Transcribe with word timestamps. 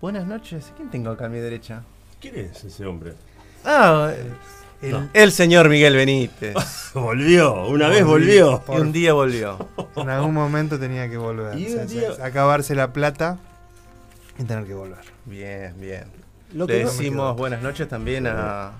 Buenas 0.00 0.26
noches. 0.26 0.72
¿Quién 0.76 0.90
tengo 0.90 1.10
acá 1.10 1.26
a 1.26 1.28
mi 1.28 1.38
derecha? 1.38 1.82
¿Quién 2.20 2.36
es 2.36 2.64
ese 2.64 2.86
hombre? 2.86 3.14
Ah, 3.64 4.12
el, 4.82 5.08
el 5.12 5.32
señor 5.32 5.68
Miguel 5.68 5.94
Benítez. 5.96 6.54
volvió, 6.94 7.66
una 7.66 7.88
vez 7.88 8.04
volvió. 8.04 8.62
Y 8.68 8.72
un 8.80 8.92
día 8.92 9.12
volvió. 9.14 9.58
En 9.96 10.08
algún 10.10 10.34
momento 10.34 10.78
tenía 10.78 11.08
que 11.08 11.16
volver. 11.16 11.58
Y 11.58 11.66
O 11.66 11.70
sea, 11.70 11.82
un 11.82 11.88
día- 11.88 12.10
o 12.10 12.14
sea, 12.16 12.26
acabarse 12.26 12.74
la 12.74 12.92
plata 12.92 13.38
y 14.38 14.44
tener 14.44 14.64
que 14.66 14.74
volver. 14.74 14.98
Bien, 15.24 15.74
bien. 15.80 16.04
Lo 16.52 16.66
Le 16.66 16.84
no- 16.84 16.90
decimos 16.90 17.36
buenas 17.36 17.62
noches 17.62 17.88
también 17.88 18.26
a 18.28 18.72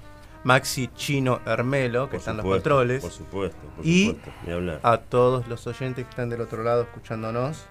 Maxi 0.44 0.88
Chino 0.94 1.40
Hermelo, 1.46 2.04
que 2.06 2.12
Por 2.12 2.18
están 2.20 2.36
los 2.36 2.44
supuesto, 2.44 2.70
controles. 2.70 3.02
Por 3.02 3.10
supuesto, 3.10 3.58
por 3.74 3.84
Y- 3.86 4.08
supuesto. 4.08 4.30
Ni 4.46 4.52
hablar. 4.52 4.80
A 4.82 4.98
todos 4.98 5.48
los 5.48 5.66
oyentes 5.66 6.04
que 6.04 6.10
están 6.10 6.28
del 6.28 6.42
otro 6.42 6.62
lado 6.62 6.82
escuchándonos. 6.82 7.64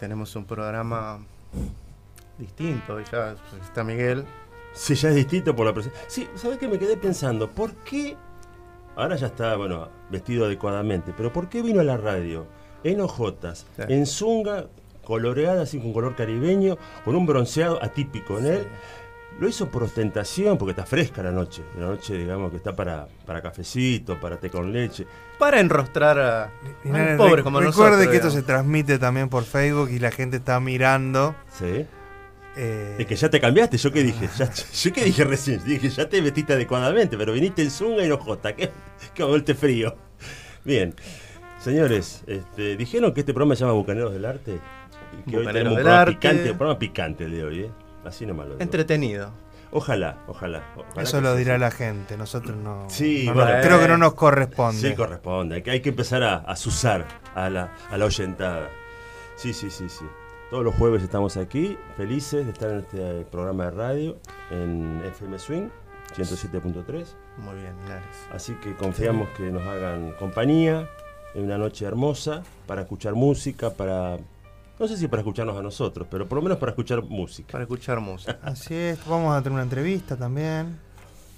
Tenemos 0.00 0.34
un 0.34 0.46
programa 0.46 1.18
distinto. 2.38 3.00
Ya 3.00 3.34
está 3.62 3.84
Miguel. 3.84 4.24
Sí, 4.72 4.94
ya 4.94 5.08
es 5.08 5.14
distinto 5.16 5.54
por 5.54 5.66
la 5.66 5.72
presencia. 5.74 6.00
Sí, 6.08 6.28
¿sabes 6.36 6.58
qué? 6.58 6.68
Me 6.68 6.78
quedé 6.78 6.96
pensando, 6.96 7.50
¿por 7.50 7.74
qué? 7.76 8.16
Ahora 8.96 9.16
ya 9.16 9.26
está, 9.28 9.56
bueno, 9.56 9.88
vestido 10.10 10.46
adecuadamente, 10.46 11.12
pero 11.16 11.32
¿por 11.32 11.48
qué 11.48 11.62
vino 11.62 11.80
a 11.80 11.84
la 11.84 11.96
radio 11.96 12.46
en 12.84 13.00
ojotas, 13.00 13.66
Sí. 13.76 13.82
en 13.88 14.06
zunga, 14.06 14.66
coloreada 15.04 15.62
así 15.62 15.80
con 15.80 15.92
color 15.92 16.14
caribeño, 16.16 16.76
con 17.04 17.16
un 17.16 17.26
bronceado 17.26 17.82
atípico 17.82 18.38
en 18.38 18.46
él? 18.46 18.68
Lo 19.38 19.48
hizo 19.48 19.68
por 19.70 19.84
ostentación, 19.84 20.58
porque 20.58 20.72
está 20.72 20.84
fresca 20.84 21.22
la 21.22 21.30
noche. 21.30 21.62
La 21.78 21.86
noche, 21.86 22.14
digamos, 22.18 22.50
que 22.50 22.58
está 22.58 22.76
para, 22.76 23.06
para 23.24 23.40
cafecito, 23.40 24.20
para 24.20 24.36
té 24.38 24.50
con 24.50 24.70
leche. 24.72 25.06
Para 25.38 25.60
enrostrar 25.60 26.18
a, 26.18 26.44
a 26.44 26.50
Linares, 26.84 27.16
los 27.16 27.16
pobres 27.18 27.36
re- 27.36 27.42
como 27.42 27.60
recuerde 27.60 27.90
nosotros. 27.92 28.08
que 28.10 28.16
esto 28.16 28.30
se 28.30 28.42
transmite 28.42 28.98
también 28.98 29.30
por 29.30 29.44
Facebook 29.44 29.88
y 29.90 29.98
la 29.98 30.10
gente 30.10 30.36
está 30.38 30.60
mirando. 30.60 31.34
¿Sí? 31.58 31.86
eh, 32.56 32.96
Es 32.98 33.06
que 33.06 33.16
ya 33.16 33.30
te 33.30 33.40
cambiaste, 33.40 33.78
yo 33.78 33.90
qué 33.92 34.02
dije, 34.02 34.28
ya, 34.36 34.50
yo 34.52 34.92
qué 34.92 35.04
dije 35.04 35.24
recién, 35.24 35.62
dije, 35.64 35.88
ya 35.88 36.06
te 36.06 36.20
vestiste 36.20 36.52
adecuadamente, 36.52 37.16
pero 37.16 37.32
viniste 37.32 37.62
en 37.62 37.70
zunga 37.70 38.02
y 38.02 38.06
en 38.06 38.12
ojota, 38.12 38.54
que, 38.54 38.70
que 39.14 39.22
volte 39.22 39.54
frío. 39.54 39.96
Bien, 40.64 40.94
señores, 41.60 42.22
este, 42.26 42.76
dijeron 42.76 43.14
que 43.14 43.20
este 43.20 43.32
programa 43.32 43.54
se 43.54 43.60
llama 43.60 43.72
Bucaneros 43.72 44.12
del 44.12 44.26
Arte 44.26 44.58
y 45.26 45.30
que 45.30 45.38
hoy 45.38 45.46
tenemos 45.46 45.70
un 45.72 45.74
programa 45.76 46.00
Arte. 46.02 46.12
picante, 46.16 46.50
un 46.50 46.58
programa 46.58 46.78
picante 46.78 47.24
el 47.24 47.30
de 47.30 47.44
hoy, 47.44 47.60
¿eh? 47.60 47.70
Así 48.04 48.26
nomás 48.26 48.46
lo 48.46 48.52
digo. 48.54 48.62
Entretenido. 48.62 49.30
Ojalá, 49.72 50.18
ojalá. 50.26 50.64
ojalá 50.76 51.02
eso 51.02 51.20
lo 51.20 51.36
dirá 51.36 51.56
la 51.56 51.70
gente. 51.70 52.16
Nosotros 52.16 52.56
no. 52.56 52.86
Sí, 52.88 53.24
no 53.26 53.34
bueno. 53.34 53.52
nos- 53.56 53.66
creo 53.66 53.78
que 53.80 53.88
no 53.88 53.98
nos 53.98 54.14
corresponde. 54.14 54.80
Sí, 54.90 54.94
corresponde. 54.96 55.56
Hay 55.56 55.62
que, 55.62 55.70
hay 55.70 55.80
que 55.80 55.90
empezar 55.90 56.22
a, 56.24 56.36
a 56.38 56.56
susar 56.56 57.06
a 57.34 57.48
la, 57.48 57.72
a 57.88 57.96
la 57.96 58.04
oyentada. 58.04 58.68
Sí, 59.36 59.52
sí, 59.52 59.70
sí, 59.70 59.88
sí. 59.88 60.04
Todos 60.50 60.64
los 60.64 60.74
jueves 60.74 61.02
estamos 61.04 61.36
aquí, 61.36 61.78
felices 61.96 62.44
de 62.44 62.50
estar 62.52 62.70
en 62.70 62.78
este 62.78 63.20
eh, 63.20 63.26
programa 63.30 63.66
de 63.66 63.70
radio 63.70 64.18
en 64.50 65.00
FM 65.06 65.38
Swing 65.38 65.68
107.3. 66.16 67.06
Muy 67.38 67.54
bien, 67.54 67.72
Linares. 67.82 68.04
Así 68.32 68.54
que 68.54 68.74
confiamos 68.74 69.28
que 69.36 69.44
nos 69.44 69.62
hagan 69.66 70.12
compañía 70.18 70.88
en 71.34 71.44
una 71.44 71.56
noche 71.58 71.84
hermosa 71.86 72.42
para 72.66 72.82
escuchar 72.82 73.14
música, 73.14 73.70
para. 73.70 74.16
No 74.80 74.88
sé 74.88 74.96
si 74.96 75.08
para 75.08 75.20
escucharnos 75.20 75.58
a 75.58 75.62
nosotros, 75.62 76.08
pero 76.10 76.26
por 76.26 76.36
lo 76.36 76.42
menos 76.42 76.56
para 76.56 76.70
escuchar 76.70 77.02
música. 77.02 77.52
Para 77.52 77.64
escuchar 77.64 78.00
música. 78.00 78.38
Así 78.42 78.74
es. 78.74 79.06
Vamos 79.06 79.36
a 79.36 79.42
tener 79.42 79.52
una 79.52 79.62
entrevista 79.62 80.16
también. 80.16 80.78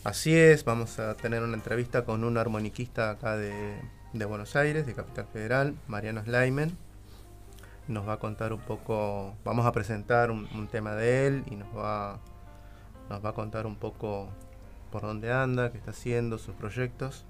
Así 0.05 0.33
es, 0.33 0.65
vamos 0.65 1.01
a 1.01 1.15
tener 1.15 1.43
una 1.43 1.55
entrevista 1.55 2.05
con 2.05 2.23
un 2.23 2.39
armoniquista 2.39 3.11
acá 3.11 3.37
de, 3.37 3.81
de 4.13 4.25
Buenos 4.27 4.55
Aires, 4.55 4.87
de 4.87 4.95
Capital 4.95 5.27
Federal, 5.33 5.75
Mariano 5.89 6.23
Sleimen. 6.23 6.77
Nos 7.89 8.07
va 8.07 8.13
a 8.13 8.19
contar 8.21 8.53
un 8.53 8.61
poco, 8.61 9.35
vamos 9.45 9.67
a 9.67 9.73
presentar 9.73 10.31
un, 10.31 10.49
un 10.55 10.69
tema 10.69 10.95
de 10.95 11.27
él 11.27 11.43
y 11.51 11.57
nos 11.57 11.77
va, 11.77 12.21
nos 13.11 13.25
va 13.25 13.31
a 13.31 13.33
contar 13.33 13.67
un 13.67 13.75
poco 13.75 14.29
por 14.93 15.03
dónde 15.03 15.33
anda, 15.33 15.73
qué 15.73 15.79
está 15.79 15.91
haciendo, 15.91 16.39
sus 16.39 16.55
proyectos 16.55 17.25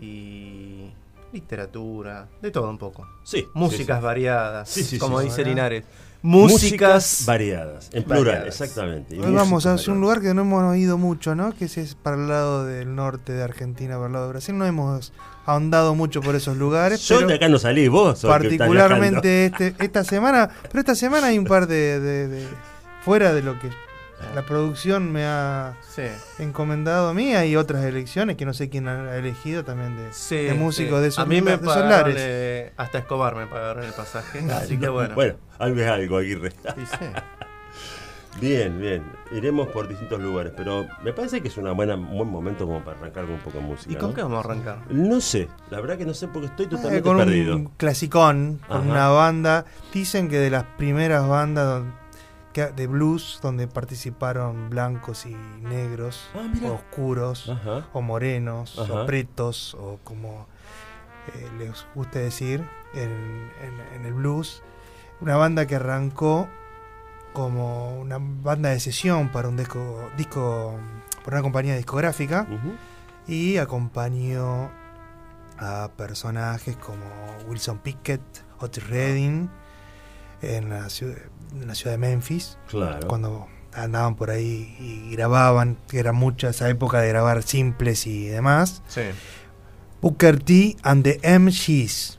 y 0.00 0.90
literatura, 1.32 2.28
de 2.40 2.50
todo 2.50 2.70
un 2.70 2.78
poco. 2.78 3.06
Sí. 3.24 3.46
Músicas 3.54 3.98
sí, 3.98 4.04
variadas, 4.04 4.68
Sí, 4.68 4.84
sí, 4.84 4.98
como 4.98 5.20
sí, 5.20 5.26
dice. 5.26 5.44
Linares. 5.44 5.84
Músicas, 6.22 7.22
variadas, 7.24 7.88
en 7.92 8.02
plural, 8.02 8.24
variadas. 8.24 8.48
exactamente. 8.60 9.14
Y 9.14 9.20
Hoy 9.20 9.32
vamos 9.32 9.64
hacia 9.64 9.92
un 9.92 10.00
lugar 10.00 10.20
que 10.20 10.34
no 10.34 10.42
hemos 10.42 10.76
ido 10.76 10.98
mucho, 10.98 11.34
¿no? 11.36 11.54
Que 11.54 11.66
es 11.66 11.94
para 11.94 12.16
el 12.16 12.26
lado 12.28 12.64
del 12.64 12.94
norte 12.96 13.32
de 13.32 13.42
Argentina, 13.44 13.94
para 13.94 14.06
el 14.06 14.12
lado 14.12 14.24
de 14.26 14.32
Brasil. 14.32 14.58
No 14.58 14.66
hemos 14.66 15.12
ahondado 15.44 15.94
mucho 15.94 16.20
por 16.22 16.34
esos 16.34 16.56
lugares. 16.56 17.00
Yo 17.06 17.16
pero 17.16 17.28
de 17.28 17.34
acá 17.34 17.48
no 17.48 17.58
salí, 17.60 17.86
vos. 17.86 18.22
particularmente 18.22 19.46
este, 19.46 19.74
esta 19.78 20.02
semana. 20.04 20.50
Pero 20.62 20.80
esta 20.80 20.94
semana 20.96 21.28
hay 21.28 21.38
un 21.38 21.44
par 21.44 21.66
de, 21.68 22.00
de- 22.00 22.28
de- 22.28 22.46
fuera 23.04 23.32
de 23.32 23.42
lo 23.42 23.58
que 23.60 23.68
la 24.34 24.42
producción 24.46 25.12
me 25.12 25.24
ha 25.24 25.76
sí. 25.94 26.02
encomendado 26.38 27.08
a 27.08 27.14
mí. 27.14 27.34
Hay 27.34 27.56
otras 27.56 27.84
elecciones 27.84 28.36
que 28.36 28.44
no 28.46 28.54
sé 28.54 28.68
quién 28.70 28.88
ha 28.88 29.16
elegido 29.16 29.64
también 29.64 29.96
de, 29.96 30.12
Sí, 30.12 30.36
de 30.36 30.54
músicos 30.54 30.96
sí. 30.98 31.02
de 31.02 31.08
esos, 31.08 31.18
A 31.20 31.26
mí 31.26 31.40
me 31.42 31.52
de 31.52 31.58
pagaron, 31.58 32.14
eh, 32.16 32.72
hasta 32.76 32.98
Escobar 32.98 33.34
me 33.36 33.46
pagaron 33.46 33.84
el 33.84 33.92
pasaje. 33.92 34.40
así 34.52 34.78
que 34.78 34.88
bueno. 34.88 35.14
Bueno, 35.14 35.34
algo 35.58 35.80
es 35.80 35.86
algo, 35.88 36.16
Aguirre. 36.18 36.52
Bien, 38.40 38.78
bien. 38.78 39.02
Iremos 39.32 39.68
por 39.68 39.88
distintos 39.88 40.20
lugares, 40.20 40.52
pero 40.54 40.86
me 41.02 41.14
parece 41.14 41.40
que 41.40 41.48
es 41.48 41.56
un 41.56 41.74
buen 41.74 41.88
momento 42.28 42.66
como 42.66 42.84
para 42.84 42.98
arrancar 42.98 43.24
con 43.24 43.32
un 43.34 43.40
poco 43.40 43.58
de 43.58 43.64
música. 43.64 43.92
¿Y 43.92 43.96
con 43.96 44.10
¿no? 44.10 44.14
qué 44.14 44.22
vamos 44.22 44.36
a 44.36 44.40
arrancar? 44.48 44.78
No 44.90 45.22
sé, 45.22 45.48
la 45.70 45.80
verdad 45.80 45.96
que 45.96 46.04
no 46.04 46.12
sé 46.12 46.28
porque 46.28 46.48
estoy 46.48 46.66
Eh, 46.66 46.68
totalmente 46.68 47.02
con 47.02 47.16
perdido. 47.16 47.56
un 47.56 47.64
clasicón, 47.78 48.60
con 48.68 48.76
Ajá. 48.82 48.90
una 48.90 49.08
banda. 49.08 49.64
Dicen 49.92 50.28
que 50.28 50.38
de 50.38 50.50
las 50.50 50.64
primeras 50.76 51.26
bandas 51.26 51.66
don- 51.66 51.94
que- 52.56 52.72
de 52.72 52.86
blues 52.86 53.38
donde 53.42 53.68
participaron 53.68 54.70
blancos 54.70 55.26
y 55.26 55.34
negros, 55.34 56.26
Ah, 56.34 56.50
o 56.64 56.72
oscuros, 56.72 57.50
Ajá. 57.50 57.86
o 57.92 58.00
morenos, 58.00 58.78
Ajá. 58.78 59.02
o 59.02 59.06
pretos, 59.06 59.74
o 59.74 59.98
como 60.02 60.46
eh, 61.34 61.50
les 61.58 61.86
guste 61.94 62.20
decir 62.20 62.64
en, 62.94 63.10
en- 63.62 63.80
en 64.00 64.06
el 64.06 64.14
blues. 64.14 64.62
Una 65.20 65.36
banda 65.36 65.66
que 65.66 65.74
arrancó 65.76 66.48
como 67.34 67.98
una 68.00 68.16
banda 68.20 68.70
de 68.70 68.80
sesión 68.80 69.30
para 69.30 69.48
un 69.48 69.56
disco, 69.58 70.08
disco 70.16 70.78
por 71.24 71.34
una 71.34 71.42
compañía 71.42 71.76
discográfica 71.76 72.46
y 73.26 73.58
acompañó 73.58 74.70
a 75.58 75.90
personajes 75.96 76.76
como 76.76 77.04
Wilson 77.48 77.78
Pickett, 77.80 78.22
Otis 78.60 78.88
Redding 78.88 79.50
en 80.42 80.68
la 80.70 80.88
ciudad, 80.90 81.16
en 81.52 81.66
la 81.66 81.74
ciudad 81.74 81.92
de 81.92 81.98
Memphis 81.98 82.58
Claro. 82.68 83.06
cuando 83.08 83.46
andaban 83.72 84.14
por 84.16 84.30
ahí 84.30 84.74
y 84.80 85.10
grababan, 85.12 85.76
que 85.88 85.98
era 85.98 86.12
mucha 86.12 86.48
esa 86.50 86.68
época 86.68 87.00
de 87.00 87.08
grabar 87.08 87.42
simples 87.42 88.06
y 88.06 88.26
demás. 88.26 88.82
Sí. 88.88 89.02
Booker 90.00 90.38
T 90.42 90.76
and 90.82 91.02
the 91.04 91.20
MGs. 91.38 92.18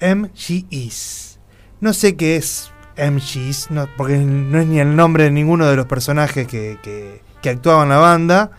MGs. 0.00 1.38
No 1.80 1.92
sé 1.92 2.16
qué 2.16 2.36
es 2.36 2.70
MGs, 2.96 3.70
no, 3.70 3.88
porque 3.96 4.16
no 4.18 4.58
es 4.60 4.66
ni 4.66 4.78
el 4.80 4.94
nombre 4.96 5.24
de 5.24 5.30
ninguno 5.30 5.66
de 5.66 5.76
los 5.76 5.86
personajes 5.86 6.46
que, 6.46 6.78
que, 6.82 7.22
que 7.42 7.50
actuaban 7.50 7.84
en 7.84 7.88
la 7.90 7.98
banda. 7.98 8.50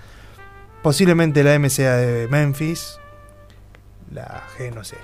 Posiblemente 0.84 1.44
la 1.44 1.54
M 1.56 1.70
sea 1.70 1.96
de 1.96 2.28
Memphis. 2.28 3.00
La 4.12 4.44
G 4.58 4.74
no 4.74 4.84
sé. 4.84 4.98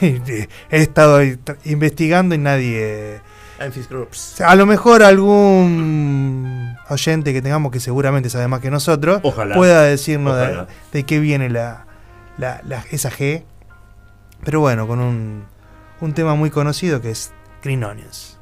He 0.70 0.82
estado 0.82 1.20
investigando 1.64 2.34
y 2.34 2.38
nadie... 2.38 3.20
A 4.44 4.54
lo 4.54 4.66
mejor 4.66 5.02
algún 5.02 6.76
oyente 6.88 7.32
que 7.32 7.42
tengamos 7.42 7.72
que 7.72 7.80
seguramente 7.80 8.30
sabe 8.30 8.46
más 8.48 8.60
que 8.60 8.70
nosotros 8.70 9.20
Ojalá. 9.24 9.56
pueda 9.56 9.82
decirnos 9.82 10.36
de 10.92 11.02
qué 11.04 11.18
viene 11.18 11.50
la, 11.50 11.84
la- 12.38 12.60
la- 12.64 12.84
esa 12.92 13.10
G. 13.10 13.42
Pero 14.44 14.60
bueno, 14.60 14.86
con 14.86 15.00
un, 15.00 15.44
un 16.00 16.12
tema 16.14 16.36
muy 16.36 16.50
conocido 16.50 17.00
que 17.00 17.10
es 17.10 17.32
Green 17.62 17.82
Onions. 17.82 18.37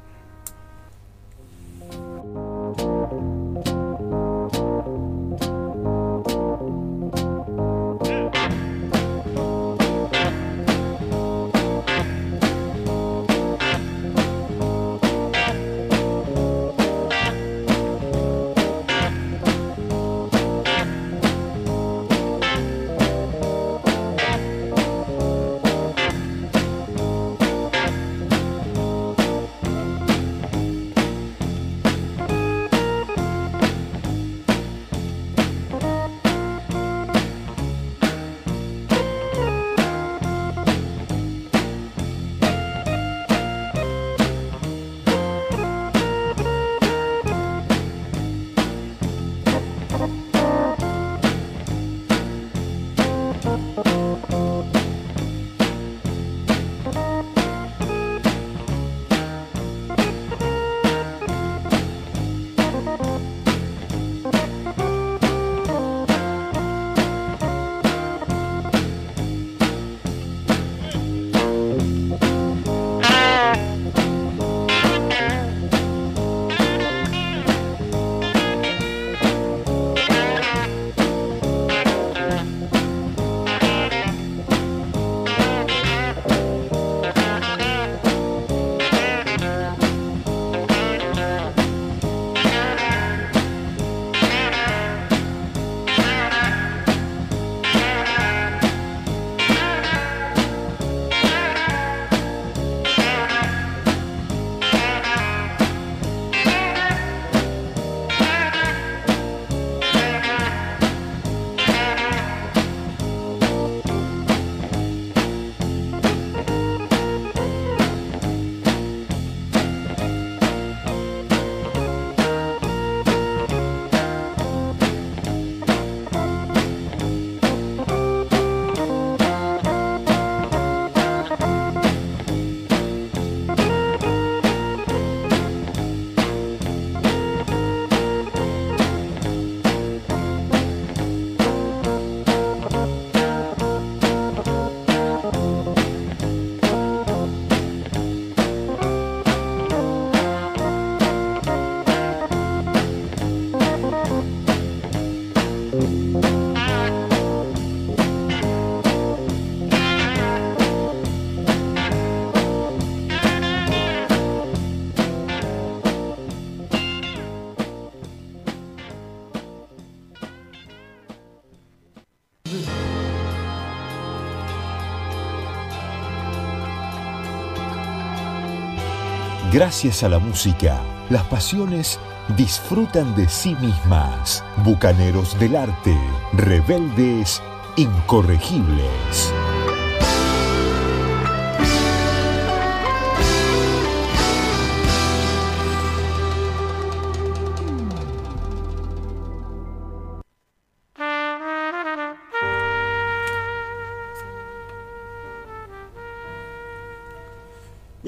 Gracias 179.57 180.03
a 180.03 180.09
la 180.09 180.19
música, 180.19 180.79
las 181.09 181.23
pasiones 181.23 181.99
disfrutan 182.37 183.15
de 183.15 183.27
sí 183.27 183.55
mismas. 183.55 184.45
Bucaneros 184.57 185.39
del 185.39 185.55
arte, 185.55 185.97
rebeldes, 186.33 187.41
incorregibles. 187.75 189.33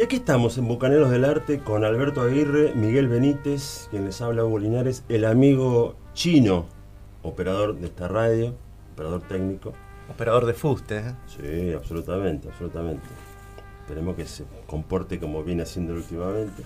Aquí 0.10 0.16
estamos 0.16 0.58
en 0.58 0.68
Bucaneros 0.68 1.12
del 1.12 1.24
Arte 1.24 1.60
con 1.60 1.86
Alberto 1.86 2.22
Aguirre, 2.22 2.74
Miguel 2.74 3.08
Benítez, 3.08 3.88
quien 3.92 4.06
les 4.06 4.20
habla 4.22 4.44
Hugo 4.44 4.58
Linares, 4.58 5.04
el 5.08 5.24
amigo 5.24 5.98
chino, 6.16 6.66
operador 7.22 7.76
de 7.76 7.86
esta 7.86 8.08
radio, 8.08 8.56
operador 8.94 9.22
técnico. 9.28 9.72
Operador 10.12 10.48
de 10.48 10.56
fuste. 10.56 10.98
¿eh? 10.98 11.14
Sí, 11.28 11.74
absolutamente, 11.74 12.48
absolutamente. 12.50 13.04
Esperemos 13.82 14.16
que 14.16 14.26
se 14.26 14.46
comporte 14.66 15.20
como 15.20 15.44
viene 15.44 15.62
haciendo 15.62 15.94
últimamente. 15.94 16.64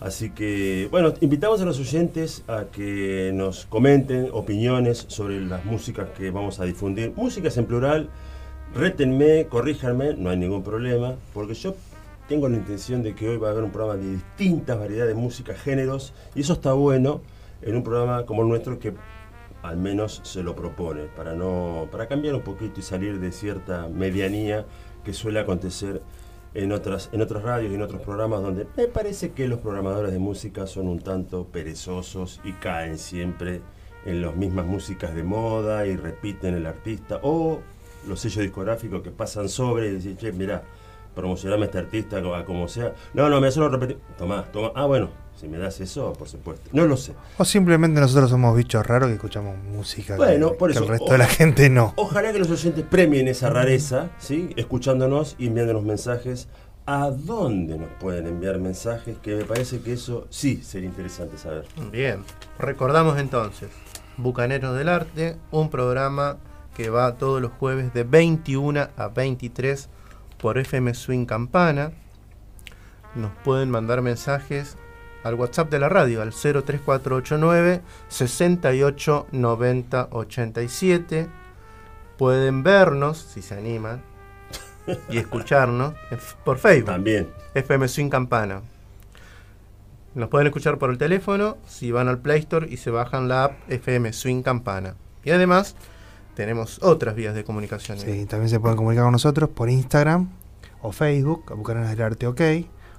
Así 0.00 0.30
que, 0.30 0.88
bueno, 0.90 1.14
invitamos 1.20 1.60
a 1.60 1.66
los 1.66 1.78
oyentes 1.78 2.42
a 2.48 2.64
que 2.64 3.30
nos 3.32 3.66
comenten 3.66 4.30
opiniones 4.32 5.04
sobre 5.06 5.40
las 5.40 5.64
músicas 5.64 6.08
que 6.18 6.32
vamos 6.32 6.58
a 6.58 6.64
difundir. 6.64 7.12
Músicas 7.14 7.56
en 7.58 7.66
plural, 7.66 8.08
rétenme, 8.74 9.46
corríjanme, 9.46 10.14
no 10.14 10.30
hay 10.30 10.36
ningún 10.36 10.64
problema, 10.64 11.14
porque 11.32 11.54
yo 11.54 11.76
tengo 12.28 12.48
la 12.48 12.56
intención 12.56 13.02
de 13.02 13.14
que 13.14 13.28
hoy 13.28 13.36
va 13.36 13.48
a 13.48 13.50
haber 13.52 13.64
un 13.64 13.70
programa 13.70 13.96
de 14.00 14.12
distintas 14.12 14.78
variedades 14.78 15.14
de 15.14 15.20
música, 15.20 15.54
géneros, 15.54 16.12
y 16.34 16.40
eso 16.40 16.54
está 16.54 16.72
bueno 16.72 17.22
en 17.62 17.76
un 17.76 17.82
programa 17.82 18.26
como 18.26 18.42
el 18.42 18.48
nuestro 18.48 18.78
que 18.78 18.94
al 19.62 19.76
menos 19.76 20.20
se 20.24 20.42
lo 20.42 20.54
propone, 20.54 21.04
para, 21.16 21.34
no, 21.34 21.88
para 21.90 22.06
cambiar 22.06 22.34
un 22.34 22.42
poquito 22.42 22.80
y 22.80 22.82
salir 22.82 23.18
de 23.18 23.32
cierta 23.32 23.88
medianía 23.88 24.66
que 25.04 25.12
suele 25.12 25.40
acontecer 25.40 26.02
en 26.54 26.72
otras, 26.72 27.10
en 27.12 27.20
otras 27.20 27.42
radios 27.42 27.72
y 27.72 27.74
en 27.74 27.82
otros 27.82 28.02
programas 28.02 28.42
donde 28.42 28.66
me 28.76 28.86
parece 28.86 29.32
que 29.32 29.46
los 29.46 29.58
programadores 29.58 30.12
de 30.12 30.18
música 30.18 30.66
son 30.66 30.88
un 30.88 31.00
tanto 31.00 31.46
perezosos 31.46 32.40
y 32.44 32.52
caen 32.52 32.98
siempre 32.98 33.60
en 34.04 34.22
las 34.22 34.36
mismas 34.36 34.66
músicas 34.66 35.14
de 35.14 35.22
moda 35.22 35.86
y 35.86 35.96
repiten 35.96 36.54
el 36.54 36.66
artista 36.66 37.20
o 37.22 37.60
los 38.06 38.20
sellos 38.20 38.44
discográficos 38.44 39.02
que 39.02 39.10
pasan 39.10 39.48
sobre 39.48 39.88
y 39.88 39.96
dicen, 39.96 40.16
che, 40.16 40.32
mirá, 40.32 40.62
promocionarme 41.16 41.64
a 41.64 41.66
este 41.66 41.78
artista 41.78 42.18
a 42.18 42.44
como 42.44 42.68
sea. 42.68 42.94
No, 43.14 43.28
no, 43.28 43.40
me 43.40 43.50
solo 43.50 43.68
repetir. 43.70 43.98
Tomá, 44.16 44.44
toma. 44.52 44.70
Ah, 44.76 44.84
bueno, 44.86 45.10
si 45.34 45.48
me 45.48 45.58
das 45.58 45.80
eso, 45.80 46.12
por 46.12 46.28
supuesto. 46.28 46.70
No 46.72 46.84
lo 46.86 46.96
sé. 46.96 47.14
O 47.38 47.44
simplemente 47.44 47.98
nosotros 48.00 48.30
somos 48.30 48.54
bichos 48.56 48.86
raros 48.86 49.08
que 49.08 49.14
escuchamos 49.14 49.56
música 49.64 50.16
Bueno, 50.16 50.52
que, 50.52 50.56
por 50.58 50.70
que 50.70 50.76
eso, 50.76 50.84
el 50.84 50.90
resto 50.90 51.06
o- 51.06 51.12
de 51.12 51.18
la 51.18 51.26
gente 51.26 51.68
no. 51.70 51.94
Ojalá 51.96 52.32
que 52.32 52.38
los 52.38 52.50
oyentes 52.50 52.84
premien 52.88 53.26
esa 53.26 53.50
rareza, 53.50 54.10
¿sí? 54.18 54.50
Escuchándonos 54.56 55.34
y 55.38 55.48
enviándonos 55.48 55.82
mensajes. 55.82 56.48
¿A 56.88 57.10
dónde 57.10 57.76
nos 57.78 57.88
pueden 57.98 58.28
enviar 58.28 58.58
mensajes? 58.60 59.16
Que 59.20 59.34
me 59.34 59.44
parece 59.44 59.80
que 59.80 59.94
eso 59.94 60.28
sí 60.30 60.62
sería 60.62 60.88
interesante 60.88 61.36
saber. 61.36 61.64
Bien, 61.90 62.22
recordamos 62.60 63.18
entonces, 63.18 63.70
Bucaneros 64.18 64.76
del 64.78 64.88
Arte, 64.88 65.36
un 65.50 65.68
programa 65.68 66.36
que 66.76 66.88
va 66.90 67.16
todos 67.16 67.42
los 67.42 67.50
jueves 67.52 67.92
de 67.92 68.04
21 68.04 68.88
a 68.96 69.08
23 69.08 69.88
por 70.38 70.58
FM 70.58 70.94
Swing 70.94 71.26
Campana. 71.26 71.92
Nos 73.14 73.32
pueden 73.44 73.70
mandar 73.70 74.02
mensajes 74.02 74.76
al 75.24 75.34
WhatsApp 75.34 75.70
de 75.70 75.80
la 75.80 75.88
radio, 75.88 76.22
al 76.22 76.32
03489 76.32 77.82
68 78.08 79.26
90 79.32 80.08
87. 80.10 81.28
Pueden 82.18 82.62
vernos, 82.62 83.18
si 83.18 83.42
se 83.42 83.54
animan, 83.54 84.02
y 85.10 85.18
escucharnos 85.18 85.94
por 86.44 86.58
Facebook. 86.58 86.92
También. 86.92 87.28
FM 87.54 87.88
Swing 87.88 88.08
Campana. 88.08 88.62
Nos 90.14 90.30
pueden 90.30 90.46
escuchar 90.46 90.78
por 90.78 90.90
el 90.90 90.98
teléfono 90.98 91.58
si 91.66 91.92
van 91.92 92.08
al 92.08 92.18
Play 92.18 92.40
Store 92.40 92.66
y 92.70 92.78
se 92.78 92.90
bajan 92.90 93.28
la 93.28 93.44
app 93.44 93.70
FM 93.70 94.12
Swing 94.12 94.42
Campana. 94.42 94.94
Y 95.24 95.30
además 95.30 95.76
tenemos 96.36 96.78
otras 96.82 97.16
vías 97.16 97.34
de 97.34 97.42
comunicación. 97.42 97.98
Sí, 97.98 98.26
también 98.26 98.50
se 98.50 98.60
pueden 98.60 98.76
comunicar 98.76 99.04
con 99.04 99.12
nosotros 99.12 99.48
por 99.48 99.70
Instagram 99.70 100.28
o 100.82 100.92
Facebook, 100.92 101.46
a 101.50 101.54
Bucaneros 101.54 101.88
del 101.88 102.02
Arte 102.02 102.26
OK, 102.26 102.40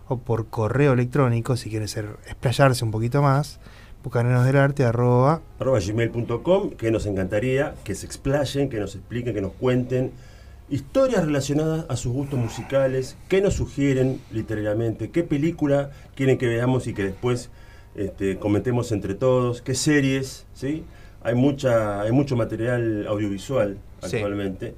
o 0.08 0.18
por 0.18 0.48
correo 0.48 0.94
electrónico 0.94 1.56
si 1.56 1.70
quieren 1.70 1.88
ser, 1.88 2.18
explayarse 2.26 2.84
un 2.84 2.92
poquito 2.92 3.22
más, 3.22 3.60
bucaneros 4.04 4.46
del 4.46 4.58
arte 4.58 4.86
arroba 4.86 5.42
arroba 5.60 5.80
gmail.com, 5.80 6.72
que 6.72 6.92
nos 6.92 7.06
encantaría 7.06 7.76
que 7.84 7.94
se 7.94 8.06
explayen, 8.06 8.70
que 8.70 8.80
nos 8.80 8.96
expliquen, 8.96 9.34
que 9.34 9.42
nos 9.42 9.54
cuenten 9.54 10.12
historias 10.70 11.26
relacionadas 11.26 11.86
a 11.90 11.96
sus 11.96 12.14
gustos 12.14 12.40
musicales, 12.40 13.18
qué 13.28 13.42
nos 13.42 13.54
sugieren 13.54 14.20
literalmente, 14.32 15.12
qué 15.12 15.24
película 15.24 15.92
quieren 16.16 16.38
que 16.38 16.48
veamos 16.48 16.88
y 16.88 16.94
que 16.94 17.04
después 17.04 17.50
este, 17.96 18.40
comentemos 18.40 18.92
entre 18.92 19.14
todos, 19.14 19.62
qué 19.62 19.76
series, 19.76 20.46
¿sí? 20.54 20.84
Hay, 21.24 21.36
mucha, 21.36 22.02
hay 22.02 22.12
mucho 22.12 22.36
material 22.36 23.06
audiovisual 23.08 23.78
Sí. 24.04 24.16
actualmente, 24.18 24.76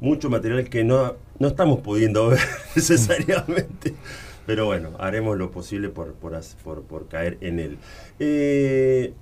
mucho 0.00 0.28
material 0.28 0.68
que 0.68 0.82
no, 0.84 1.14
no 1.38 1.48
estamos 1.48 1.80
pudiendo 1.80 2.28
ver 2.28 2.40
necesariamente. 2.76 3.94
Pero 4.46 4.66
bueno, 4.66 4.90
haremos 4.98 5.36
lo 5.36 5.50
posible 5.50 5.88
por, 5.88 6.14
por, 6.14 6.38
por- 6.62 6.82
por 6.82 7.08
caer 7.08 7.38
en 7.40 7.58
él. 7.60 7.78
Eh, 8.18 9.12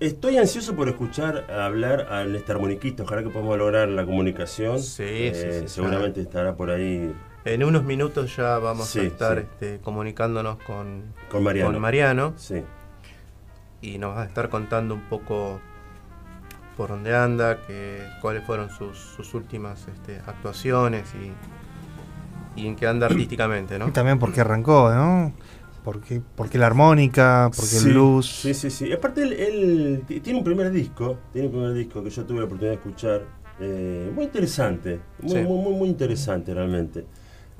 estoy 0.00 0.36
ansioso 0.36 0.74
por 0.76 0.88
escuchar 0.88 1.50
hablar 1.50 2.08
a 2.10 2.24
este 2.24 2.52
armoniquista. 2.52 3.02
Ojalá 3.04 3.22
que 3.22 3.30
podamos 3.30 3.56
lograr 3.58 3.88
la 3.88 4.04
comunicación. 4.04 4.80
Sí, 4.82 5.02
Eh, 5.06 5.32
sí, 5.34 5.60
sí, 5.68 5.74
seguramente 5.74 6.20
estará 6.20 6.54
por 6.56 6.70
ahí 6.70 7.12
En 7.44 7.62
unos 7.64 7.84
minutos 7.84 8.34
ya 8.36 8.58
vamos 8.58 8.88
Sí, 8.88 8.98
a 9.00 9.02
estar 9.04 9.38
este, 9.38 9.78
comunicándonos 9.78 10.56
con, 10.64 11.04
con 11.30 11.42
Mariano. 11.44 11.72
con 11.72 11.80
Mariano 11.80 12.34
Sí. 12.36 12.62
Y 13.82 13.98
nos 13.98 14.16
va 14.16 14.22
a 14.22 14.26
estar 14.26 14.48
contando 14.48 14.94
un 14.94 15.02
poco 15.02 15.60
por 16.76 16.90
dónde 16.90 17.14
anda, 17.16 17.58
que, 17.66 18.02
cuáles 18.20 18.44
fueron 18.44 18.70
sus, 18.70 18.98
sus 18.98 19.32
últimas 19.34 19.86
este, 19.88 20.18
actuaciones 20.26 21.04
y, 21.14 22.60
y 22.60 22.66
en 22.66 22.76
qué 22.76 22.86
anda 22.86 23.06
artísticamente, 23.10 23.78
¿no? 23.78 23.88
y 23.88 23.90
también 23.92 24.18
porque 24.18 24.40
arrancó, 24.42 24.92
¿no? 24.94 25.32
Porque, 25.84 26.20
porque 26.34 26.58
la 26.58 26.66
armónica, 26.66 27.48
porque 27.54 27.70
Sí, 27.70 27.86
el 27.88 27.92
blues. 27.94 28.26
Sí, 28.26 28.54
sí, 28.54 28.70
sí. 28.70 28.92
Aparte, 28.92 29.22
él, 29.22 29.32
él 29.34 30.02
tiene 30.20 30.38
un 30.40 30.44
primer 30.44 30.70
disco, 30.72 31.16
tiene 31.32 31.46
un 31.46 31.52
primer 31.52 31.74
disco 31.74 32.02
que 32.02 32.10
yo 32.10 32.24
tuve 32.24 32.40
la 32.40 32.46
oportunidad 32.46 32.72
de 32.72 32.76
escuchar. 32.78 33.22
eh, 33.60 34.10
muy 34.14 34.24
interesante, 34.24 35.00
muy, 35.22 35.30
Sí. 35.30 35.38
muy, 35.42 35.58
muy, 35.62 35.72
muy 35.74 35.88
interesante 35.88 36.52
realmente. 36.52 37.06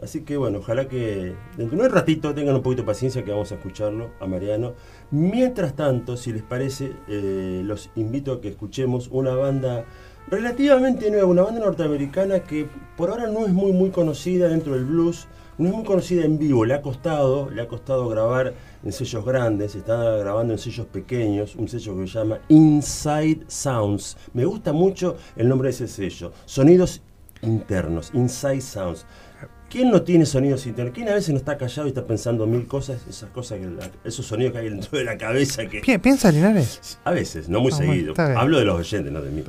Así 0.02 0.22
que 0.24 0.36
bueno, 0.36 0.58
ojalá 0.58 0.88
que 0.88 1.34
dentro 1.56 1.78
de 1.78 1.84
un 1.86 1.90
ratito 1.90 2.34
tengan 2.34 2.54
un 2.56 2.62
poquito 2.62 2.82
de 2.82 2.86
paciencia 2.86 3.24
que 3.24 3.30
vamos 3.30 3.50
a 3.52 3.54
escucharlo 3.54 4.10
a 4.20 4.26
Mariano. 4.26 4.74
Mientras 5.10 5.74
tanto, 5.74 6.16
si 6.16 6.32
les 6.32 6.42
parece, 6.42 6.92
eh, 7.06 7.62
los 7.64 7.90
invito 7.94 8.32
a 8.32 8.40
que 8.40 8.48
escuchemos 8.48 9.08
una 9.12 9.34
banda 9.34 9.84
relativamente 10.28 11.10
nueva, 11.12 11.26
una 11.26 11.42
banda 11.42 11.60
norteamericana 11.60 12.40
que 12.40 12.68
por 12.96 13.10
ahora 13.10 13.28
no 13.28 13.46
es 13.46 13.52
muy 13.52 13.72
muy 13.72 13.90
conocida 13.90 14.48
dentro 14.48 14.74
del 14.74 14.84
blues, 14.84 15.28
no 15.58 15.68
es 15.68 15.74
muy 15.74 15.84
conocida 15.84 16.24
en 16.24 16.38
vivo, 16.38 16.64
le 16.64 16.74
ha 16.74 16.82
costado, 16.82 17.48
le 17.50 17.62
ha 17.62 17.68
costado 17.68 18.08
grabar 18.08 18.54
en 18.84 18.92
sellos 18.92 19.24
grandes, 19.24 19.76
está 19.76 20.16
grabando 20.16 20.52
en 20.52 20.58
sellos 20.58 20.86
pequeños, 20.86 21.54
un 21.54 21.68
sello 21.68 21.96
que 21.96 22.08
se 22.08 22.18
llama 22.18 22.40
Inside 22.48 23.44
Sounds. 23.46 24.16
Me 24.34 24.44
gusta 24.44 24.72
mucho 24.72 25.16
el 25.36 25.48
nombre 25.48 25.68
de 25.68 25.74
ese 25.74 25.86
sello, 25.86 26.32
sonidos 26.44 27.00
internos, 27.42 28.10
Inside 28.12 28.60
Sounds. 28.60 29.06
¿Quién 29.68 29.90
no 29.90 30.02
tiene 30.02 30.24
sonidos 30.26 30.64
internos? 30.66 30.94
¿Quién 30.94 31.08
a 31.08 31.14
veces 31.14 31.30
no 31.30 31.36
está 31.38 31.58
callado 31.58 31.86
y 31.86 31.90
está 31.90 32.04
pensando 32.04 32.46
mil 32.46 32.66
cosas? 32.66 33.00
Esas 33.10 33.30
cosas, 33.30 33.58
que 33.58 33.66
la- 33.66 33.90
esos 34.04 34.24
sonidos 34.24 34.52
que 34.52 34.58
hay 34.60 34.70
dentro 34.70 34.96
de 34.96 35.04
la 35.04 35.18
cabeza 35.18 35.66
que... 35.66 35.80
Pi- 35.80 35.98
¿Piensa 35.98 36.30
Linares? 36.30 36.98
A 37.04 37.10
veces, 37.10 37.48
no 37.48 37.60
muy 37.60 37.72
Ah, 37.72 37.76
seguido. 37.76 38.14
Hablo 38.36 38.58
de 38.58 38.64
los 38.64 38.78
oyentes, 38.78 39.12
no 39.12 39.20
de 39.20 39.30
mí. 39.30 39.42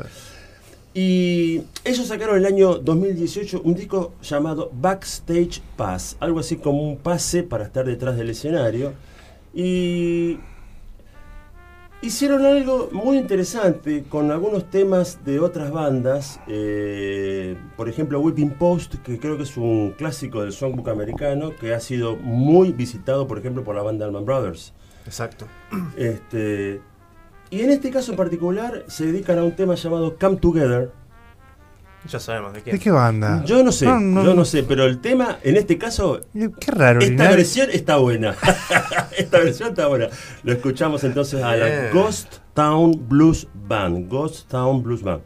Y 0.93 1.61
ellos 1.85 2.07
sacaron 2.07 2.37
el 2.37 2.45
año 2.47 2.79
2018 2.79 3.61
un 3.63 3.75
disco 3.75 4.13
llamado 4.23 4.71
Backstage 4.73 5.61
Pass, 5.75 6.17
algo 6.19 6.39
así 6.39 6.55
como 6.55 6.81
un 6.81 6.97
pase 6.97 7.43
para 7.43 7.65
estar 7.65 7.85
detrás 7.85 8.17
del 8.17 8.31
escenario. 8.31 8.93
Y 9.53 10.39
hicieron 12.01 12.45
algo 12.45 12.89
muy 12.91 13.17
interesante 13.17 14.03
con 14.07 14.31
algunos 14.31 14.69
temas 14.69 15.23
de 15.25 15.39
otras 15.39 15.71
bandas, 15.71 16.39
eh, 16.47 17.57
por 17.75 17.89
ejemplo 17.89 18.19
Whipping 18.19 18.51
Post, 18.51 18.95
que 19.03 19.19
creo 19.19 19.37
que 19.37 19.43
es 19.43 19.57
un 19.57 19.93
clásico 19.97 20.41
del 20.41 20.53
songbook 20.53 20.89
americano, 20.89 21.51
que 21.59 21.73
ha 21.73 21.79
sido 21.79 22.15
muy 22.15 22.71
visitado, 22.71 23.27
por 23.27 23.39
ejemplo, 23.39 23.63
por 23.63 23.75
la 23.75 23.81
banda 23.81 24.05
Allman 24.05 24.25
Brothers. 24.25 24.73
Exacto. 25.05 25.45
Este, 25.97 26.81
y 27.49 27.61
en 27.61 27.71
este 27.71 27.91
caso 27.91 28.11
en 28.11 28.17
particular 28.17 28.83
se 28.87 29.05
dedican 29.05 29.39
a 29.39 29.43
un 29.43 29.55
tema 29.55 29.75
llamado 29.75 30.17
Come 30.19 30.37
Together, 30.37 30.91
Ya 32.09 32.19
sabemos 32.19 32.53
de 32.53 32.61
quién. 32.61 32.75
¿De 32.75 32.79
qué 32.81 32.91
banda? 32.91 33.43
Yo 33.45 33.63
no 33.63 33.71
sé, 33.71 33.85
No, 33.85 33.99
no, 33.99 34.23
yo 34.23 34.33
no 34.33 34.45
sé, 34.45 34.63
pero 34.63 34.85
el 34.85 34.99
tema, 34.99 35.39
en 35.43 35.57
este 35.57 35.77
caso, 35.77 36.21
Qué 36.33 36.71
raro. 36.71 36.99
esta 36.99 37.09
Linares. 37.11 37.35
versión 37.37 37.69
está 37.71 37.97
buena. 37.97 38.35
esta 39.17 39.39
versión 39.39 39.69
está 39.69 39.87
buena. 39.87 40.07
Lo 40.43 40.53
escuchamos 40.53 41.03
entonces 41.03 41.43
a 41.43 41.55
la. 41.55 41.89
Ghost 41.91 42.35
Town 42.53 43.07
Blues 43.09 43.47
Band. 43.53 44.07
Ghost 44.09 44.47
Town 44.49 44.81
Blues 44.83 45.01
Band. 45.03 45.21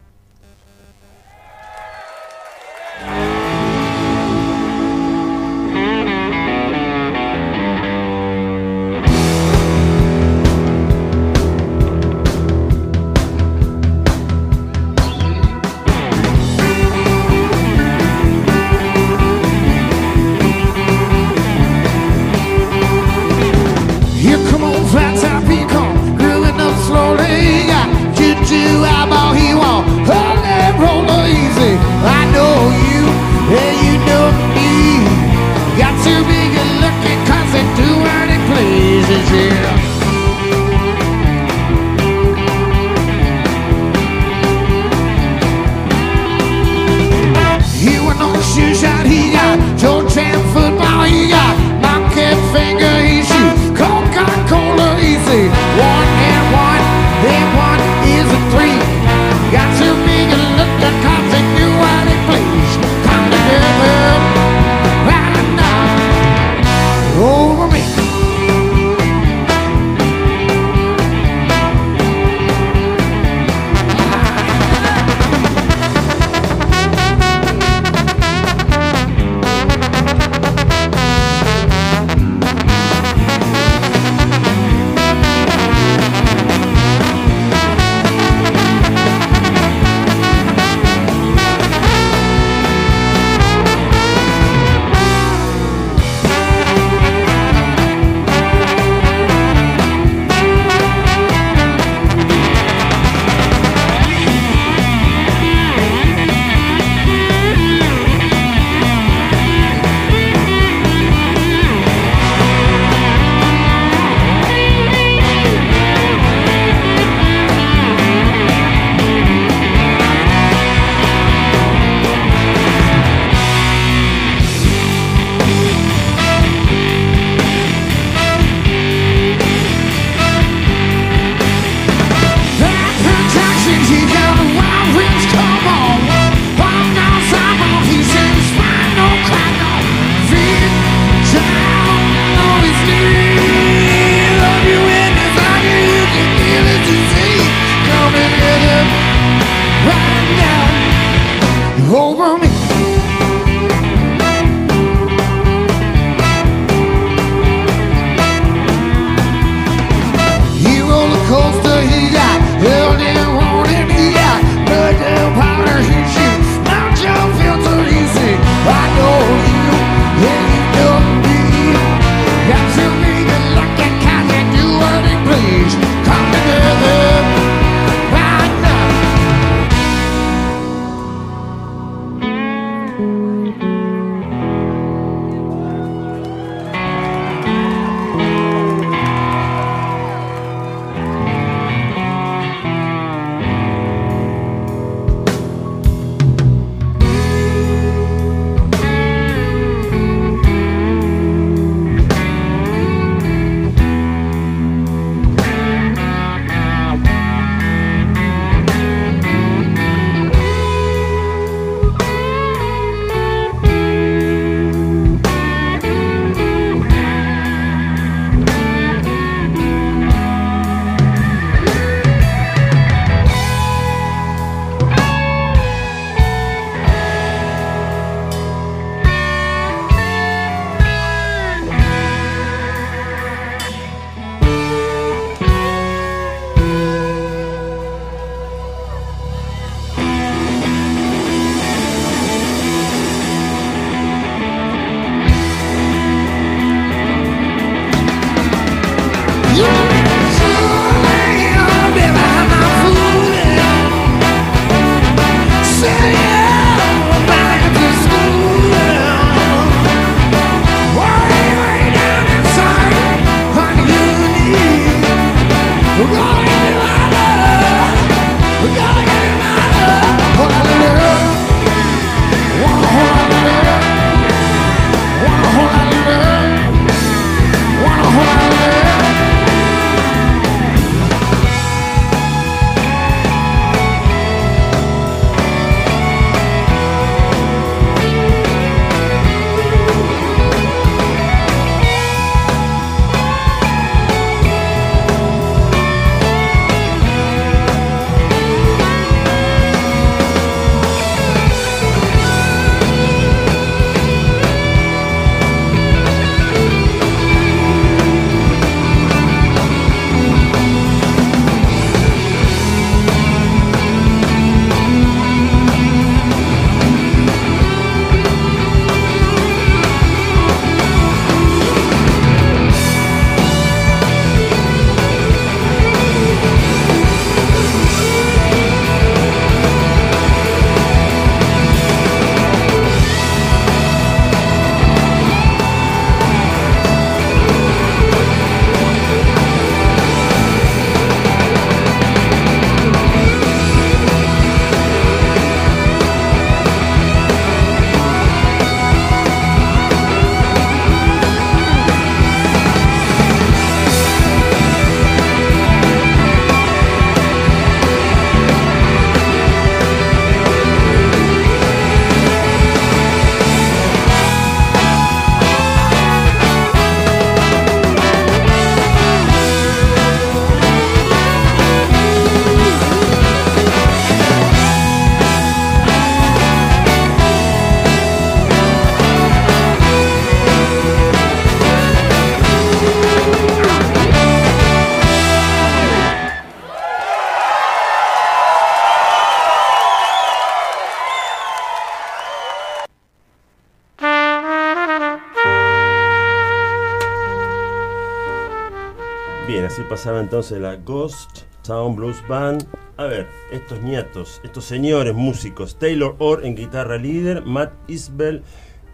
Pasaba 400.01 400.19
entonces 400.19 400.59
la 400.59 400.77
Ghost 400.77 401.41
Town 401.61 401.95
Blues 401.95 402.27
Band. 402.27 402.65
A 402.97 403.03
ver, 403.03 403.27
estos 403.51 403.83
nietos, 403.83 404.41
estos 404.43 404.65
señores 404.65 405.13
músicos, 405.13 405.77
Taylor 405.77 406.15
Orr 406.17 406.43
en 406.43 406.55
guitarra 406.55 406.97
líder, 406.97 407.45
Matt 407.45 407.71
Isbell 407.87 408.41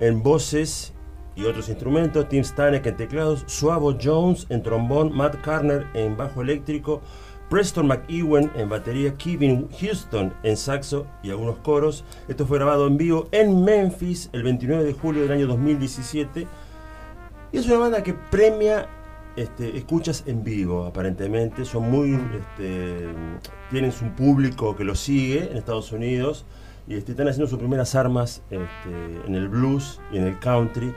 en 0.02 0.22
voces 0.22 0.94
y 1.38 1.46
otros 1.46 1.70
instrumentos, 1.70 2.28
Tim 2.28 2.44
Stanek 2.44 2.88
en 2.88 2.98
teclados, 2.98 3.46
Suavo 3.46 3.98
Jones 3.98 4.48
en 4.50 4.62
trombón, 4.62 5.16
Matt 5.16 5.40
Carner 5.40 5.88
en 5.94 6.18
bajo 6.18 6.42
eléctrico, 6.42 7.00
Preston 7.50 7.88
McEwen 7.88 8.52
en 8.58 8.68
batería, 8.68 9.16
Kevin 9.16 9.70
Houston 9.80 10.34
en 10.44 10.58
saxo 10.58 11.08
y 11.24 11.30
algunos 11.30 11.60
coros. 11.60 12.04
Esto 12.28 12.46
fue 12.46 12.58
grabado 12.58 12.86
en 12.86 12.98
vivo 12.98 13.30
en 13.32 13.64
Memphis 13.64 14.30
el 14.34 14.44
29 14.44 14.84
de 14.84 14.92
julio 14.92 15.22
del 15.22 15.32
año 15.32 15.48
2017. 15.48 16.46
Y 17.54 17.58
es 17.58 17.66
una 17.66 17.78
banda 17.78 18.04
que 18.04 18.14
premia 18.14 18.90
este, 19.38 19.78
escuchas 19.78 20.24
en 20.26 20.44
vivo, 20.44 20.86
aparentemente. 20.86 21.64
Son 21.64 21.90
muy. 21.90 22.14
Este, 22.14 23.08
tienen 23.72 23.92
su 23.92 24.06
público 24.10 24.76
que 24.76 24.84
los 24.84 25.00
sigue 25.00 25.50
en 25.50 25.58
Estados 25.58 25.92
Unidos 25.92 26.46
y 26.88 26.96
este, 26.96 27.12
están 27.12 27.28
haciendo 27.28 27.48
sus 27.48 27.60
primeras 27.60 27.96
armas 27.96 28.42
este, 28.50 29.28
en 29.28 29.36
el 29.36 29.48
blues 29.48 30.02
y 30.12 30.18
en 30.18 30.26
el 30.26 30.40
country. 30.40 30.94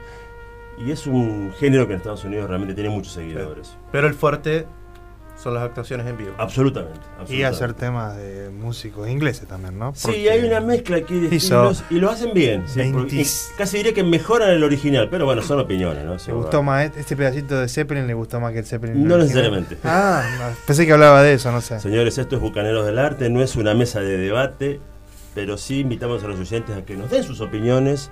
Y 0.85 0.91
es 0.91 1.05
un 1.05 1.53
género 1.59 1.85
que 1.85 1.93
en 1.93 1.97
Estados 1.97 2.25
Unidos 2.25 2.49
realmente 2.49 2.73
tiene 2.73 2.89
muchos 2.89 3.13
seguidores. 3.13 3.77
Pero 3.91 4.07
el 4.07 4.15
fuerte 4.15 4.65
son 5.41 5.53
las 5.55 5.63
actuaciones 5.63 6.05
en 6.07 6.17
vivo. 6.17 6.33
Absolutamente. 6.37 6.99
Y 7.29 7.43
hacer 7.43 7.73
temas 7.73 8.15
de 8.15 8.49
músicos 8.51 9.09
ingleses 9.09 9.47
también, 9.47 9.77
¿no? 9.79 9.93
Sí, 9.95 10.01
Porque 10.07 10.29
hay 10.31 10.43
una 10.45 10.59
mezcla 10.61 10.97
aquí 10.97 11.19
de 11.19 11.35
estilos 11.35 11.83
y 11.89 11.95
lo 11.95 12.09
hacen 12.11 12.33
bien. 12.33 12.63
sí, 12.67 12.79
20 12.79 12.97
porque- 12.99 13.15
y 13.21 13.25
casi 13.57 13.77
diría 13.77 13.93
que 13.93 14.03
mejoran 14.03 14.51
el 14.51 14.63
original, 14.63 15.07
pero 15.09 15.25
bueno, 15.25 15.41
son 15.41 15.59
opiniones, 15.59 16.05
¿no? 16.05 16.15
¿Le 16.15 16.33
gustó 16.33 16.61
más 16.61 16.85
este- 16.85 16.99
este 16.99 17.15
pedacito 17.15 17.59
de 17.59 17.67
Zeppelin? 17.67 18.05
¿Le 18.07 18.13
gustó 18.13 18.39
más 18.39 18.53
que 18.53 18.59
el 18.59 18.65
Zeppelin? 18.65 18.95
No 19.07 19.15
original? 19.15 19.19
necesariamente. 19.27 19.77
Ah, 19.83 20.23
no, 20.37 20.45
pensé 20.67 20.85
que 20.85 20.93
hablaba 20.93 21.23
de 21.23 21.33
eso, 21.33 21.51
no 21.51 21.61
sé. 21.61 21.79
Señores, 21.79 22.17
esto 22.17 22.35
es 22.35 22.41
Bucaneros 22.41 22.85
del 22.85 22.99
Arte, 22.99 23.29
no 23.29 23.41
es 23.41 23.55
una 23.55 23.73
mesa 23.73 23.99
de 24.01 24.17
debate, 24.17 24.79
pero 25.33 25.57
sí 25.57 25.79
invitamos 25.79 26.23
a 26.23 26.27
los 26.27 26.39
oyentes 26.39 26.75
a 26.75 26.83
que 26.85 26.95
nos 26.95 27.09
den 27.09 27.23
sus 27.23 27.41
opiniones 27.41 28.11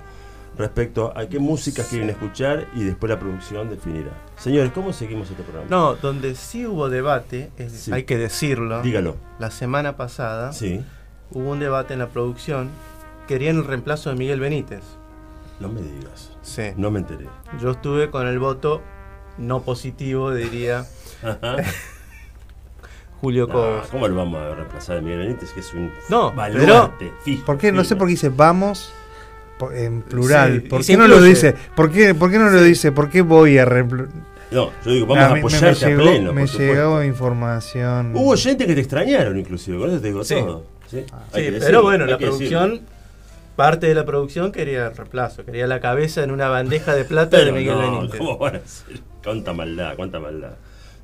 respecto 0.60 1.12
a 1.16 1.26
qué 1.28 1.38
músicas 1.40 1.88
quieren 1.88 2.08
escuchar 2.10 2.68
y 2.74 2.84
después 2.84 3.10
la 3.10 3.18
producción 3.18 3.68
definirá. 3.68 4.10
Señores, 4.36 4.70
¿cómo 4.72 4.92
seguimos 4.92 5.28
este 5.30 5.42
programa? 5.42 5.66
No, 5.68 5.94
donde 5.96 6.34
sí 6.36 6.66
hubo 6.66 6.88
debate, 6.88 7.50
es- 7.58 7.72
Sí. 7.72 7.92
hay 7.92 8.04
que 8.04 8.16
decirlo. 8.16 8.80
Dígalo. 8.82 9.16
La 9.38 9.50
semana 9.50 9.96
pasada 9.96 10.52
Sí, 10.52 10.82
hubo 11.32 11.50
un 11.50 11.58
debate 11.60 11.94
en 11.94 11.98
la 11.98 12.08
producción. 12.08 12.70
Querían 13.26 13.56
el 13.56 13.64
reemplazo 13.64 14.10
de 14.10 14.16
Miguel 14.16 14.40
Benítez. 14.40 14.82
no 15.58 15.68
me 15.68 15.80
digas. 15.82 16.30
Sí. 16.42 16.62
No 16.76 16.90
me 16.90 17.00
enteré. 17.00 17.26
Yo 17.60 17.72
estuve 17.72 18.10
con 18.10 18.26
el 18.26 18.38
voto 18.38 18.80
no 19.36 19.60
positivo, 19.62 20.32
diría 20.32 20.86
Ajá. 21.22 21.56
Julio 23.20 23.46
No, 23.46 23.52
Cobos. 23.52 23.86
¿Cómo 23.88 24.08
lo 24.08 24.14
vamos 24.16 24.40
a 24.40 24.54
reemplazar 24.54 24.96
a 24.96 25.00
Miguel 25.02 25.18
Benítez? 25.18 25.52
Que 25.52 25.60
es 25.60 25.74
un 25.74 25.92
No, 26.08 26.32
baluarte 26.32 27.12
fijo. 27.22 27.44
¿Por 27.44 27.58
qué? 27.58 27.70
No 27.72 27.84
sé 27.84 27.94
por 27.96 28.06
qué 28.06 28.12
dice 28.12 28.30
vamos 28.30 28.92
en 29.72 30.02
plural. 30.02 30.60
Sí, 30.62 30.68
¿Por 30.68 30.84
qué 30.84 30.96
no 30.96 31.08
lo 31.08 31.20
dice? 31.22 31.54
¿Por 31.76 31.90
qué, 31.90 32.14
por 32.14 32.30
qué 32.30 32.38
no 32.38 32.50
lo 32.50 32.62
dice? 32.62 32.92
¿Por 32.92 33.10
qué 33.10 33.22
voy 33.22 33.58
a 33.58 33.64
No, 33.66 34.70
yo 34.84 34.90
digo, 34.90 35.06
vamos 35.06 35.24
a 35.24 35.28
me- 35.28 35.34
me- 35.34 35.38
apoyarte 35.40 35.86
me 35.86 35.90
llegó, 35.92 36.00
a 36.02 36.04
pleno. 36.12 36.32
Me 36.32 36.46
llegó 36.46 37.02
información. 37.04 38.12
Hubo 38.16 38.36
gente 38.36 38.66
que 38.66 38.74
te 38.74 38.80
extrañaron, 38.80 39.38
inclusive, 39.38 39.78
con 39.78 39.90
eso 39.90 40.00
te 40.00 40.06
digo 40.08 40.24
Sí. 40.24 40.34
todo. 40.36 40.64
Sí, 40.90 41.04
pero 41.32 41.52
decirlo, 41.58 41.82
bueno, 41.82 42.04
hay 42.04 42.10
la 42.10 42.16
decirlo. 42.16 42.36
producción, 42.36 42.80
parte 43.54 43.86
de 43.86 43.94
la 43.94 44.04
producción 44.04 44.50
quería 44.50 44.86
el 44.88 44.96
reemplazo, 44.96 45.44
quería 45.44 45.66
la 45.68 45.78
cabeza 45.80 46.24
en 46.24 46.30
una 46.32 46.48
bandeja 46.48 46.94
de 46.96 47.04
plata 47.04 47.36
Pero 47.36 47.46
de 47.46 47.52
Miguel 47.52 47.74
no, 47.78 47.98
Benítez. 47.98 48.18
¿Cómo 48.18 48.38
van 48.38 48.56
a 48.56 48.58
hacer? 48.58 49.00
Cuánta 49.22 49.52
maldad, 49.52 49.94
cuánta 49.96 50.18
maldad. 50.18 50.52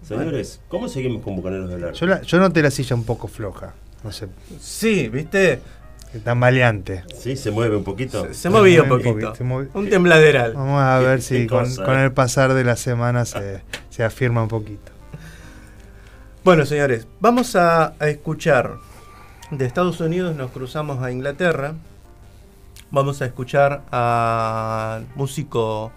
Señores, 0.03 0.61
¿cómo 0.69 0.89
seguimos 0.89 1.23
con 1.23 1.37
Bucaneros 1.37 1.69
del 1.71 1.85
Arte? 1.85 1.99
Yo, 1.99 2.07
la- 2.07 2.23
yo 2.23 2.39
noté 2.39 2.63
la 2.63 2.71
silla 2.71 2.97
un 2.97 3.05
poco 3.05 3.29
floja. 3.29 3.75
No 4.05 4.11
sé, 4.13 4.27
Sí, 4.61 5.09
¿viste? 5.09 5.61
Tan 6.25 6.39
maleante. 6.39 7.05
¿Sí? 7.19 7.37
¿Se 7.37 7.51
mueve 7.51 7.77
un 7.77 7.85
poquito? 7.85 8.27
Se, 8.27 8.35
se 8.35 8.51
movía 8.51 8.83
un 8.83 8.89
mueve 8.89 9.09
un 9.09 9.21
poquito. 9.21 9.69
Un 9.75 9.91
tembladeral. 9.91 10.55
Vamos 10.55 10.81
a 10.81 10.99
ver 11.01 11.23
si 11.23 11.47
con, 11.47 11.65
eh. 11.67 12.05
el 12.05 12.13
pasar 12.13 12.55
de 12.55 12.65
la 12.65 12.77
semana 12.77 13.25
se, 13.25 13.63
se 13.91 14.05
afirma 14.05 14.43
un 14.43 14.49
poquito. 14.49 14.93
Bueno, 16.45 16.65
señores, 16.65 17.07
vamos 17.21 17.57
a, 17.57 17.95
a 17.99 18.09
escuchar. 18.09 18.77
De 19.51 19.65
Estados 19.65 20.01
Unidos 20.01 20.35
nos 20.35 20.51
cruzamos 20.51 21.03
a 21.03 21.13
Inglaterra. 21.13 21.75
Vamos 22.91 23.23
a 23.23 23.27
escuchar 23.27 23.83
al 23.91 25.07
músico 25.15 25.93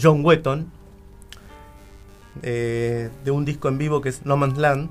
John 0.00 0.24
Wetton 0.24 0.78
eh, 2.42 3.10
de 3.24 3.30
un 3.30 3.44
disco 3.44 3.68
en 3.68 3.78
vivo 3.78 4.00
que 4.00 4.10
es 4.10 4.24
No 4.24 4.36
Man's 4.36 4.58
Land. 4.58 4.90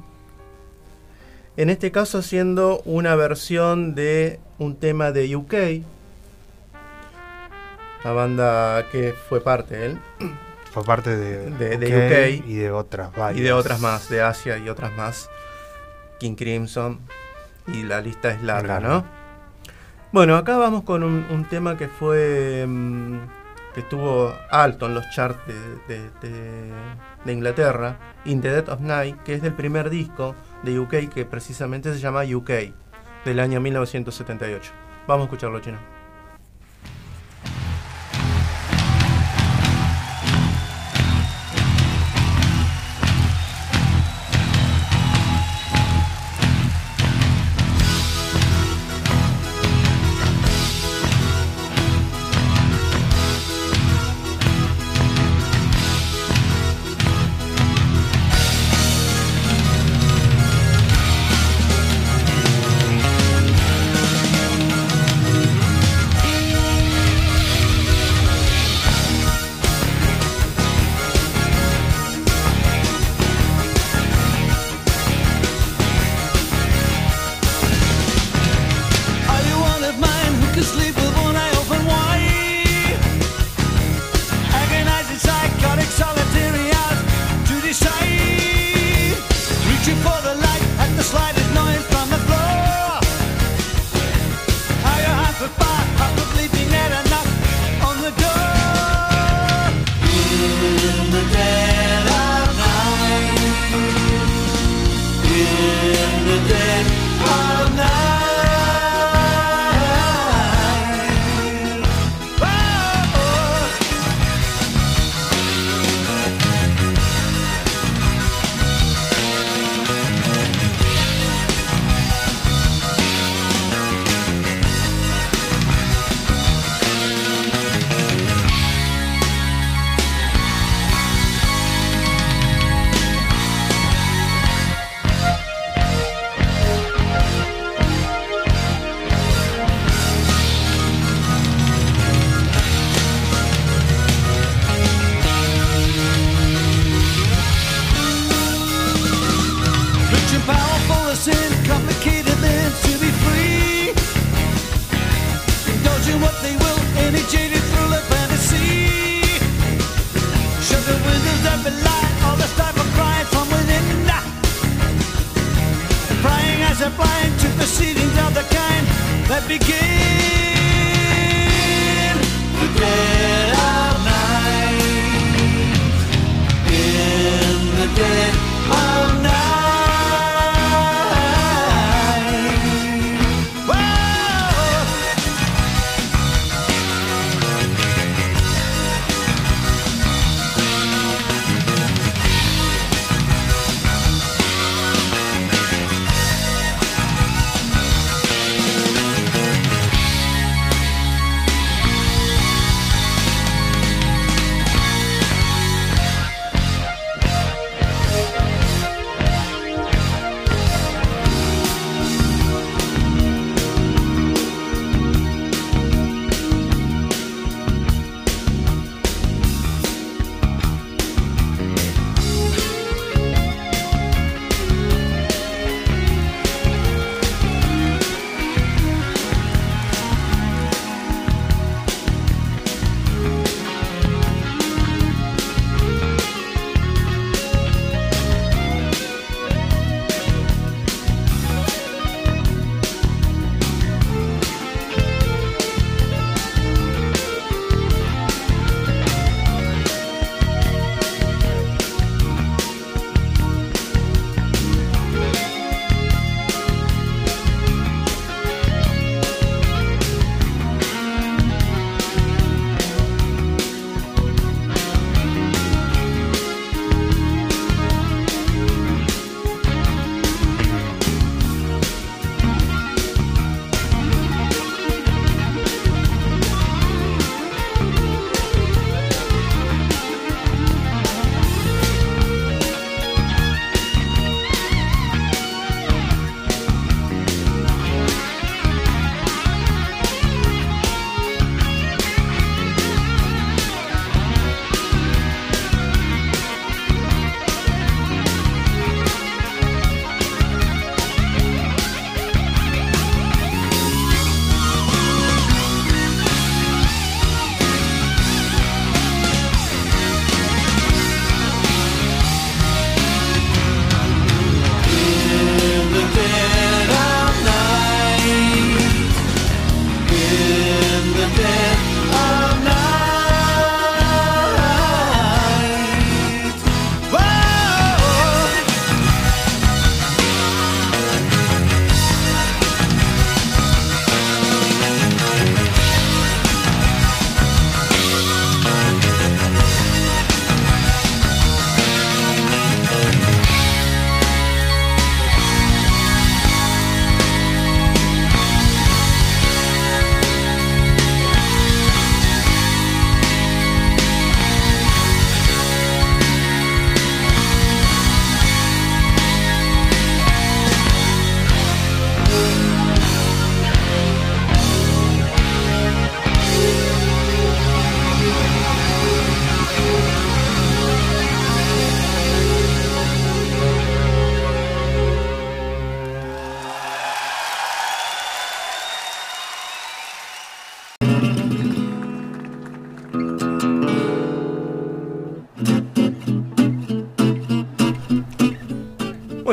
En 1.58 1.70
este 1.70 1.92
caso 1.92 2.20
haciendo 2.20 2.82
una 2.86 3.16
versión 3.16 3.96
de 3.96 4.40
un 4.60 4.76
tema 4.76 5.12
de 5.12 5.36
UK. 5.36 5.54
La 8.04 8.12
banda 8.12 8.86
que 8.92 9.14
fue 9.28 9.42
parte 9.42 9.86
él. 9.88 10.00
Fue 10.72 10.84
parte 10.84 11.16
de, 11.18 11.50
De- 11.52 11.78
de 11.78 11.88
UK 12.42 12.46
y 12.48 12.56
de 12.58 12.70
otras 12.70 13.12
varias. 13.16 13.40
Y 13.40 13.44
de 13.44 13.52
otras 13.52 13.80
más, 13.80 14.10
de 14.10 14.22
Asia 14.22 14.60
y 14.60 14.70
otras 14.70 14.96
más. 14.96 15.28
King 16.20 16.36
Crimson. 16.36 17.00
Y 17.68 17.82
la 17.84 18.00
lista 18.00 18.30
es 18.30 18.44
larga, 18.44 18.74
Larga. 18.76 18.88
¿no? 18.88 19.06
Bueno, 20.12 20.36
acá 20.36 20.58
vamos 20.58 20.84
con 20.84 21.04
un, 21.04 21.26
un 21.32 21.46
tema 21.46 21.78
que 21.78 21.88
fue. 21.88 22.66
mm, 22.68 23.18
que 23.74 23.80
estuvo 23.80 24.32
alto 24.52 24.86
en 24.86 24.94
los 24.94 25.10
charts 25.10 25.40
de, 25.48 25.56
de- 25.96 26.10
de- 26.22 26.72
de 27.26 27.34
Inglaterra. 27.34 27.98
In 28.26 28.42
the 28.42 28.52
Dead 28.52 28.70
of 28.70 28.80
Night, 28.82 29.16
que 29.24 29.34
es 29.34 29.42
del 29.42 29.54
primer 29.54 29.90
disco 29.90 30.36
de 30.64 30.80
UK 30.80 31.10
que 31.14 31.26
precisamente 31.26 31.94
se 31.94 32.00
llama 32.00 32.24
UK, 32.24 32.50
del 33.26 33.40
año 33.40 33.60
1978. 33.60 34.72
Vamos 35.08 35.24
a 35.24 35.26
escucharlo, 35.26 35.60
chino. 35.60 35.97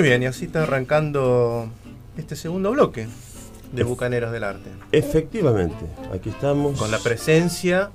Bien, 0.04 0.22
y 0.22 0.26
así 0.26 0.44
está 0.44 0.62
arrancando 0.64 1.68
este 2.16 2.36
segundo 2.36 2.70
bloque 2.72 3.08
de 3.72 3.82
Bucaneros 3.84 4.30
del 4.32 4.44
Arte. 4.44 4.70
Efectivamente, 4.92 5.86
aquí 6.12 6.28
estamos. 6.28 6.78
Con 6.78 6.90
la 6.90 6.98
presencia 6.98 7.90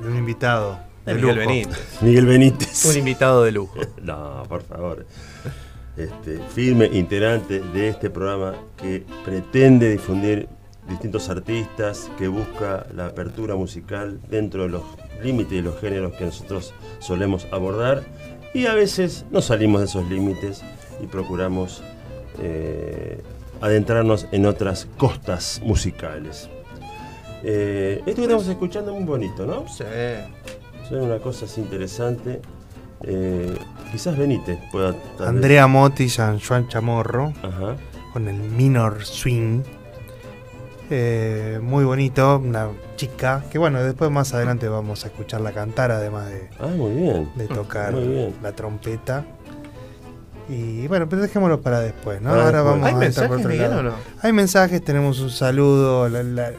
De 0.00 0.08
un 0.08 0.16
invitado. 0.16 0.78
de 1.04 1.14
de 1.14 1.20
Miguel 1.20 1.36
lujo. 1.36 1.48
Benítez. 1.48 1.78
Miguel 2.02 2.26
Benítez. 2.26 2.84
Un 2.86 2.96
invitado 2.96 3.42
de 3.44 3.52
lujo. 3.52 3.78
No, 4.02 4.44
por 4.48 4.62
favor. 4.62 5.04
Este, 5.96 6.38
firme 6.54 6.86
integrante 6.86 7.60
de 7.60 7.88
este 7.88 8.08
programa 8.10 8.54
que 8.76 9.04
pretende 9.24 9.90
difundir 9.90 10.48
distintos 10.88 11.28
artistas, 11.28 12.10
que 12.18 12.28
busca 12.28 12.86
la 12.94 13.06
apertura 13.06 13.54
musical 13.56 14.20
dentro 14.28 14.62
de 14.64 14.68
los 14.70 14.82
límites 15.22 15.52
de 15.52 15.62
los 15.62 15.80
géneros 15.80 16.12
que 16.14 16.24
nosotros 16.24 16.72
solemos 17.00 17.46
abordar 17.50 18.04
y 18.52 18.66
a 18.66 18.74
veces 18.74 19.24
no 19.30 19.40
salimos 19.40 19.80
de 19.80 19.86
esos 19.86 20.08
límites 20.08 20.62
y 21.02 21.06
procuramos 21.06 21.82
eh, 22.40 23.20
adentrarnos 23.60 24.26
en 24.32 24.46
otras 24.46 24.86
costas 24.96 25.60
musicales. 25.64 26.48
Eh, 27.42 27.98
esto 28.06 28.16
que 28.16 28.22
estamos 28.22 28.46
escuchando 28.48 28.90
es 28.92 28.96
muy 28.98 29.06
bonito, 29.06 29.46
¿no? 29.46 29.66
Sí. 29.68 29.84
Son 30.88 31.00
una 31.02 31.18
cosa 31.18 31.44
así 31.46 31.60
interesante. 31.60 32.40
Eh, 33.02 33.54
quizás 33.92 34.16
Benítez 34.16 34.58
pueda. 34.72 34.94
Andrea 35.20 35.66
Motti, 35.66 36.08
San 36.08 36.40
Juan 36.40 36.68
Chamorro, 36.68 37.32
Ajá. 37.42 37.76
con 38.12 38.28
el 38.28 38.36
minor 38.36 39.04
swing. 39.04 39.62
Eh, 40.90 41.58
muy 41.62 41.84
bonito, 41.84 42.38
una 42.38 42.68
chica, 42.96 43.42
que 43.50 43.58
bueno, 43.58 43.82
después 43.82 44.10
más 44.10 44.34
adelante 44.34 44.68
vamos 44.68 45.04
a 45.04 45.08
escucharla 45.08 45.52
cantar, 45.52 45.90
además 45.90 46.28
de, 46.28 46.48
Ah, 46.60 46.66
muy 46.66 46.92
bien. 46.92 47.30
de 47.36 47.46
tocar 47.48 47.92
Muy 47.92 48.06
bien. 48.06 48.34
la 48.42 48.52
trompeta. 48.52 49.24
Y 50.48 50.86
bueno, 50.88 51.08
pero 51.08 51.22
dejémoslo 51.22 51.60
para 51.62 51.80
después, 51.80 52.20
¿no? 52.20 52.30
Para 52.30 52.44
Ahora 52.44 52.58
después. 52.58 52.80
vamos 52.82 52.86
¿Hay 52.88 52.94
a 53.02 53.06
entrar 53.06 53.28
por 53.28 53.38
mensajes, 53.38 53.38
otro 53.38 53.48
Miguel, 53.50 53.70
lado. 53.70 53.80
o 53.80 53.82
no? 53.82 53.94
Hay 54.22 54.32
mensajes, 54.32 54.84
tenemos 54.84 55.20
un 55.20 55.30
saludo, 55.30 56.08
la- 56.08 56.22
la- 56.22 56.52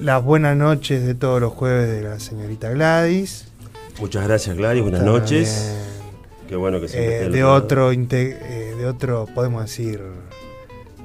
las 0.00 0.22
buenas 0.22 0.56
noches 0.56 1.04
de 1.06 1.14
todos 1.14 1.40
los 1.40 1.52
jueves 1.52 1.88
de 1.90 2.02
la 2.02 2.20
señorita 2.20 2.70
Gladys. 2.70 3.46
Muchas 3.98 4.26
gracias, 4.26 4.56
Gladys. 4.56 4.82
Buenas 4.82 5.00
También, 5.00 5.20
noches. 5.22 5.74
Qué 6.48 6.54
bueno 6.56 6.80
que 6.80 6.88
siempre 6.88 7.26
eh, 7.26 7.28
de 7.30 7.44
otro 7.44 7.90
eh, 7.92 8.74
de 8.78 8.86
otro, 8.86 9.26
podemos 9.34 9.62
decir, 9.62 10.00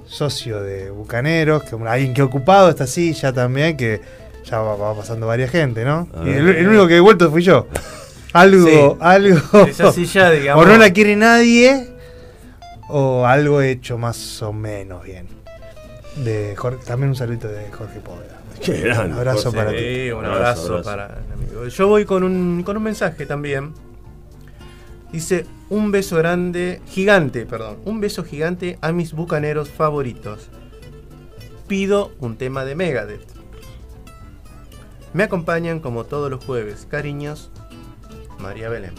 socio 0.05 0.61
de 0.61 0.91
Bucaneros, 0.91 1.63
que 1.63 1.75
alguien 1.87 2.13
que 2.13 2.21
ha 2.21 2.25
ocupado 2.25 2.69
esta 2.69 2.85
silla 2.87 3.33
también, 3.33 3.75
que 3.77 3.99
ya 4.45 4.59
va, 4.59 4.75
va 4.75 4.95
pasando 4.95 5.25
varias 5.27 5.49
gente, 5.51 5.83
¿no? 5.85 6.07
Y 6.25 6.29
el 6.29 6.67
único 6.67 6.87
que 6.87 6.97
he 6.97 6.99
vuelto 6.99 7.31
fui 7.31 7.41
yo. 7.41 7.67
Algo, 8.33 8.65
Sí. 8.67 8.97
algo. 8.99 9.65
Esa 9.67 9.91
silla, 9.91 10.31
digamos. 10.31 10.65
o 10.65 10.67
no 10.67 10.75
la 10.77 10.91
quiere 10.91 11.15
nadie, 11.15 11.89
o 12.95 13.25
algo 13.25 13.61
hecho 13.61 13.97
más 13.97 14.41
o 14.43 14.53
menos 14.53 15.03
bien. 15.03 15.27
De 16.17 16.55
Jorge- 16.55 16.85
también 16.85 17.09
un 17.09 17.15
saludito 17.15 17.47
de 17.47 17.71
Jorge 17.71 17.99
Poveda. 17.99 18.39
Qué 18.63 18.81
grande. 18.81 19.13
Un 19.13 19.17
abrazo 19.19 19.43
Jorge. 19.51 19.57
para 19.57 19.71
ti. 19.71 19.77
Sí, 19.83 20.11
un 20.11 20.25
Abrazo, 20.25 20.41
abrazo, 20.45 20.67
abrazo. 20.73 20.89
para 20.89 21.05
el 21.25 21.33
amigo. 21.33 21.67
Yo 21.67 21.87
voy 21.87 22.05
con 22.05 22.23
un, 22.23 22.61
con 22.63 22.77
un 22.77 22.83
mensaje 22.83 23.25
también. 23.25 23.73
Dice, 25.11 25.45
un 25.69 25.91
beso 25.91 26.17
grande, 26.17 26.81
gigante, 26.87 27.45
perdón, 27.47 27.77
un 27.85 27.99
beso 27.99 28.23
gigante 28.23 28.77
a 28.81 28.91
mis 28.91 29.13
bucaneros 29.13 29.69
favoritos. 29.69 30.49
Pido 31.67 32.11
un 32.19 32.37
tema 32.37 32.63
de 32.65 32.75
Megadeth. 32.75 33.25
Me 35.13 35.23
acompañan 35.23 35.79
como 35.79 36.03
todos 36.05 36.29
los 36.31 36.43
jueves, 36.45 36.87
cariños, 36.89 37.49
María 38.39 38.69
Belén. 38.69 38.93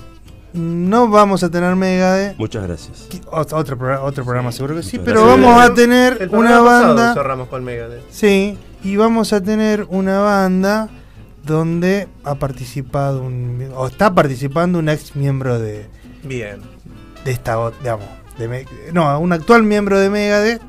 No 0.54 1.08
vamos 1.08 1.42
a 1.42 1.50
tener 1.50 1.74
Megadeth. 1.74 2.38
Muchas 2.38 2.62
gracias. 2.62 3.08
Otro, 3.30 3.76
programa- 3.76 4.02
otro 4.02 4.24
programa 4.24 4.52
seguro 4.52 4.76
que 4.76 4.82
sí, 4.84 4.98
pero 5.04 5.24
gracias. 5.24 5.42
vamos 5.44 5.62
a 5.70 5.74
tener 5.74 6.18
El 6.22 6.28
una 6.30 6.60
banda. 6.60 7.12
cerramos 7.12 7.48
con 7.48 7.64
Megadeth. 7.64 8.04
Sí, 8.10 8.56
y 8.84 8.96
vamos 8.96 9.32
a 9.32 9.40
tener 9.42 9.84
una 9.90 10.20
banda 10.20 10.88
donde 11.42 12.08
ha 12.22 12.36
participado 12.36 13.22
un, 13.22 13.68
o 13.74 13.86
está 13.88 14.14
participando 14.14 14.78
un 14.78 14.88
ex 14.88 15.16
miembro 15.16 15.58
de, 15.58 15.88
Bien. 16.22 16.60
de 17.24 17.30
esta, 17.32 17.56
digamos, 17.80 18.06
de 18.38 18.48
Me- 18.48 18.66
no, 18.92 19.18
un 19.18 19.32
actual 19.32 19.64
miembro 19.64 19.98
de 19.98 20.08
Megadeth 20.08 20.62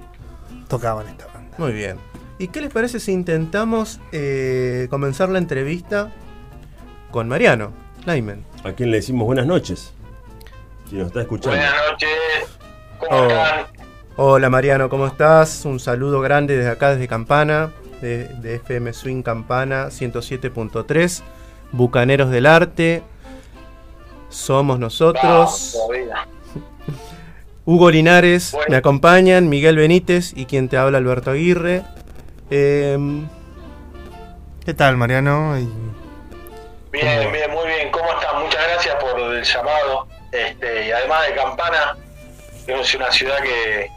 tocaba 0.68 1.04
en 1.04 1.10
esta 1.10 1.28
banda. 1.28 1.56
Muy 1.60 1.74
bien. 1.74 1.98
¿Y 2.40 2.48
qué 2.50 2.60
les 2.60 2.74
parece 2.74 3.00
si 3.00 3.12
intentamos 3.12 4.00
eh, 4.12 4.88
comenzar 4.90 5.30
la 5.30 5.38
entrevista 5.38 6.12
con 7.12 7.28
Mariano 7.30 7.72
Lyman? 8.06 8.44
A 8.64 8.72
quien 8.74 8.92
le 8.92 8.98
decimos 8.98 9.26
buenas 9.26 9.46
noches. 9.46 9.94
Si 10.90 10.96
nos 10.96 11.08
está 11.08 11.22
escuchando. 11.22 11.58
Buenas 11.58 11.74
noches, 11.92 12.10
¿cómo 13.00 13.12
Oh. 13.22 13.28
están? 13.28 13.66
Hola 14.18 14.50
Mariano, 14.50 14.90
¿cómo 14.90 15.08
estás? 15.08 15.66
Un 15.66 15.80
saludo 15.80 16.22
grande 16.22 16.56
desde 16.56 16.70
acá, 16.72 16.92
desde 16.92 17.08
Campana, 17.08 17.72
de, 18.02 18.28
de 18.30 18.56
FM 18.56 18.94
Swing 18.94 19.22
Campana 19.24 19.88
107.3, 19.90 21.22
Bucaneros 21.72 22.30
del 22.30 22.46
Arte. 22.46 23.04
Somos 24.30 24.80
nosotros. 24.80 25.78
Hugo 27.66 27.90
Linares, 27.90 28.52
Bueno. 28.52 28.68
me 28.70 28.76
acompañan, 28.78 29.50
Miguel 29.50 29.76
Benítez 29.78 30.34
y 30.36 30.46
quien 30.46 30.70
te 30.70 30.78
habla 30.78 31.00
Alberto 31.00 31.32
Aguirre. 31.32 31.84
Em, 32.52 33.28
¿Qué 34.64 34.74
tal, 34.76 34.98
Mariano? 34.98 35.58
Y- 35.60 35.68
Bien, 37.02 37.32
bien, 37.32 37.52
muy 37.52 37.68
bien. 37.68 37.92
¿Cómo 37.92 38.10
están? 38.14 38.42
Muchas 38.42 38.64
gracias 38.68 38.96
por 38.96 39.20
el 39.20 39.44
llamado. 39.44 40.08
Este, 40.32 40.88
y 40.88 40.92
además 40.92 41.28
de 41.28 41.36
Campana, 41.36 41.98
es 42.68 42.96
una 42.96 43.12
ciudad 43.12 43.38
que, 43.42 43.90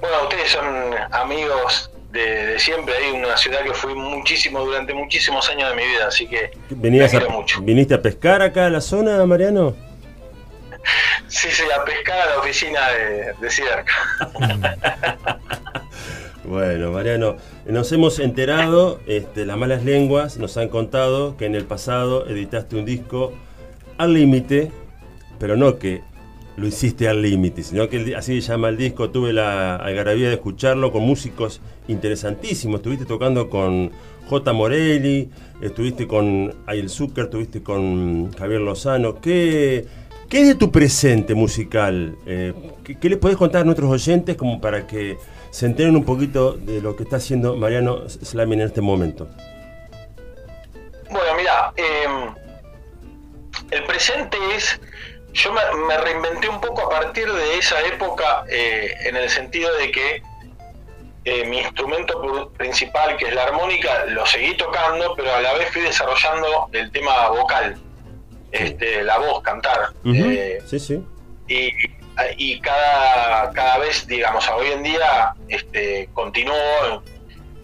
bueno, 0.00 0.22
ustedes 0.24 0.50
son 0.50 0.94
amigos 1.12 1.90
de, 2.10 2.46
de 2.46 2.58
siempre. 2.58 2.94
Hay 2.96 3.10
una 3.12 3.36
ciudad 3.36 3.60
que 3.62 3.72
fui 3.74 3.94
muchísimo 3.94 4.60
durante 4.64 4.94
muchísimos 4.94 5.48
años 5.50 5.70
de 5.70 5.76
mi 5.76 5.86
vida, 5.86 6.06
así 6.08 6.26
que 6.26 6.50
¿Venías 6.70 7.12
a- 7.14 7.20
mucho. 7.28 7.60
¿Viniste 7.62 7.94
a 7.94 8.02
pescar 8.02 8.42
acá 8.42 8.66
a 8.66 8.70
la 8.70 8.80
zona, 8.80 9.24
Mariano? 9.26 9.74
sí, 11.28 11.48
sí, 11.50 11.64
a 11.76 11.84
pescar 11.84 12.18
a 12.20 12.26
la 12.26 12.38
oficina 12.38 12.88
de, 12.90 13.32
de 13.40 13.50
Ciderca. 13.50 13.92
Bueno, 16.48 16.92
Mariano, 16.92 17.36
nos 17.66 17.92
hemos 17.92 18.18
enterado, 18.18 19.00
este, 19.06 19.44
las 19.44 19.58
malas 19.58 19.84
lenguas 19.84 20.38
nos 20.38 20.56
han 20.56 20.70
contado 20.70 21.36
que 21.36 21.44
en 21.44 21.54
el 21.54 21.66
pasado 21.66 22.26
editaste 22.26 22.76
un 22.76 22.86
disco 22.86 23.34
al 23.98 24.14
límite, 24.14 24.70
pero 25.38 25.58
no 25.58 25.78
que 25.78 26.00
lo 26.56 26.66
hiciste 26.66 27.06
al 27.06 27.20
límite, 27.20 27.62
sino 27.62 27.90
que 27.90 28.16
así 28.16 28.40
se 28.40 28.52
llama 28.52 28.70
el 28.70 28.78
disco. 28.78 29.10
Tuve 29.10 29.34
la 29.34 29.76
algarabía 29.76 30.28
de 30.28 30.36
escucharlo 30.36 30.90
con 30.90 31.02
músicos 31.02 31.60
interesantísimos. 31.86 32.76
Estuviste 32.76 33.04
tocando 33.04 33.50
con 33.50 33.90
J. 34.26 34.52
Morelli, 34.54 35.28
estuviste 35.60 36.06
con 36.06 36.54
Ayel 36.66 36.88
Zucker, 36.88 37.24
estuviste 37.24 37.62
con 37.62 38.32
Javier 38.32 38.62
Lozano. 38.62 39.20
¿Qué, 39.20 39.86
qué 40.28 40.42
es 40.42 40.48
de 40.48 40.54
tu 40.54 40.70
presente 40.70 41.34
musical? 41.34 42.16
Eh, 42.26 42.52
¿qué, 42.84 42.98
qué 42.98 43.08
les 43.08 43.18
podés 43.18 43.36
contar 43.36 43.62
a 43.62 43.64
nuestros 43.64 43.90
oyentes 43.90 44.36
como 44.36 44.60
para 44.60 44.86
que 44.86 45.18
se 45.50 45.66
enteren 45.66 45.96
un 45.96 46.04
poquito 46.04 46.52
de 46.52 46.80
lo 46.80 46.96
que 46.96 47.04
está 47.04 47.16
haciendo 47.16 47.56
Mariano 47.56 48.08
Slamin 48.08 48.60
en 48.60 48.66
este 48.66 48.80
momento? 48.80 49.28
Bueno, 51.10 51.34
mira, 51.36 51.72
eh, 51.76 52.06
el 53.70 53.84
presente 53.84 54.36
es. 54.54 54.80
Yo 55.34 55.52
me, 55.52 55.96
reinventé 55.98 56.48
un 56.48 56.60
poco 56.60 56.82
a 56.82 56.88
partir 56.88 57.30
de 57.30 57.58
esa 57.58 57.80
época, 57.86 58.44
eh, 58.50 58.92
en 59.04 59.14
el 59.16 59.28
sentido 59.28 59.72
de 59.76 59.90
que 59.90 60.22
eh, 61.26 61.44
mi 61.44 61.58
instrumento 61.58 62.20
pr- 62.22 62.50
principal, 62.56 63.16
que 63.18 63.28
es 63.28 63.34
la 63.34 63.44
armónica, 63.44 64.06
lo 64.06 64.24
seguí 64.26 64.56
tocando, 64.56 65.14
pero 65.16 65.32
a 65.34 65.40
la 65.40 65.52
vez 65.54 65.70
fui 65.70 65.82
desarrollando 65.82 66.68
el 66.72 66.90
tema 66.90 67.28
vocal, 67.28 67.76
este, 68.52 69.02
la 69.02 69.18
voz, 69.18 69.42
cantar. 69.42 69.92
Eh, 70.04 70.62
Sí, 70.66 70.78
sí. 70.78 71.04
y, 71.48 71.72
y 72.36 72.60
cada, 72.60 73.52
cada 73.52 73.78
vez, 73.78 74.06
digamos, 74.06 74.48
a 74.48 74.56
hoy 74.56 74.68
en 74.68 74.82
día, 74.82 75.34
este, 75.48 76.08
continúo, 76.14 77.02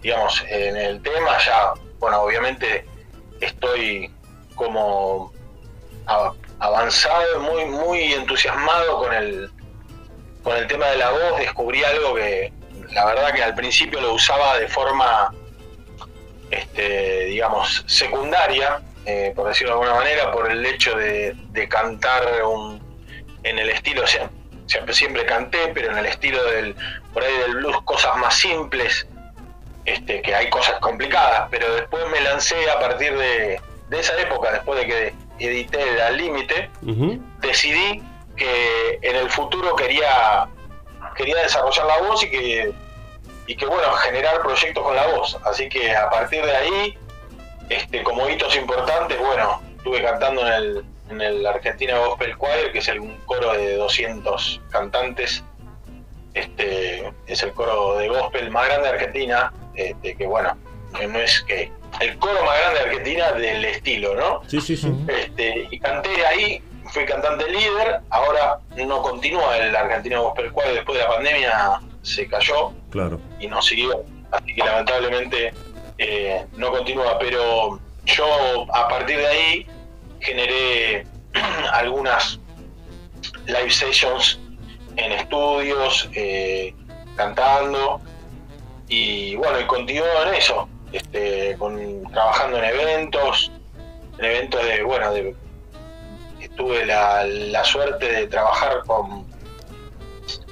digamos, 0.01 0.43
en 0.49 0.77
el 0.77 1.01
tema, 1.01 1.37
ya, 1.45 1.73
bueno, 1.99 2.21
obviamente 2.21 2.85
estoy 3.41 4.11
como 4.55 5.33
avanzado, 6.59 7.39
muy, 7.41 7.65
muy 7.65 8.13
entusiasmado 8.13 8.99
con 8.99 9.13
el, 9.13 9.49
con 10.43 10.55
el 10.55 10.67
tema 10.67 10.87
de 10.87 10.97
la 10.97 11.09
voz, 11.09 11.39
descubrí 11.39 11.83
algo 11.83 12.15
que 12.15 12.53
la 12.91 13.05
verdad 13.05 13.33
que 13.33 13.43
al 13.43 13.55
principio 13.55 13.99
lo 13.99 14.13
usaba 14.13 14.57
de 14.59 14.67
forma, 14.67 15.33
este, 16.51 17.25
digamos, 17.25 17.83
secundaria, 17.87 18.81
eh, 19.05 19.33
por 19.35 19.47
decirlo 19.47 19.73
de 19.73 19.81
alguna 19.81 19.99
manera, 19.99 20.31
por 20.31 20.49
el 20.49 20.65
hecho 20.65 20.95
de, 20.95 21.35
de 21.51 21.67
cantar 21.69 22.43
un, 22.43 22.81
en 23.43 23.59
el 23.59 23.69
estilo, 23.69 24.03
o 24.03 24.07
sea, 24.07 24.29
siempre, 24.65 24.93
siempre 24.93 25.25
canté, 25.25 25.69
pero 25.73 25.91
en 25.91 25.97
el 25.97 26.05
estilo 26.05 26.43
del, 26.45 26.75
por 27.13 27.23
ahí 27.23 27.37
del 27.37 27.55
blues, 27.55 27.81
cosas 27.83 28.15
más 28.17 28.35
simples, 28.35 29.07
este, 29.85 30.21
que 30.21 30.33
hay 30.33 30.49
cosas 30.49 30.79
complicadas, 30.79 31.47
pero 31.51 31.73
después 31.75 32.03
me 32.09 32.19
lancé 32.21 32.69
a 32.69 32.79
partir 32.79 33.15
de, 33.15 33.61
de 33.89 33.99
esa 33.99 34.19
época, 34.19 34.51
después 34.51 34.79
de 34.79 34.87
que 34.87 35.13
edité 35.39 35.81
el 35.81 36.01
Al 36.01 36.17
Límite, 36.17 36.69
decidí 37.41 38.01
que 38.35 38.99
en 39.01 39.15
el 39.15 39.29
futuro 39.29 39.75
quería, 39.75 40.47
quería 41.15 41.37
desarrollar 41.37 41.85
la 41.85 41.97
voz 41.99 42.23
y 42.23 42.31
que, 42.31 42.73
y 43.47 43.55
que 43.55 43.65
bueno, 43.65 43.91
generar 43.93 44.41
proyectos 44.41 44.83
con 44.83 44.95
la 44.95 45.05
voz. 45.07 45.37
Así 45.45 45.69
que 45.69 45.95
a 45.95 46.09
partir 46.09 46.43
de 46.43 46.55
ahí, 46.55 46.97
este, 47.69 48.03
como 48.03 48.29
hitos 48.29 48.55
importantes, 48.55 49.17
bueno, 49.19 49.61
estuve 49.77 50.01
cantando 50.03 50.41
en 50.47 50.53
el, 50.53 50.85
en 51.09 51.21
el 51.21 51.45
Argentina 51.45 51.97
Gospel 51.99 52.35
Choir, 52.37 52.71
que 52.71 52.79
es 52.79 52.87
el- 52.87 52.99
un 52.99 53.15
coro 53.25 53.53
de 53.53 53.75
200 53.77 54.61
cantantes. 54.71 55.43
Este, 56.33 57.13
es 57.27 57.43
el 57.43 57.51
coro 57.53 57.97
de 57.97 58.09
gospel 58.09 58.49
más 58.51 58.65
grande 58.67 58.87
de 58.89 58.93
Argentina, 58.95 59.53
este, 59.75 60.15
que 60.15 60.25
bueno, 60.27 60.57
no 61.09 61.19
es 61.19 61.41
que 61.43 61.71
el 62.01 62.17
coro 62.17 62.43
más 62.43 62.57
grande 62.59 62.79
de 62.79 62.85
Argentina 62.85 63.31
del 63.31 63.63
estilo, 63.65 64.15
¿no? 64.15 64.41
Sí, 64.47 64.59
sí, 64.59 64.75
sí. 64.75 64.93
Este, 65.07 65.67
y 65.71 65.79
canté 65.79 66.25
ahí, 66.25 66.61
fui 66.91 67.05
cantante 67.05 67.49
líder, 67.49 68.01
ahora 68.09 68.59
no 68.75 69.01
continúa 69.01 69.57
el 69.57 69.73
Argentino 69.75 70.23
Gospel 70.23 70.51
Choir, 70.53 70.73
después 70.73 70.97
de 70.97 71.03
la 71.05 71.09
pandemia 71.09 71.79
se 72.01 72.27
cayó 72.27 72.73
Claro. 72.91 73.19
y 73.39 73.47
no 73.47 73.61
siguió, 73.61 74.03
así 74.31 74.53
que 74.55 74.61
lamentablemente 74.63 75.53
eh, 75.97 76.45
no 76.57 76.71
continúa, 76.71 77.17
pero 77.19 77.79
yo 78.05 78.73
a 78.73 78.87
partir 78.87 79.17
de 79.17 79.27
ahí 79.27 79.67
generé 80.19 81.05
algunas 81.73 82.39
live 83.47 83.71
sessions 83.71 84.39
en 84.97 85.11
estudios, 85.11 86.09
eh, 86.13 86.73
cantando, 87.15 88.01
y 88.87 89.35
bueno, 89.35 89.59
y 89.59 89.65
continúo 89.65 90.05
en 90.27 90.33
eso, 90.35 90.69
este, 90.91 91.55
con, 91.57 92.03
trabajando 92.11 92.57
en 92.59 92.65
eventos, 92.65 93.51
en 94.19 94.25
eventos 94.25 94.63
de, 94.63 94.83
bueno, 94.83 95.13
de, 95.13 95.35
tuve 96.55 96.85
la, 96.85 97.23
la 97.25 97.63
suerte 97.63 98.09
de 98.09 98.27
trabajar 98.27 98.83
con 98.85 99.25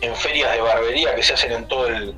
en 0.01 0.15
ferias 0.15 0.51
de 0.51 0.61
barbería 0.61 1.15
que 1.15 1.23
se 1.23 1.33
hacen 1.33 1.51
en 1.51 1.67
todo 1.67 1.87
el 1.87 2.15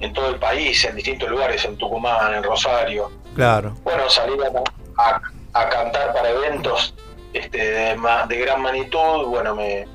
en 0.00 0.12
todo 0.12 0.28
el 0.30 0.36
país, 0.36 0.84
en 0.84 0.96
distintos 0.96 1.28
lugares, 1.28 1.64
en 1.64 1.76
Tucumán, 1.76 2.34
en 2.34 2.42
Rosario. 2.42 3.10
claro. 3.34 3.74
Bueno, 3.84 4.08
salir 4.08 4.38
a, 4.42 5.02
a- 5.02 5.20
a 5.52 5.68
cantar 5.68 6.12
para 6.12 6.30
eventos 6.30 6.94
este, 7.32 7.58
de, 7.58 7.96
de 8.28 8.36
gran 8.38 8.62
magnitud, 8.62 9.26
bueno, 9.26 9.54
me, 9.54 9.86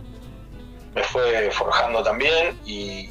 me 0.93 1.03
fue 1.03 1.49
forjando 1.51 2.03
también 2.03 2.59
y, 2.65 3.09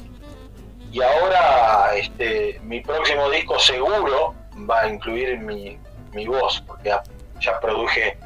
y 0.91 1.01
ahora 1.01 1.91
este, 1.95 2.59
mi 2.63 2.81
próximo 2.81 3.29
disco 3.29 3.57
seguro 3.59 4.33
va 4.69 4.81
a 4.81 4.87
incluir 4.89 5.39
mi, 5.39 5.77
mi 6.13 6.25
voz, 6.27 6.63
porque 6.67 6.89
ya, 6.89 7.03
ya 7.41 7.59
produje 7.59 8.17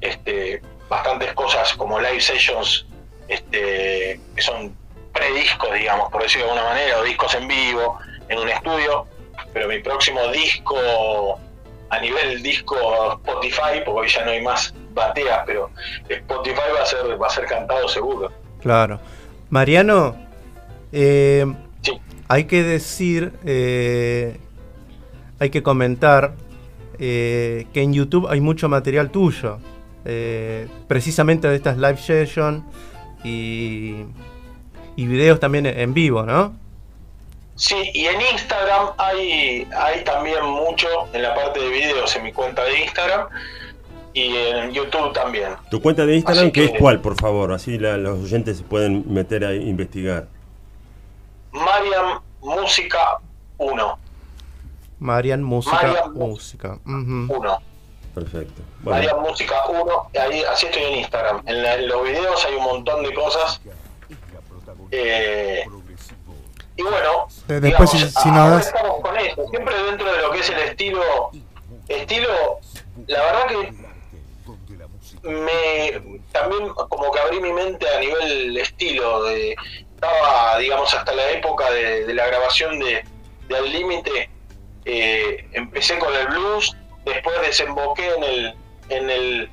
este, 0.00 0.60
bastantes 0.88 1.32
cosas 1.34 1.72
como 1.74 1.98
live 2.00 2.20
sessions 2.20 2.86
este, 3.28 4.20
que 4.34 4.42
son 4.42 4.76
prediscos, 5.16 5.72
digamos, 5.74 6.10
por 6.10 6.22
decirlo 6.22 6.46
de 6.46 6.52
alguna 6.52 6.70
manera, 6.70 6.98
o 6.98 7.02
discos 7.02 7.34
en 7.34 7.48
vivo, 7.48 7.98
en 8.28 8.38
un 8.38 8.48
estudio, 8.48 9.06
pero 9.52 9.68
mi 9.68 9.78
próximo 9.80 10.28
disco 10.28 10.76
a 11.88 12.00
nivel 12.00 12.42
disco 12.42 12.76
Spotify, 13.24 13.80
porque 13.84 14.00
hoy 14.00 14.08
ya 14.08 14.24
no 14.24 14.30
hay 14.32 14.42
más 14.42 14.74
bateas, 14.92 15.42
pero 15.46 15.70
Spotify 16.08 16.68
va 16.76 16.82
a 16.82 16.86
ser, 16.86 17.22
va 17.22 17.26
a 17.26 17.30
ser 17.30 17.46
cantado 17.46 17.88
seguro. 17.88 18.32
Claro. 18.60 19.00
Mariano, 19.50 20.16
eh, 20.92 21.46
Sí. 21.82 21.92
hay 22.28 22.44
que 22.44 22.62
decir, 22.62 23.32
eh, 23.44 24.38
hay 25.38 25.50
que 25.50 25.62
comentar 25.62 26.34
eh, 26.98 27.66
que 27.72 27.82
en 27.82 27.92
YouTube 27.92 28.26
hay 28.28 28.40
mucho 28.40 28.68
material 28.68 29.10
tuyo, 29.10 29.58
precisamente 30.88 31.48
de 31.48 31.56
estas 31.56 31.76
live 31.76 31.96
sessions 31.96 32.62
y, 33.24 34.04
y 34.96 35.06
videos 35.06 35.38
también 35.40 35.66
en 35.66 35.94
vivo, 35.94 36.22
¿no? 36.22 36.54
Sí, 37.54 37.90
y 37.94 38.06
en 38.06 38.20
Instagram 38.20 38.88
hay, 38.98 39.66
hay 39.76 40.04
también 40.04 40.44
mucho 40.44 40.86
en 41.12 41.22
la 41.22 41.34
parte 41.34 41.60
de 41.60 41.68
videos 41.68 42.14
en 42.16 42.24
mi 42.24 42.32
cuenta 42.32 42.62
de 42.64 42.80
Instagram 42.84 43.28
y 44.12 44.34
en 44.36 44.72
YouTube 44.72 45.12
también. 45.14 45.54
Tu 45.70 45.80
cuenta 45.80 46.04
de 46.04 46.16
Instagram, 46.16 46.50
¿qué 46.50 46.66
que- 46.68 46.74
es 46.74 46.80
cuál, 46.80 47.00
por 47.00 47.18
favor? 47.20 47.52
Así 47.52 47.78
la- 47.78 47.96
los 47.96 48.18
oyentes 48.24 48.58
se 48.58 48.62
pueden 48.62 49.04
meter 49.12 49.44
a 49.44 49.54
investigar. 49.54 50.26
Mariam 51.52 52.20
Música 52.42 53.18
1. 53.58 53.98
Marian 54.98 55.42
Música, 55.42 55.76
Marian 55.82 56.12
Música. 56.14 56.78
ujú. 56.84 57.34
1. 57.38 57.58
Perfecto. 58.14 58.62
Bueno, 58.80 58.98
Mariam 58.98 59.20
Música 59.20 59.54
1. 59.68 60.10
Ahí, 60.20 60.42
así 60.50 60.66
estoy 60.66 60.82
en 60.82 60.94
Instagram. 60.96 61.42
En, 61.46 61.62
la- 61.62 61.74
en 61.76 61.88
los 61.88 62.02
videos 62.04 62.44
hay 62.44 62.54
un 62.54 62.64
montón 62.64 63.02
de 63.02 63.12
cosas. 63.14 63.60
Eh, 64.90 65.64
y 66.76 66.82
bueno, 66.82 67.26
De- 67.46 67.60
después, 67.60 67.90
digamos, 67.92 68.12
si- 68.22 68.28
ahora 68.28 68.50
das- 68.56 68.66
estamos 68.66 69.00
con 69.00 69.16
eso. 69.18 69.48
Siempre 69.48 69.82
dentro 69.84 70.12
de 70.12 70.22
lo 70.22 70.30
que 70.30 70.40
es 70.40 70.50
el 70.50 70.58
estilo. 70.60 71.02
Estilo, 71.88 72.60
la 73.06 73.22
verdad 73.22 73.46
que 73.46 73.72
me 75.22 76.20
también 76.32 76.68
como 76.70 77.10
que 77.10 77.20
abrí 77.20 77.40
mi 77.40 77.52
mente 77.52 77.88
a 77.88 77.98
nivel 78.00 78.56
estilo 78.58 79.24
de 79.24 79.56
estaba 79.94 80.58
digamos 80.58 80.92
hasta 80.94 81.12
la 81.14 81.30
época 81.30 81.70
de, 81.70 82.04
de 82.06 82.14
la 82.14 82.26
grabación 82.26 82.78
de, 82.78 83.04
de 83.48 83.56
Al 83.56 83.72
Límite 83.72 84.30
eh, 84.84 85.48
empecé 85.52 85.98
con 85.98 86.14
el 86.14 86.26
blues 86.28 86.76
después 87.04 87.40
desemboqué 87.42 88.08
en 88.16 88.22
el 88.24 88.54
en 88.90 89.10
el 89.10 89.50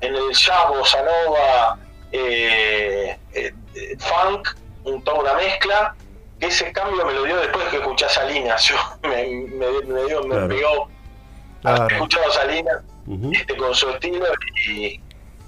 en 0.00 0.14
el 0.14 0.30
jazz 0.32 0.68
bossa 0.68 1.02
nova 1.02 1.78
eh, 2.12 3.18
eh, 3.34 3.52
eh, 3.74 3.96
funk 3.98 4.48
un, 4.84 5.02
toda 5.04 5.20
una 5.20 5.34
mezcla 5.34 5.94
que 6.38 6.46
ese 6.46 6.72
cambio 6.72 7.04
me 7.04 7.12
lo 7.12 7.24
dio 7.24 7.36
después 7.36 7.68
que 7.68 7.76
escuché 7.76 8.06
a 8.06 8.08
Salinas 8.08 8.62
yo 8.68 8.76
me, 9.02 9.26
me, 9.26 9.66
me 9.86 10.04
dio 10.04 10.22
me 10.22 10.28
Claro. 10.36 10.48
pegó 10.48 10.88
Claro. 11.62 11.82
haber 11.82 11.92
escuchado 11.94 12.26
a 12.26 12.32
Salinas 12.32 12.76
este, 13.32 13.56
con 13.56 13.74
su 13.74 13.90
estilo 13.90 14.24
y, 14.68 15.00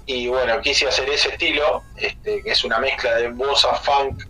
y 0.05 0.27
bueno, 0.27 0.59
quise 0.61 0.87
hacer 0.87 1.09
ese 1.09 1.29
estilo, 1.29 1.81
este, 1.97 2.43
que 2.43 2.51
es 2.51 2.63
una 2.63 2.77
mezcla 2.77 3.15
de 3.15 3.29
bossa, 3.29 3.73
funk, 3.75 4.21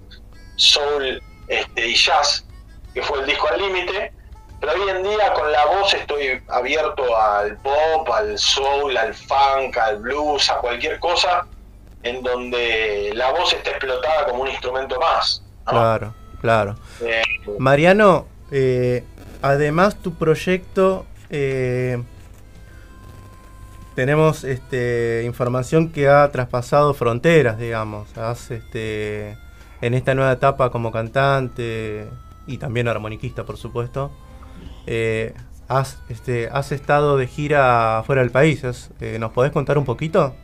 soul 0.55 1.21
este, 1.47 1.87
y 1.87 1.95
jazz, 1.95 2.45
que 2.93 3.01
fue 3.01 3.19
el 3.19 3.25
disco 3.25 3.47
al 3.49 3.59
límite, 3.59 4.13
pero 4.61 4.73
hoy 4.73 4.89
en 4.91 5.03
día 5.03 5.33
con 5.33 5.51
la 5.51 5.65
voz 5.65 5.93
estoy 5.93 6.41
abierto 6.47 7.17
al 7.17 7.57
pop, 7.57 8.09
al 8.11 8.37
soul, 8.37 8.95
al 8.95 9.13
funk, 9.13 9.75
al 9.77 9.97
blues, 9.97 10.49
a 10.49 10.57
cualquier 10.59 10.99
cosa 10.99 11.45
en 12.03 12.21
donde 12.21 13.11
la 13.13 13.31
voz 13.31 13.53
está 13.53 13.71
explotada 13.71 14.27
como 14.27 14.43
un 14.43 14.49
instrumento 14.49 14.99
más. 14.99 15.43
¿no? 15.65 15.71
Claro, 15.71 16.13
claro. 16.41 16.75
Eh, 17.01 17.21
Mariano, 17.57 18.27
eh, 18.51 19.03
además 19.41 19.95
tu 19.95 20.13
proyecto, 20.13 21.05
eh, 21.29 22.01
tenemos 23.95 24.43
este, 24.43 25.23
información 25.25 25.91
que 25.91 26.07
ha 26.07 26.29
traspasado 26.31 26.93
fronteras, 26.93 27.57
digamos. 27.57 28.15
Has, 28.17 28.51
este, 28.51 29.37
en 29.81 29.93
esta 29.93 30.15
nueva 30.15 30.31
etapa 30.31 30.69
como 30.71 30.91
cantante 30.91 32.07
y 32.47 32.57
también 32.57 32.87
armoniquista, 32.87 33.43
por 33.43 33.57
supuesto, 33.57 34.11
eh, 34.87 35.33
has, 35.67 35.99
este, 36.09 36.49
has 36.51 36.71
estado 36.71 37.17
de 37.17 37.27
gira 37.27 38.03
fuera 38.05 38.21
del 38.21 38.31
país. 38.31 38.63
Eh, 38.99 39.17
¿Nos 39.19 39.31
podés 39.31 39.51
contar 39.51 39.77
un 39.77 39.85
poquito? 39.85 40.35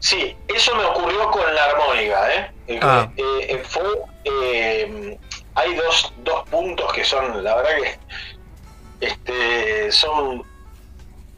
Sí, 0.00 0.36
eso 0.48 0.74
me 0.74 0.84
ocurrió 0.84 1.30
con 1.30 1.54
la 1.54 1.64
armónica, 1.66 2.34
¿eh? 2.34 2.50
Eh, 2.68 2.80
Ah. 2.82 3.08
eh, 3.16 3.46
eh, 3.50 3.62
fue, 3.68 3.82
eh, 4.24 5.18
hay 5.54 5.74
dos, 5.74 6.12
dos 6.18 6.48
puntos 6.48 6.92
que 6.92 7.04
son, 7.04 7.44
la 7.44 7.56
verdad 7.56 7.70
que 7.82 9.06
este, 9.06 9.92
son, 9.92 10.42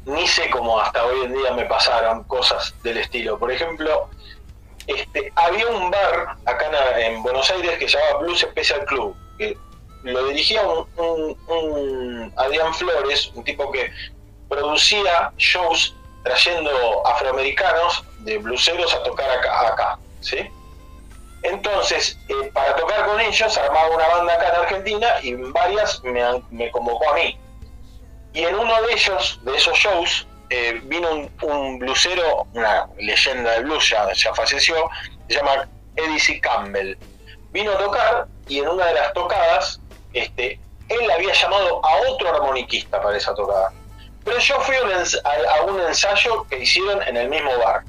ni 0.06 0.26
sé 0.26 0.48
cómo 0.50 0.78
hasta 0.80 1.04
hoy 1.04 1.24
en 1.26 1.34
día 1.34 1.52
me 1.52 1.64
pasaron 1.66 2.24
cosas 2.24 2.74
del 2.82 2.98
estilo. 2.98 3.38
Por 3.38 3.50
ejemplo, 3.52 4.08
este, 4.86 5.32
había 5.36 5.66
un 5.68 5.90
bar 5.90 6.36
acá 6.44 6.66
en, 7.00 7.14
en 7.16 7.22
Buenos 7.22 7.50
Aires 7.50 7.78
que 7.78 7.88
se 7.88 7.98
llamaba 7.98 8.20
Blues 8.20 8.40
Special 8.40 8.84
Club, 8.86 9.16
que 9.38 9.56
lo 10.04 10.24
dirigía 10.28 10.62
un, 10.66 10.86
un- 10.96 11.38
un 11.48 12.32
Adrián 12.36 12.74
Flores, 12.74 13.30
un 13.34 13.44
tipo 13.44 13.70
que 13.70 13.90
producía 14.48 15.32
shows 15.36 15.94
trayendo 16.22 17.06
afroamericanos 17.06 18.04
de 18.20 18.38
bluseros 18.38 18.94
a 18.94 19.02
tocar 19.02 19.30
acá, 19.30 19.68
acá 19.68 19.98
¿sí? 20.20 20.48
Entonces, 21.42 22.16
eh, 22.28 22.50
para 22.52 22.76
tocar 22.76 23.04
con 23.06 23.20
ellos, 23.20 23.58
armaba 23.58 23.88
una 23.88 24.06
banda 24.08 24.34
acá 24.34 24.48
en 24.50 24.56
Argentina 24.62 25.08
y 25.22 25.34
varias 25.34 26.02
me, 26.04 26.22
me 26.50 26.70
convocó 26.70 27.10
a 27.10 27.14
mí. 27.14 27.36
Y 28.32 28.44
en 28.44 28.54
uno 28.54 28.80
de 28.82 28.92
ellos, 28.92 29.40
de 29.42 29.56
esos 29.56 29.76
shows, 29.76 30.26
eh, 30.50 30.80
vino 30.84 31.10
un, 31.10 31.30
un 31.42 31.78
blusero, 31.78 32.46
una 32.54 32.86
leyenda 32.96 33.52
del 33.52 33.64
blues, 33.64 33.90
ya, 33.90 34.12
ya 34.12 34.32
falleció, 34.34 34.88
se 35.28 35.34
llama 35.34 35.68
Eddie 35.96 36.20
C. 36.20 36.40
Campbell. 36.40 36.96
Vino 37.50 37.72
a 37.72 37.78
tocar 37.78 38.26
y 38.48 38.58
en 38.58 38.68
una 38.68 38.86
de 38.86 38.94
las 38.94 39.12
tocadas, 39.12 39.80
este, 40.12 40.60
él 40.88 41.10
había 41.10 41.32
llamado 41.32 41.84
a 41.84 42.10
otro 42.10 42.34
armoniquista 42.34 43.02
para 43.02 43.16
esa 43.16 43.34
tocada. 43.34 43.72
Pero 44.24 44.38
yo 44.38 44.60
fui 44.60 44.76
a 44.76 45.62
un 45.64 45.80
ensayo 45.80 46.44
que 46.48 46.58
hicieron 46.58 47.02
en 47.02 47.16
el 47.16 47.28
mismo 47.28 47.56
bar. 47.58 47.82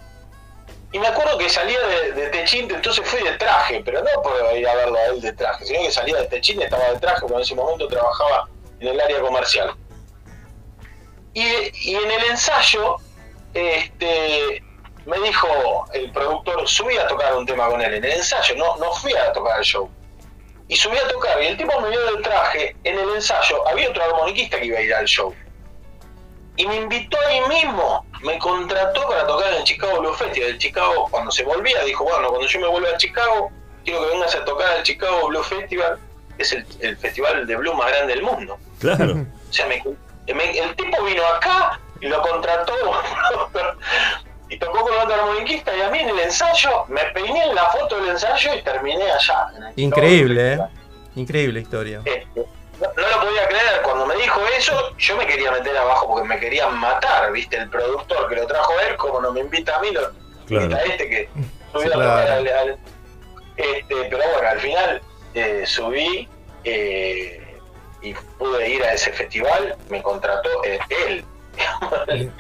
Y 0.91 0.99
me 0.99 1.07
acuerdo 1.07 1.37
que 1.39 1.49
salía 1.49 1.79
de, 1.87 2.11
de 2.11 2.27
Techín, 2.29 2.69
entonces 2.69 3.03
fui 3.07 3.21
de 3.23 3.31
traje, 3.33 3.81
pero 3.83 4.03
no 4.03 4.21
por 4.21 4.55
ir 4.55 4.67
a 4.67 4.75
verlo 4.75 4.95
a 4.95 5.05
él 5.05 5.21
de 5.21 5.33
traje, 5.33 5.65
sino 5.65 5.81
que 5.81 5.91
salía 5.91 6.17
de 6.17 6.27
Techín, 6.27 6.61
estaba 6.61 6.91
de 6.91 6.99
traje, 6.99 7.21
porque 7.21 7.35
en 7.35 7.41
ese 7.41 7.55
momento 7.55 7.87
trabajaba 7.87 8.47
en 8.79 8.89
el 8.89 9.01
área 9.01 9.19
comercial. 9.19 9.73
Y, 11.33 11.41
y 11.41 11.95
en 11.95 12.11
el 12.11 12.23
ensayo, 12.25 12.97
este, 13.55 14.63
me 15.05 15.19
dijo 15.21 15.47
el 15.93 16.11
productor, 16.11 16.67
subí 16.67 16.95
a 16.97 17.07
tocar 17.07 17.35
un 17.35 17.45
tema 17.47 17.67
con 17.69 17.81
él. 17.81 17.95
En 17.95 18.05
el 18.05 18.11
ensayo, 18.11 18.55
no, 18.55 18.77
no 18.77 18.93
fui 18.93 19.13
a 19.13 19.33
tocar 19.33 19.57
el 19.57 19.65
show. 19.65 19.89
Y 20.67 20.75
subí 20.75 20.97
a 20.97 21.07
tocar, 21.07 21.41
y 21.41 21.47
el 21.47 21.57
tipo 21.57 21.79
me 21.81 21.89
vio 21.89 22.05
del 22.05 22.21
traje, 22.21 22.75
en 22.83 22.99
el 22.99 23.15
ensayo 23.15 23.67
había 23.67 23.89
otro 23.89 24.03
armoniquista 24.03 24.59
que 24.59 24.65
iba 24.65 24.77
a 24.77 24.81
ir 24.81 24.93
al 24.93 25.05
show. 25.05 25.33
Y 26.55 26.67
me 26.67 26.75
invitó 26.75 27.17
ahí 27.27 27.41
mismo, 27.49 28.05
me 28.21 28.37
contrató 28.37 29.07
para 29.07 29.25
tocar 29.25 29.51
en 29.53 29.59
el 29.59 29.63
Chicago 29.63 29.99
Blue 29.99 30.13
Festival. 30.13 30.49
El 30.51 30.57
Chicago, 30.59 31.07
cuando 31.09 31.31
se 31.31 31.43
volvía, 31.43 31.81
dijo, 31.83 32.03
bueno, 32.03 32.27
cuando 32.29 32.47
yo 32.47 32.59
me 32.59 32.67
vuelva 32.67 32.89
a 32.89 32.97
Chicago, 32.97 33.51
quiero 33.83 34.01
que 34.01 34.07
vengas 34.11 34.35
a 34.35 34.45
tocar 34.45 34.67
al 34.77 34.83
Chicago 34.83 35.27
Blue 35.29 35.41
Festival, 35.43 35.97
que 36.37 36.43
es 36.43 36.53
el, 36.53 36.65
el 36.81 36.97
festival 36.97 37.47
de 37.47 37.55
blues 37.55 37.75
más 37.75 37.87
grande 37.91 38.13
del 38.13 38.23
mundo. 38.23 38.57
Claro. 38.79 39.25
O 39.49 39.55
sea, 39.55 39.67
me- 39.67 39.83
me- 40.33 40.57
el 40.57 40.75
tipo 40.75 41.03
vino 41.03 41.23
acá 41.27 41.79
y 42.01 42.07
lo 42.07 42.19
contrató 42.23 42.73
y 44.49 44.57
tocó 44.57 44.81
con 44.81 44.93
otro 44.97 45.13
armoniquista 45.13 45.75
y 45.77 45.81
a 45.81 45.89
mí 45.89 45.99
en 45.99 46.09
el 46.09 46.19
ensayo 46.19 46.85
me 46.87 47.01
peiné 47.13 47.43
en 47.43 47.55
la 47.55 47.65
foto 47.65 47.99
del 47.99 48.09
ensayo 48.09 48.53
y 48.55 48.61
terminé 48.63 49.11
allá. 49.11 49.47
en 49.55 49.63
el 49.63 49.73
Increíble, 49.75 50.53
¿eh? 50.53 50.59
Increíble 51.15 51.59
historia. 51.61 52.01
Este, 52.05 52.45
no, 52.95 53.01
no 53.01 53.09
lo 53.09 53.21
podía 53.21 53.47
creer, 53.47 53.81
cuando 53.83 54.05
me 54.05 54.15
dijo 54.15 54.41
eso, 54.57 54.95
yo 54.97 55.15
me 55.17 55.25
quería 55.25 55.51
meter 55.51 55.77
abajo 55.77 56.07
porque 56.07 56.27
me 56.27 56.39
querían 56.39 56.77
matar, 56.77 57.31
¿viste? 57.31 57.57
El 57.57 57.69
productor 57.69 58.27
que 58.29 58.35
lo 58.35 58.47
trajo 58.47 58.73
él, 58.87 58.95
como 58.97 59.21
no 59.21 59.31
me 59.31 59.39
invita 59.41 59.75
a 59.77 59.79
mí, 59.79 59.91
lo 59.91 60.01
Claro. 60.47 60.65
invita 60.65 60.77
a 60.81 60.83
este 60.85 61.09
que 61.09 61.29
subió 61.71 61.87
Sí, 61.87 61.89
a 61.89 61.93
claro. 61.93 62.33
al- 62.33 62.47
al- 62.47 62.77
este, 63.57 63.95
pero 64.09 64.17
bueno, 64.17 64.49
al 64.49 64.59
final 64.59 65.01
eh, 65.35 65.63
subí 65.65 66.27
eh, 66.63 67.39
y 68.01 68.13
pude 68.37 68.67
ir 68.69 68.83
a 68.83 68.93
ese 68.93 69.11
festival, 69.13 69.75
me 69.89 70.01
contrató 70.01 70.49
eh, 70.65 70.79
él, 71.07 71.23
el, 72.07 72.31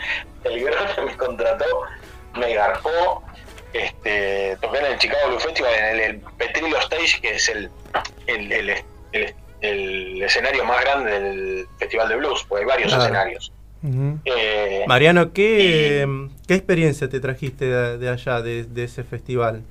el 0.43 0.63
Grone 0.63 1.01
me 1.05 1.15
contrató, 1.17 1.65
me 2.33 2.53
garpó, 2.53 3.23
este, 3.73 4.57
toqué 4.61 4.79
en 4.79 4.85
el 4.85 4.97
Chicago 4.99 5.29
Blue 5.29 5.39
Festival, 5.39 5.73
en 5.73 5.85
el, 5.85 5.99
el 6.01 6.19
Petrillo 6.37 6.77
Stage, 6.79 7.21
que 7.21 7.35
es 7.35 7.47
el, 7.49 7.69
el, 8.27 8.51
el- 8.51 8.83
el- 9.13 9.35
el 9.63 10.21
escenario 10.21 10.63
más 10.65 10.81
grande 10.81 11.11
del 11.11 11.67
Festival 11.79 12.09
de 12.09 12.15
Blues, 12.17 12.45
porque 12.47 12.63
hay 12.63 12.67
varios 12.67 12.89
Claro. 12.89 13.03
escenarios. 13.03 13.51
Eh, 14.25 14.83
Mariano, 14.87 15.33
¿qué, 15.33 16.07
¿qué 16.47 16.53
experiencia 16.55 17.09
te 17.09 17.19
trajiste 17.19 17.65
de, 17.65 17.97
de 17.97 18.09
allá, 18.09 18.41
de, 18.41 18.63
de 18.63 18.83
ese 18.85 19.03
festival? 19.03 19.61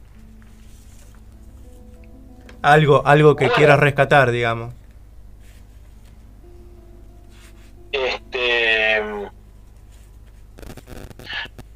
Algo, 2.63 3.03
algo 3.07 3.35
que 3.37 3.45
Bueno. 3.47 3.57
quieras 3.57 3.79
rescatar, 3.81 4.31
digamos. 4.31 4.73
este 7.93 9.03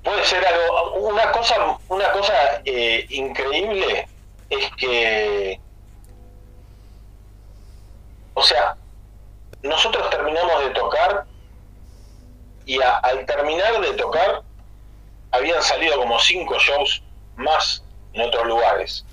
puede 0.02 0.24
ser 0.24 0.44
algo 0.46 0.94
una 1.08 1.30
cosa 1.32 1.78
una 1.88 2.10
cosa 2.12 2.32
eh, 2.64 3.04
increíble 3.10 4.06
es 4.48 4.70
que 4.78 5.60
o 8.38 8.42
sea 8.42 8.76
nosotros 9.62 10.08
terminamos 10.10 10.60
de 10.64 10.70
tocar 10.70 11.24
y 12.66 12.80
a- 12.82 12.98
al 12.98 13.24
terminar 13.24 13.80
de 13.80 13.92
tocar 13.94 14.42
habían 15.32 15.62
salido 15.62 15.96
como 15.96 16.18
cinco 16.20 16.58
shows 16.58 17.02
más 17.36 17.82
en 18.12 18.22
otros 18.28 18.46
lugares 18.46 19.04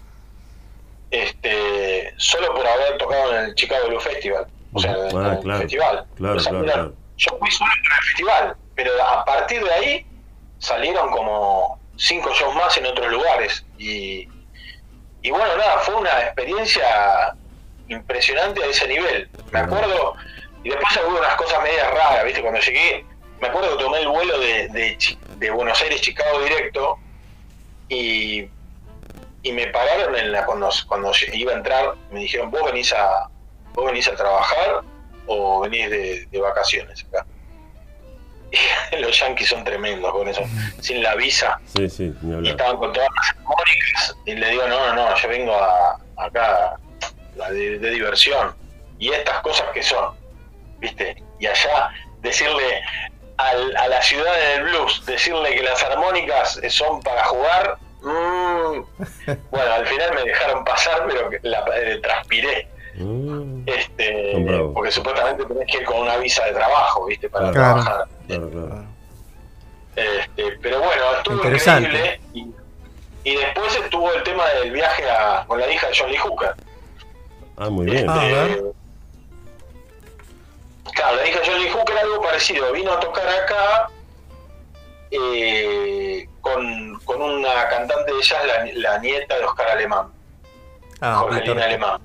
este 1.12 2.14
solo 2.18 2.54
por 2.56 2.66
haber 2.68 2.98
tocado 2.98 3.36
en 3.38 3.46
el 3.46 3.56
Chicago 3.56 3.88
Blue 3.88 4.00
Festival 4.00 4.48
o 4.74 4.80
sea 4.80 4.92
en 4.92 5.18
Ah, 5.18 5.34
el 5.34 5.40
claro. 5.40 5.60
festival 5.62 6.06
Claro, 6.16 6.36
O 6.36 6.40
sea, 6.40 6.52
claro, 6.52 6.66
mira, 6.66 6.92
yo 7.18 7.38
fui 7.40 7.52
solo 7.52 7.70
para 7.86 7.96
el 7.98 8.04
festival, 8.06 8.58
pero 8.76 8.92
a 9.04 9.24
partir 9.24 9.64
de 9.64 9.72
ahí 9.72 10.06
salieron 10.60 11.12
como 11.12 11.80
cinco 11.98 12.32
shows 12.34 12.56
más 12.56 12.76
en 12.78 12.88
otros 12.88 13.12
lugares. 13.12 13.64
Y, 13.78 14.28
y 15.22 15.30
bueno, 15.30 15.56
nada, 15.58 15.78
fue 15.80 15.94
una 15.96 16.10
experiencia 16.24 17.36
impresionante 17.94 18.64
a 18.64 18.68
ese 18.68 18.88
nivel. 18.88 19.30
Me 19.52 19.60
acuerdo, 19.60 20.16
y 20.64 20.70
después 20.70 21.00
hubo 21.08 21.18
unas 21.18 21.36
cosas 21.36 21.62
medias 21.64 21.92
raras, 21.92 22.26
¿viste? 22.26 22.42
Cuando 22.42 22.60
llegué, 22.60 23.06
me 23.42 23.48
acuerdo 23.48 23.78
que 23.78 23.84
tomé 23.84 24.00
el 24.00 24.08
vuelo 24.08 24.40
de, 24.40 24.98
de, 25.38 25.52
Buenos 25.52 25.82
Aires, 25.82 26.02
Chicago 26.02 26.42
directo, 26.42 26.98
y, 27.90 28.48
y 29.44 29.52
me 29.52 29.68
pararon 29.68 30.16
en 30.16 30.32
la, 30.32 30.46
cuando, 30.46 30.70
cuando 30.88 31.12
iba 31.34 31.52
a 31.52 31.56
entrar, 31.56 31.96
me 32.12 32.22
dijeron, 32.22 32.50
vos 32.50 32.64
venís 32.66 32.94
a, 32.94 33.30
vos 33.74 33.86
venís 33.86 34.08
a 34.08 34.16
trabajar 34.16 34.82
o 35.28 35.62
venís 35.62 35.90
de, 35.90 36.26
de 36.26 36.40
vacaciones 36.40 37.06
acá. 37.06 37.26
Y 38.92 39.02
los 39.02 39.20
yankees 39.20 39.50
son 39.50 39.64
tremendos 39.64 40.12
con 40.12 40.28
eso, 40.28 40.42
sin 40.80 41.02
la 41.02 41.16
visa. 41.16 41.60
Sí, 41.76 41.90
sí, 41.90 42.14
Y 42.44 42.50
estaban 42.50 42.78
con 42.78 42.94
todas 42.94 43.10
las 43.16 43.30
armónicas. 43.32 44.16
Y 44.26 44.36
le 44.36 44.50
digo, 44.52 44.68
no, 44.68 44.94
no, 44.94 45.10
no, 45.10 45.16
yo 45.16 45.28
vengo 45.28 45.56
a, 45.56 46.00
acá 46.18 46.78
a 47.42 47.50
de, 47.52 47.80
de 47.80 47.90
diversión. 47.92 48.56
Y 49.00 49.12
estas 49.12 49.40
cosas 49.42 49.68
que 49.74 49.82
son, 49.84 50.16
¿viste? 50.80 51.22
Y 51.40 51.48
allá 51.48 51.90
decirle 52.22 52.82
al- 53.38 53.76
a 53.76 53.88
la 53.88 54.02
ciudad 54.02 54.34
del 54.56 54.64
blues, 54.64 55.06
decirle 55.06 55.56
que 55.56 55.64
las 55.64 55.84
armónicas 55.84 56.60
son 56.70 57.02
para 57.02 57.24
jugar. 57.26 57.78
mm, 58.02 58.84
bueno, 59.52 59.74
al 59.74 59.88
final 59.88 60.14
me 60.16 60.24
dejaron 60.24 60.64
pasar, 60.64 61.06
pero 61.08 61.30
que 61.30 61.40
la, 61.44 61.64
eh, 61.76 62.00
transpiré. 62.02 62.68
Mm, 62.96 63.64
Este, 63.68 64.70
porque 64.74 64.92
supuestamente 64.92 65.46
tenés 65.46 65.68
que 65.72 65.78
ir 65.78 65.86
con 65.86 65.98
una 66.02 66.18
visa 66.18 66.46
de 66.46 66.52
trabajo, 66.54 67.06
¿viste? 67.08 67.28
Para 67.30 67.52
Claro. 67.52 67.82
trabajar. 67.82 68.08
claro, 68.28 68.50
claro. 68.52 68.84
Este, 69.96 70.58
pero 70.62 70.80
bueno, 70.80 71.04
estuvo 71.18 71.36
Interesante. 71.36 71.88
increíble. 71.90 72.22
Y, 72.34 73.32
y 73.32 73.36
después 73.38 73.76
estuvo 73.76 74.12
el 74.12 74.24
tema 74.24 74.48
del 74.50 74.72
viaje 74.72 75.10
a- 75.10 75.44
con 75.48 75.60
la 75.60 75.72
hija 75.72 75.88
de 75.88 75.94
John 75.98 76.10
Lee 76.12 76.18
Hooker. 76.18 76.54
Ah, 77.58 77.70
muy 77.70 77.86
bien. 77.86 78.10
Ah, 78.10 78.22
a 78.22 78.26
ver. 78.26 78.52
Eh, 78.52 78.64
claro, 80.94 81.16
la 81.18 81.28
hija 81.28 81.40
de 81.40 81.46
John 81.48 81.60
Lee 81.62 81.70
Hooker 81.70 81.98
algo 81.98 82.22
parecido. 82.22 82.72
Vino 82.72 82.92
a 82.92 83.00
tocar 83.00 83.28
acá 83.28 83.90
eh, 85.12 86.28
con, 86.42 87.00
con 87.06 87.22
una 87.22 87.68
cantante 87.70 88.14
de 88.14 88.22
jazz, 88.22 88.46
la, 88.46 88.66
la 88.74 88.98
nieta 89.00 89.38
de 89.38 89.46
Oscar 89.46 89.70
Alemán. 89.70 90.12
Ah, 91.02 91.16
Jorgelina 91.20 91.54
Víctor. 91.54 91.64
Alemán. 91.64 92.02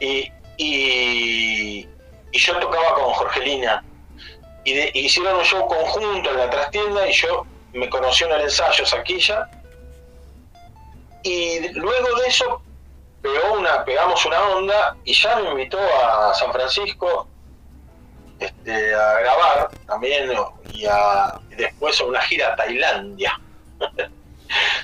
Y, 0.00 0.32
y, 0.58 1.88
y 2.32 2.38
yo 2.38 2.58
tocaba 2.60 2.94
con 2.94 3.04
Jorgelina. 3.14 3.82
Y 4.64 4.74
de- 4.74 4.90
y 4.94 5.06
hicieron 5.06 5.36
un 5.36 5.44
show 5.44 5.66
conjunto 5.66 6.30
en 6.30 6.36
la 6.36 6.50
trastienda 6.50 7.08
y 7.08 7.12
yo 7.12 7.46
me 7.72 7.88
conoció 7.88 8.26
en 8.26 8.34
el 8.34 8.40
ensayo 8.42 8.84
Saquilla. 8.84 9.48
Y 11.22 11.68
luego 11.72 12.18
de 12.20 12.26
eso 12.28 12.62
pegó 13.22 13.58
una, 13.58 13.84
pegamos 13.84 14.24
una 14.26 14.40
onda 14.48 14.96
y 15.04 15.12
ya 15.12 15.36
me 15.36 15.50
invitó 15.50 15.78
a 15.78 16.34
San 16.34 16.52
Francisco 16.52 17.28
este, 18.38 18.94
a 18.94 19.20
grabar 19.20 19.70
también 19.86 20.30
y, 20.72 20.86
a, 20.86 21.40
y 21.50 21.54
después 21.56 22.00
a 22.00 22.04
una 22.04 22.20
gira 22.22 22.52
a 22.52 22.56
Tailandia. 22.56 23.40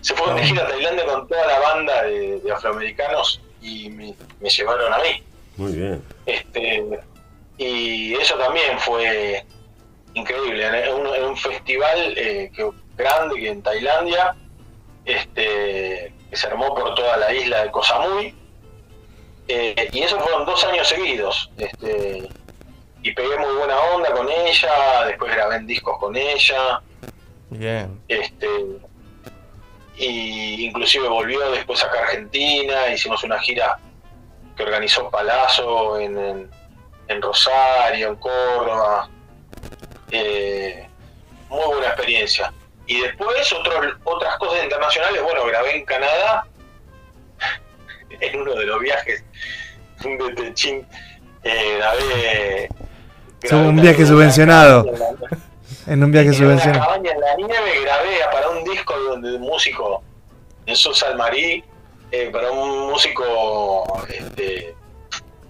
Se 0.01 0.14
fueron 0.14 0.37
de 0.37 0.45
gira 0.45 0.64
a 0.64 0.68
Tailandia 0.68 1.07
con 1.07 1.28
toda 1.28 1.47
la 1.47 1.59
banda 1.61 2.03
de, 2.03 2.41
de 2.41 2.53
afroamericanos 2.53 3.41
y 3.61 3.89
me, 3.91 4.14
me 4.41 4.51
llevaron 4.51 4.93
a 4.93 4.99
mí. 4.99 5.22
Muy 5.57 5.72
bien. 5.72 6.05
Este, 6.26 6.85
y 7.59 8.14
eso 8.14 8.37
también 8.37 8.78
fue 8.78 9.45
increíble. 10.14 10.66
En 10.66 10.95
un, 10.95 11.07
en 11.14 11.24
un 11.24 11.37
festival 11.37 12.14
eh, 12.16 12.51
que, 12.55 12.68
grande 12.97 13.37
que 13.37 13.49
en 13.49 13.62
Tailandia, 13.62 14.37
este, 15.05 16.12
que 16.35 16.41
se 16.41 16.49
armó 16.49 16.74
por 16.74 16.97
toda 16.97 17.16
la 17.16 17.32
isla 17.32 17.62
de 17.62 17.70
Koh 17.70 17.85
Samui. 17.85 18.35
Eh, 19.47 19.89
y 19.93 20.01
eso 20.01 20.18
fueron 20.18 20.45
dos 20.45 20.64
años 20.64 20.89
seguidos. 20.89 21.49
Este, 21.57 22.28
y 23.03 23.12
pegué 23.12 23.39
muy 23.39 23.55
buena 23.55 23.78
onda 23.95 24.11
con 24.11 24.28
ella, 24.28 25.05
después 25.07 25.32
grabé 25.32 25.57
en 25.57 25.66
discos 25.68 25.97
con 25.99 26.16
ella. 26.16 26.82
Bien. 27.51 28.01
Este, 28.09 28.49
y 29.97 30.66
inclusive 30.66 31.07
volvió 31.07 31.53
después 31.53 31.85
acá 31.85 32.01
a 32.01 32.03
Argentina, 32.03 32.89
hicimos 32.89 33.22
una 33.22 33.39
gira 33.39 33.78
que 34.57 34.64
organizó 34.64 35.09
Palazzo 35.11 36.01
en, 36.01 36.18
en, 36.18 36.51
en 37.07 37.22
Rosario, 37.22 38.09
en 38.09 38.16
Córdoba. 38.16 39.09
Eh, 40.11 40.89
muy 41.49 41.64
buena 41.64 41.87
experiencia. 41.87 42.53
Y 42.87 43.01
después 43.01 43.53
otros- 43.53 43.95
otras 44.05 44.37
cosas 44.39 44.62
internacionales, 44.64 45.22
bueno, 45.22 45.47
grabé 45.47 45.76
en 45.76 45.85
Canadá, 45.85 46.47
en 48.20 48.41
uno 48.41 48.55
de 48.55 48.66
los 48.66 48.80
viajes 48.80 49.24
de 50.03 50.35
Techín, 50.35 50.87
eh, 51.43 51.76
grabé... 51.78 52.64
Es 53.43 53.51
grabé 53.51 53.68
un 53.68 53.76
viaje 53.80 54.07
subvencionado. 54.07 54.87
en 54.89 54.99
la- 54.99 55.14
En 55.87 56.03
un 56.03 56.11
viaje 56.11 56.30
y 56.32 56.35
en 56.37 56.37
una 56.37 56.47
subvencionado. 56.47 56.85
cabaña 56.87 57.11
en 57.12 57.20
la 57.20 57.35
nieve 57.37 57.80
grabé 57.82 58.16
para 58.32 58.49
un 58.51 58.64
disco 58.64 58.99
donde 58.99 59.32
de 59.32 59.39
músico 59.39 60.03
en 60.64 60.76
Sus 60.76 61.03
Almarí, 61.03 61.62
eh, 62.11 62.30
para 62.32 62.51
un 62.53 62.91
músico, 62.91 64.03
este, 64.09 64.74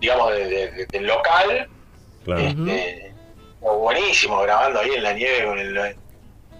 digamos, 0.00 0.32
de, 0.32 0.44
de- 0.46 0.70
de- 0.72 0.86
del 0.86 1.06
local, 1.06 1.68
Claro. 2.24 2.40
este, 2.40 3.12
buenísimo, 3.60 4.40
grabando 4.42 4.80
ahí 4.80 4.90
en 4.94 5.02
la 5.04 5.12
nieve 5.12 5.46
con 5.46 5.58
el- 5.58 5.96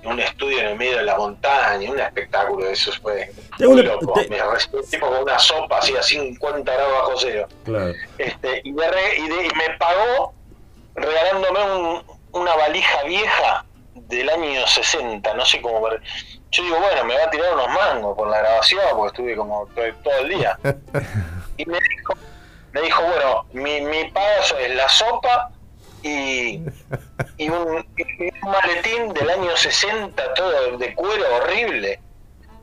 un 0.04 0.20
estudio 0.20 0.60
en 0.60 0.66
el 0.66 0.76
medio 0.76 0.98
de 0.98 1.02
la 1.04 1.16
montaña, 1.16 1.90
un 1.90 1.98
espectáculo 1.98 2.66
de 2.66 2.72
esos 2.72 2.98
fue 2.98 3.30
muy 3.58 3.82
loco. 3.82 4.12
te- 4.14 4.28
Me 4.28 4.38
tipo 4.90 5.06
con 5.08 5.22
una 5.22 5.38
sopa 5.38 5.78
así 5.78 5.96
a 5.96 6.02
50 6.02 6.72
grados 6.72 6.92
bajo 6.92 7.12
cero. 7.18 7.48
Claro. 7.64 7.92
Este, 8.18 8.60
y, 8.64 8.72
me 8.72 8.88
re- 8.88 9.16
y 9.18 9.28
de- 9.28 9.46
y 9.46 9.50
me 9.56 9.70
pagó 9.78 10.34
regalándome 10.94 11.60
un- 11.72 12.04
una 12.32 12.54
valija 12.56 13.02
vieja 13.04 13.64
del 13.94 14.28
año 14.30 14.66
60, 14.66 15.34
no 15.34 15.44
sé 15.44 15.60
cómo. 15.60 15.80
ver- 15.82 16.00
Yo 16.50 16.62
digo, 16.62 16.78
bueno, 16.78 17.04
me 17.04 17.16
va 17.16 17.24
a 17.24 17.30
tirar 17.30 17.52
unos 17.54 17.68
mangos 17.68 18.16
por 18.16 18.28
la 18.28 18.38
grabación, 18.38 18.80
porque 18.94 19.08
estuve 19.08 19.36
como 19.36 19.66
todo, 19.74 19.84
todo 20.02 20.18
el 20.18 20.28
día. 20.28 20.58
Y 21.56 21.66
me 21.66 21.78
dijo, 21.78 22.14
me 22.72 22.80
dijo 22.82 23.02
bueno, 23.04 23.46
mi, 23.52 23.80
mi 23.80 24.10
pago 24.10 24.26
es 24.58 24.74
la 24.74 24.88
sopa 24.88 25.50
y, 26.04 26.60
y, 27.38 27.48
un, 27.48 27.86
y 27.96 28.24
un 28.42 28.50
maletín 28.50 29.12
del 29.14 29.30
año 29.30 29.56
60, 29.56 30.34
todo 30.34 30.76
de 30.78 30.94
cuero 30.94 31.24
horrible. 31.36 31.98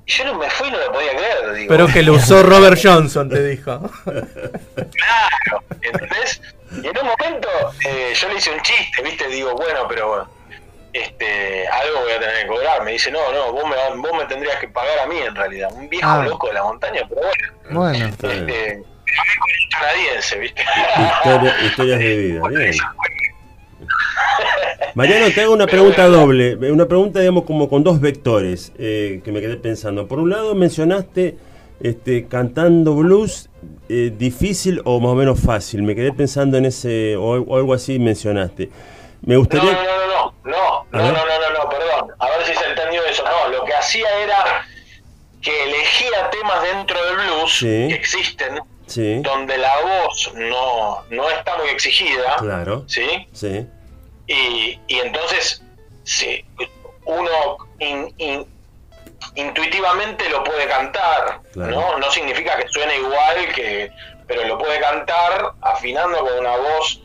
Y 0.06 0.12
yo 0.12 0.26
no 0.26 0.36
me 0.36 0.50
fui, 0.50 0.70
no 0.72 0.78
lo 0.78 0.92
podía 0.92 1.12
creer. 1.12 1.54
Digo, 1.56 1.68
Pero 1.70 1.88
que 1.88 2.02
lo 2.04 2.14
usó 2.14 2.44
Robert 2.44 2.80
Johnson, 2.82 3.30
te 3.30 3.44
dijo. 3.48 3.80
Claro, 4.04 5.64
¿entendés? 5.82 6.42
Y 6.84 6.88
en 6.88 6.98
un 7.00 7.06
momento 7.08 7.48
eh, 7.88 8.14
yo 8.16 8.28
le 8.30 8.36
hice 8.36 8.52
un 8.52 8.62
chiste, 8.62 9.02
¿viste? 9.04 9.28
Digo, 9.28 9.54
bueno, 9.56 9.88
pero 9.90 10.28
este 10.94 11.68
algo 11.68 12.02
voy 12.02 12.12
a 12.14 12.20
tener 12.20 12.42
que 12.42 12.48
cobrar. 12.48 12.84
Me 12.84 12.92
dice, 12.94 13.12
no, 13.12 13.32
no, 13.32 13.52
vos 13.54 13.64
me, 13.70 13.76
vos 14.02 14.12
me 14.18 14.26
tendrías 14.26 14.58
que 14.60 14.68
pagar 14.70 15.00
a 15.00 15.06
mí 15.08 15.18
en 15.18 15.36
realidad. 15.36 15.70
Un 15.74 15.88
viejo 15.90 16.10
Ah. 16.10 16.24
loco 16.26 16.48
de 16.48 16.54
la 16.54 16.64
montaña, 16.64 17.02
pero 17.08 17.22
bueno, 17.22 17.80
Bueno, 17.82 18.06
este, 18.08 18.84
canadiense, 19.72 20.38
¿viste? 20.40 20.64
Historia- 21.16 21.56
historias 21.64 22.00
de 22.00 22.18
vida. 22.18 22.48
Bien. 22.48 22.74
Mariano, 24.96 25.28
te 25.34 25.42
hago 25.42 25.54
una 25.54 25.68
pregunta 25.68 26.06
doble. 26.08 26.56
Una 26.72 26.86
pregunta, 26.86 27.20
digamos, 27.20 27.46
como 27.46 27.70
con 27.70 27.84
dos 27.84 28.00
vectores 28.02 28.74
eh, 28.78 29.22
que 29.24 29.32
me 29.32 29.40
quedé 29.42 29.56
pensando. 29.58 30.08
Por 30.08 30.20
un 30.20 30.30
lado, 30.30 30.54
mencionaste 30.56 31.38
este, 31.80 32.28
cantando 32.28 32.96
blues, 32.96 33.50
eh, 33.90 34.12
difícil 34.16 34.82
o 34.84 35.00
más 35.00 35.12
o 35.12 35.16
menos 35.16 35.40
fácil. 35.40 35.84
Me 35.84 35.96
quedé 35.96 36.12
pensando 36.12 36.58
en 36.58 36.66
ese, 36.66 37.16
o, 37.16 37.40
o 37.42 37.56
algo 37.58 37.74
así 37.74 38.00
mencionaste. 38.00 38.70
Me 39.22 39.38
gustaría... 39.38 39.72
no, 39.72 39.78
no, 39.78 40.34
no, 40.44 40.86
no, 40.92 41.00
no, 41.00 41.00
no, 41.00 41.12
no, 41.14 41.14
no, 41.14 41.64
no, 41.64 41.70
perdón. 41.70 42.12
A 42.20 42.26
ver 42.30 42.46
si 42.46 42.54
se 42.54 42.66
entendió 42.70 43.04
eso. 43.06 43.24
No, 43.24 43.50
lo 43.58 43.64
que 43.64 43.74
hacía 43.74 44.08
era 44.24 44.66
que 45.42 45.52
elegía 45.64 46.30
temas 46.32 46.62
dentro 46.64 46.98
del 47.06 47.16
blues 47.16 47.58
Sí. 47.58 47.66
que 47.88 47.94
existen, 47.96 48.60
Sí, 48.86 49.22
donde 49.24 49.58
la 49.58 49.72
voz 49.82 50.34
no, 50.36 51.04
no 51.10 51.30
está 51.30 51.58
muy 51.58 51.70
exigida, 51.70 52.36
claro. 52.40 52.84
¿sí? 52.88 53.06
Sí, 53.32 53.66
Y, 54.28 54.80
y 54.88 54.96
entonces, 55.00 55.64
sí, 56.04 56.44
uno 57.06 57.58
in- 57.80 58.14
in- 58.18 58.46
intuitivamente 59.36 60.30
lo 60.30 60.44
puede 60.44 60.68
cantar, 60.68 61.42
Claro. 61.54 61.72
¿no? 61.72 61.98
No 62.00 62.12
significa 62.12 62.58
que 62.58 62.68
suene 62.70 62.98
igual, 62.98 63.54
que 63.56 63.92
pero 64.28 64.46
lo 64.48 64.58
puede 64.58 64.80
cantar 64.80 65.54
afinando 65.62 66.20
con 66.20 66.40
una 66.40 66.56
voz 66.56 67.02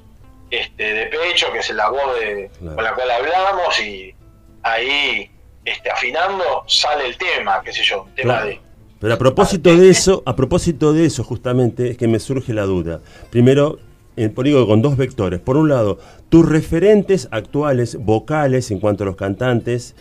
este, 0.51 0.83
de 0.95 1.07
pecho, 1.07 1.51
que 1.53 1.59
es 1.59 1.71
la 1.71 1.89
voz 1.89 2.15
de, 2.21 2.51
Claro. 2.61 2.77
con 2.77 2.85
la 2.85 2.95
cual 2.95 3.11
hablamos, 3.11 3.81
y 3.81 4.15
ahí 4.63 5.29
este, 5.65 5.91
afinando 5.91 6.63
sale 6.69 7.07
el 7.07 7.17
tema, 7.19 7.61
qué 7.65 7.73
sé 7.73 7.83
yo, 7.83 8.05
un 8.05 8.15
tema 8.15 8.35
Claro. 8.35 8.47
de... 8.51 8.61
Pero 9.01 9.15
a 9.15 9.19
propósito 9.19 9.75
de 9.77 9.91
eso, 9.91 10.23
a 10.25 10.35
propósito 10.37 10.93
de 10.93 11.05
eso 11.07 11.23
justamente 11.25 11.91
es 11.91 11.99
que 11.99 12.09
me 12.09 12.19
surge 12.19 12.55
la 12.55 12.63
duda. 12.63 13.01
Primero, 13.31 13.79
el 14.17 14.31
polígono 14.31 14.67
con 14.67 14.83
dos 14.83 14.97
vectores. 14.97 15.41
Por 15.41 15.57
un 15.57 15.69
lado, 15.69 15.99
tus 16.29 16.49
referentes 16.49 17.29
actuales 17.31 17.97
vocales 17.97 18.71
en 18.71 18.81
cuanto 18.81 19.05
a 19.05 19.07
los 19.07 19.17
cantantes 19.17 19.95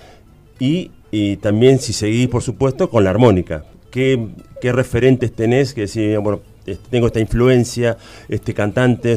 y, 0.60 0.92
y 1.12 1.38
también 1.38 1.80
si 1.80 1.94
seguís, 1.94 2.28
por 2.28 2.42
supuesto, 2.42 2.90
con 2.90 3.04
la 3.04 3.10
armónica. 3.10 3.66
¿Qué, 3.92 4.28
qué 4.62 4.72
referentes 4.72 5.32
tenés 5.34 5.74
que 5.74 5.82
decir, 5.82 6.18
bueno, 6.20 6.42
tengo 6.90 7.08
esta 7.08 7.20
influencia, 7.20 7.98
este 8.28 8.54
cantante, 8.54 9.16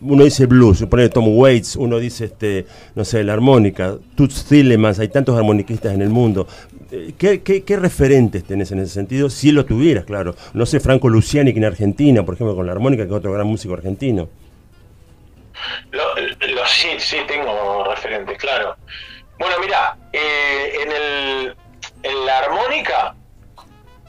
uno 0.00 0.24
dice 0.24 0.46
blues, 0.46 0.78
supone 0.78 1.08
Tom 1.08 1.28
Waits, 1.28 1.76
uno 1.76 1.98
dice 1.98 2.24
este, 2.24 2.66
no 2.94 3.04
sé, 3.04 3.22
la 3.22 3.34
armónica, 3.34 3.98
Toots 4.14 4.46
Thielemans, 4.46 4.98
hay 4.98 5.08
tantos 5.08 5.36
armoniquistas 5.36 5.94
en 5.94 6.02
el 6.02 6.08
mundo. 6.08 6.46
Eh, 6.90 7.12
¿Qué, 7.18 7.42
qué, 7.42 7.64
qué 7.64 7.76
referentes 7.76 8.44
tenés 8.44 8.70
en 8.72 8.80
ese 8.80 8.92
sentido? 8.94 9.28
Si 9.30 9.50
lo 9.52 9.64
tuvieras, 9.64 10.04
claro. 10.04 10.34
No 10.54 10.66
sé, 10.66 10.80
Franco 10.80 11.08
Luciani 11.08 11.52
que 11.52 11.58
en 11.58 11.64
Argentina, 11.64 12.24
por 12.24 12.34
ejemplo, 12.34 12.54
con 12.54 12.66
la 12.66 12.72
armónica, 12.72 13.02
que 13.04 13.08
es 13.10 13.14
otro 13.16 13.32
gran 13.32 13.46
músico 13.46 13.74
argentino. 13.74 14.28
Lo, 15.90 16.14
lo- 16.16 16.66
sí, 16.66 16.88
sí, 16.98 17.16
tengo 17.26 17.84
referentes, 17.84 18.38
claro. 18.38 18.76
Bueno, 19.38 19.56
mira, 19.60 19.96
eh, 20.12 20.72
en, 20.82 20.92
el, 20.92 21.56
en 22.02 22.26
la 22.26 22.38
armónica, 22.38 23.14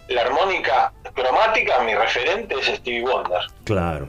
la 0.09 0.21
armónica 0.21 0.93
cromática, 1.13 1.81
mi 1.83 1.95
referente 1.95 2.55
es 2.59 2.67
Stevie 2.77 3.01
Wonder. 3.01 3.41
Claro. 3.63 4.07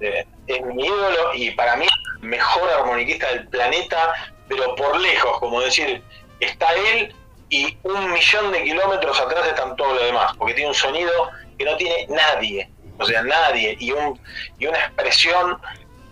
Eh, 0.00 0.24
es 0.46 0.64
mi 0.66 0.84
ídolo 0.86 1.34
y 1.34 1.50
para 1.52 1.76
mí 1.76 1.86
mejor 2.20 2.68
armoniquista 2.80 3.28
del 3.32 3.46
planeta, 3.48 4.12
pero 4.48 4.74
por 4.74 4.98
lejos, 5.00 5.38
como 5.38 5.60
decir, 5.60 6.02
está 6.40 6.66
él 6.74 7.14
y 7.52 7.76
un 7.82 8.10
millón 8.12 8.50
de 8.50 8.62
kilómetros 8.64 9.20
atrás 9.20 9.46
están 9.46 9.76
todos 9.76 9.92
los 9.96 10.04
demás, 10.04 10.32
porque 10.38 10.54
tiene 10.54 10.70
un 10.70 10.74
sonido 10.74 11.12
que 11.58 11.64
no 11.66 11.76
tiene 11.76 12.06
nadie, 12.08 12.70
o 12.98 13.04
sea, 13.04 13.22
nadie, 13.22 13.76
y, 13.78 13.92
un, 13.92 14.18
y 14.58 14.66
una 14.66 14.78
expresión, 14.78 15.58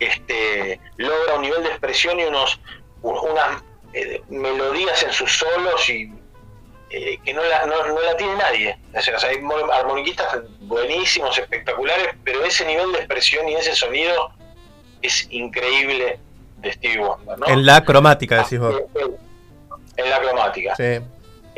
este, 0.01 0.79
logra 0.99 1.35
un 1.37 1.43
nivel 1.43 1.63
de 1.63 1.71
expresión 1.71 2.21
y 2.21 2.25
unos 2.25 2.61
un- 3.03 3.19
unas 3.31 3.63
eh, 3.95 4.21
melodías 4.29 5.03
en 5.03 5.13
sus 5.13 5.33
solos 5.39 5.89
y 5.89 6.13
eh, 6.91 7.19
que 7.25 7.33
no 7.33 7.43
la, 7.43 7.65
no, 7.67 7.87
no 7.87 8.01
la 8.03 8.17
tiene 8.17 8.35
nadie. 8.37 8.79
O 8.95 9.01
sea, 9.01 9.17
hay 9.29 9.41
mo- 9.41 9.55
armoniquistas 9.73 10.41
buenísimos, 10.61 11.39
espectaculares, 11.39 12.09
pero 12.25 12.45
ese 12.45 12.67
nivel 12.67 12.93
de 12.93 12.99
expresión 12.99 13.49
y 13.49 13.55
ese 13.55 13.75
sonido 13.75 14.33
es 15.01 15.27
increíble 15.31 16.19
de 16.59 16.73
Stevie 16.73 16.99
Wonder. 16.99 17.39
¿no? 17.39 17.47
En 17.47 17.65
la 17.65 17.83
cromática, 17.85 18.43
decís 18.43 18.59
vos. 18.59 18.75
En 19.97 20.11
la 20.11 20.21
cromática. 20.21 20.77
Sí. 20.77 20.99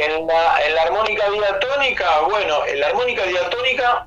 En 0.05 0.27
la, 0.27 0.67
en 0.67 0.75
la 0.75 0.83
armónica 0.83 1.31
diatónica, 1.31 2.21
bueno, 2.23 2.67
en 2.67 2.81
la 2.81 2.89
armónica 2.89 3.25
diatónica 3.25 4.07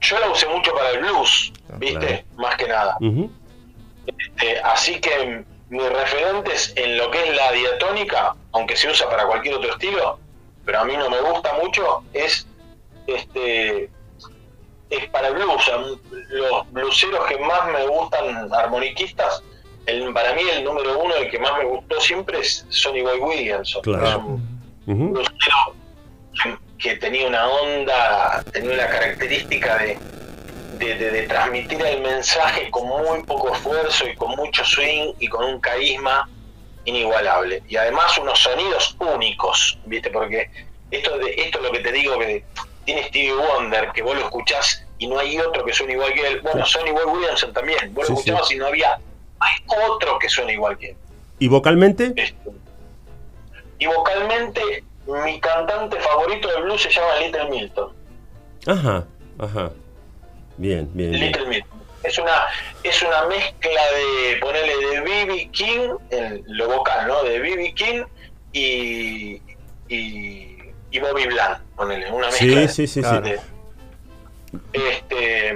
yo 0.00 0.18
la 0.18 0.28
usé 0.28 0.46
mucho 0.48 0.74
para 0.74 0.90
el 0.90 0.98
blues, 1.00 1.52
¿viste? 1.78 1.98
Claro. 1.98 2.24
Más 2.36 2.56
que 2.56 2.68
nada. 2.68 2.96
Eh, 3.00 4.60
así 4.64 5.00
que 5.00 5.44
mis 5.70 5.88
referentes 5.90 6.72
en 6.76 6.98
lo 6.98 7.10
que 7.10 7.22
es 7.22 7.36
la 7.36 7.52
diatónica, 7.52 8.34
aunque 8.52 8.76
se 8.76 8.88
usa 8.88 9.08
para 9.08 9.26
cualquier 9.26 9.54
otro 9.54 9.70
estilo, 9.70 10.18
pero 10.64 10.80
a 10.80 10.84
mí 10.84 10.96
no 10.96 11.08
me 11.08 11.20
gusta 11.20 11.54
mucho, 11.54 12.02
es 12.12 12.46
este 13.06 13.90
es 14.90 15.08
para 15.10 15.28
el 15.28 15.34
blues. 15.34 15.70
Los 16.28 16.70
blueseros 16.72 17.26
que 17.26 17.38
más 17.38 17.66
me 17.66 17.86
gustan 17.86 18.52
armoniquistas, 18.52 19.42
el, 19.86 20.12
para 20.12 20.34
mí 20.34 20.42
el 20.52 20.64
número 20.64 20.98
uno, 20.98 21.14
el 21.14 21.30
que 21.30 21.38
más 21.38 21.56
me 21.58 21.64
gustó 21.64 22.00
siempre 22.00 22.40
es 22.40 22.66
Sonny 22.68 23.02
Boy 23.02 23.18
Williamson. 23.18 23.82
Claro. 23.82 24.06
Es 24.06 24.16
un 24.16 24.57
Que- 26.42 26.56
que 26.78 26.96
tenía 26.96 27.26
una 27.26 27.46
onda, 27.48 28.42
tenía 28.52 28.74
una 28.74 28.86
característica 28.88 29.76
de, 29.78 29.98
de, 30.78 30.94
de- 30.94 31.10
de 31.10 31.22
transmitir 31.26 31.80
el 31.84 32.00
mensaje 32.02 32.70
con 32.70 32.86
muy 32.86 33.22
poco 33.24 33.52
esfuerzo 33.52 34.06
y 34.08 34.14
con 34.14 34.30
mucho 34.36 34.64
swing 34.64 35.12
y 35.18 35.28
con 35.28 35.44
un 35.44 35.60
carisma 35.60 36.28
inigualable. 36.84 37.62
Y 37.68 37.76
además 37.76 38.16
unos 38.18 38.38
sonidos 38.38 38.96
únicos, 39.00 39.78
¿viste? 39.86 40.10
Porque 40.10 40.48
esto, 40.90 41.18
de, 41.18 41.34
esto 41.36 41.58
es 41.58 41.64
lo 41.64 41.72
que 41.72 41.80
te 41.80 41.92
digo 41.92 42.18
que 42.18 42.44
tiene 42.84 43.02
Stevie 43.08 43.34
Wonder, 43.34 43.90
que 43.92 44.02
vos 44.02 44.14
lo 44.16 44.22
escuchás 44.24 44.84
y 44.98 45.06
no 45.08 45.18
hay 45.18 45.38
otro 45.38 45.64
que 45.64 45.72
suene 45.72 45.92
igual 45.94 46.12
que 46.14 46.26
él. 46.26 46.40
Bueno, 46.40 46.64
Sonny 46.64 46.92
Boy 46.92 47.04
Williamson 47.06 47.52
también, 47.52 47.92
vos 47.92 48.08
lo 48.08 48.16
Sí, 48.16 48.22
sí. 48.22 48.30
escuchabas 48.30 48.52
y 48.52 48.56
no 48.56 48.66
había, 48.68 48.94
hay 49.40 49.54
otro 49.90 50.18
que 50.18 50.28
suene 50.28 50.52
igual 50.54 50.78
que 50.78 50.90
él. 50.90 50.96
¿Y 51.40 51.48
vocalmente? 51.48 52.12
Este, 52.16 52.34
Y 53.78 53.86
vocalmente, 53.86 54.84
mi 55.06 55.40
cantante 55.40 55.98
favorito 56.00 56.48
de 56.48 56.60
blues 56.62 56.82
se 56.82 56.90
llama 56.90 57.16
Little 57.20 57.48
Milton. 57.50 57.92
Ajá, 58.66 59.04
ajá. 59.38 59.70
Bien, 60.56 60.88
bien, 60.92 61.10
bien. 61.12 61.26
Little 61.26 61.46
Milton. 61.46 61.78
Es 62.04 62.18
una, 62.18 62.46
es 62.84 63.02
una 63.02 63.26
mezcla 63.26 63.80
de 63.92 64.36
ponerle 64.40 64.76
de 64.76 65.00
B.B. 65.00 65.50
King, 65.52 65.90
en 66.10 66.44
lo 66.46 66.68
vocal, 66.68 67.08
¿no? 67.08 67.22
De 67.24 67.38
B.B. 67.40 67.74
King 67.74 68.04
y, 68.52 69.42
y, 69.88 70.58
y 70.90 70.98
Bobby 71.00 71.26
Bland, 71.26 71.58
ponele. 71.76 72.10
Una 72.10 72.30
Sí, 72.30 72.46
mezcla. 72.46 72.68
sí, 72.68 72.86
sí, 72.86 73.02
sí. 73.02 73.18
de- 73.20 73.40
Este, 74.72 75.48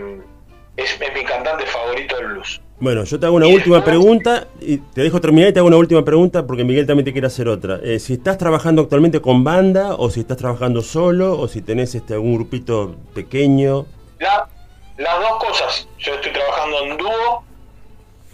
es, 0.77 1.01
es 1.01 1.15
mi 1.15 1.25
cantante 1.25 1.65
favorito 1.67 2.17
del 2.17 2.27
blues. 2.27 2.61
Bueno, 2.83 3.05
yo 3.05 3.21
te 3.21 3.27
hago 3.27 3.37
una 3.37 3.47
última 3.47 3.85
pregunta 3.85 4.49
y 4.61 4.79
te 4.79 5.03
dejo 5.03 5.21
terminar 5.21 5.51
y 5.51 5.53
te 5.53 5.61
hago 5.61 5.69
una 5.69 5.77
última 5.77 6.05
pregunta 6.05 6.45
porque 6.45 6.65
Miguel 6.65 6.85
también 6.85 7.05
te 7.05 7.13
quiere 7.13 7.29
hacer 7.29 7.47
otra. 7.47 7.79
Eh, 7.81 8.01
si 8.01 8.15
estás 8.15 8.39
trabajando 8.39 8.83
actualmente 8.83 9.21
con 9.23 9.45
banda 9.45 9.95
o 9.95 10.11
si 10.11 10.19
estás 10.19 10.37
trabajando 10.37 10.83
solo 10.83 11.39
o 11.39 11.47
si 11.47 11.63
tenés 11.63 11.95
este 11.95 12.15
algún 12.15 12.35
grupito 12.35 12.97
pequeño. 13.15 13.87
La- 14.19 14.49
las 14.97 15.21
dos 15.21 15.45
cosas. 15.45 15.87
Yo 16.01 16.15
estoy 16.17 16.33
trabajando 16.33 16.83
en 16.87 16.97
dúo, 16.97 17.45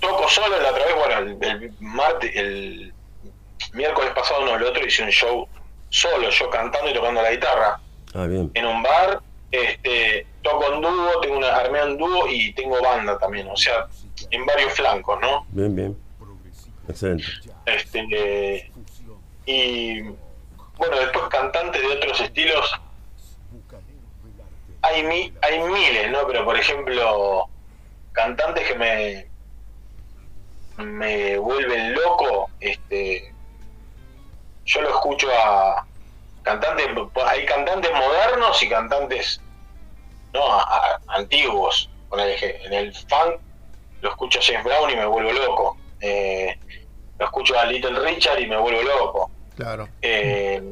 toco 0.01 0.27
solo 0.31 0.59
la 0.63 0.71
otra 0.71 0.85
vez, 0.87 0.95
bueno, 0.97 1.19
el, 1.19 1.61
el 1.63 1.73
martes, 1.81 2.31
el 2.35 2.95
miércoles 3.75 4.13
pasado, 4.15 4.47
no, 4.47 4.57
el 4.57 4.63
otro 4.63 4.83
hice 4.87 5.03
un 5.03 5.11
show 5.11 5.47
solo, 5.91 6.31
yo 6.31 6.49
cantando 6.49 6.89
y 6.91 6.95
tocando 6.95 7.21
la 7.21 7.33
guitarra 7.33 7.79
Ah, 8.15 8.25
bien. 8.25 8.51
en 8.55 8.65
un 8.65 8.83
bar. 8.83 9.21
Este, 9.51 10.27
toco 10.43 10.73
en 10.75 10.81
dúo, 10.83 11.21
tengo 11.23 11.37
una 11.39 11.49
armé 11.55 11.81
en 11.81 11.97
dúo 11.99 12.29
y 12.31 12.53
tengo 12.55 12.77
banda 12.83 13.19
también, 13.19 13.49
o 13.49 13.57
sea, 13.57 13.87
en 14.31 14.47
varios 14.47 14.73
flancos, 14.75 15.19
¿no? 15.21 15.47
Bien, 15.51 15.75
bien. 15.75 15.99
Excelente. 16.89 17.25
Este, 17.66 18.73
y 19.47 20.01
bueno, 20.01 20.97
después 21.01 21.25
cantantes 21.31 21.81
de 21.83 21.89
otros 21.89 22.21
estilos. 22.21 22.81
Hay, 24.83 25.03
mi, 25.03 25.33
hay 25.43 25.59
miles, 25.61 26.11
¿no? 26.11 26.27
Pero 26.27 26.45
por 26.45 26.57
ejemplo, 26.59 27.47
cantantes 28.12 28.66
que 28.66 28.75
me 28.75 29.29
me 30.85 31.37
vuelven 31.39 31.93
loco, 31.95 32.49
este 32.61 33.35
yo 34.64 34.81
lo 34.83 34.91
escucho 34.91 35.29
a 35.33 35.85
cantantes, 36.43 36.87
hay 37.27 37.45
cantantes 37.47 37.91
modernos 37.93 38.62
y 38.62 38.69
cantantes 38.69 39.41
no 40.33 40.45
a- 40.53 40.62
a- 40.62 41.01
antiguos. 41.16 41.91
Ponele 42.09 42.37
que 42.37 42.61
en 42.64 42.73
el 42.75 42.95
funk 42.95 43.41
lo 44.01 44.11
escucho 44.11 44.39
a 44.39 44.43
James 44.43 44.65
Brown 44.65 44.91
y 44.91 44.97
me 44.97 45.07
vuelvo 45.07 45.33
loco. 45.33 45.77
Eh, 46.01 46.57
lo 47.19 47.25
escucho 47.27 47.59
a 47.59 47.65
Little 47.67 47.99
Richard 48.01 48.41
y 48.41 48.47
me 48.47 48.57
vuelvo 48.57 48.83
loco. 48.83 49.31
Claro. 49.57 49.89
Eh, 50.03 50.63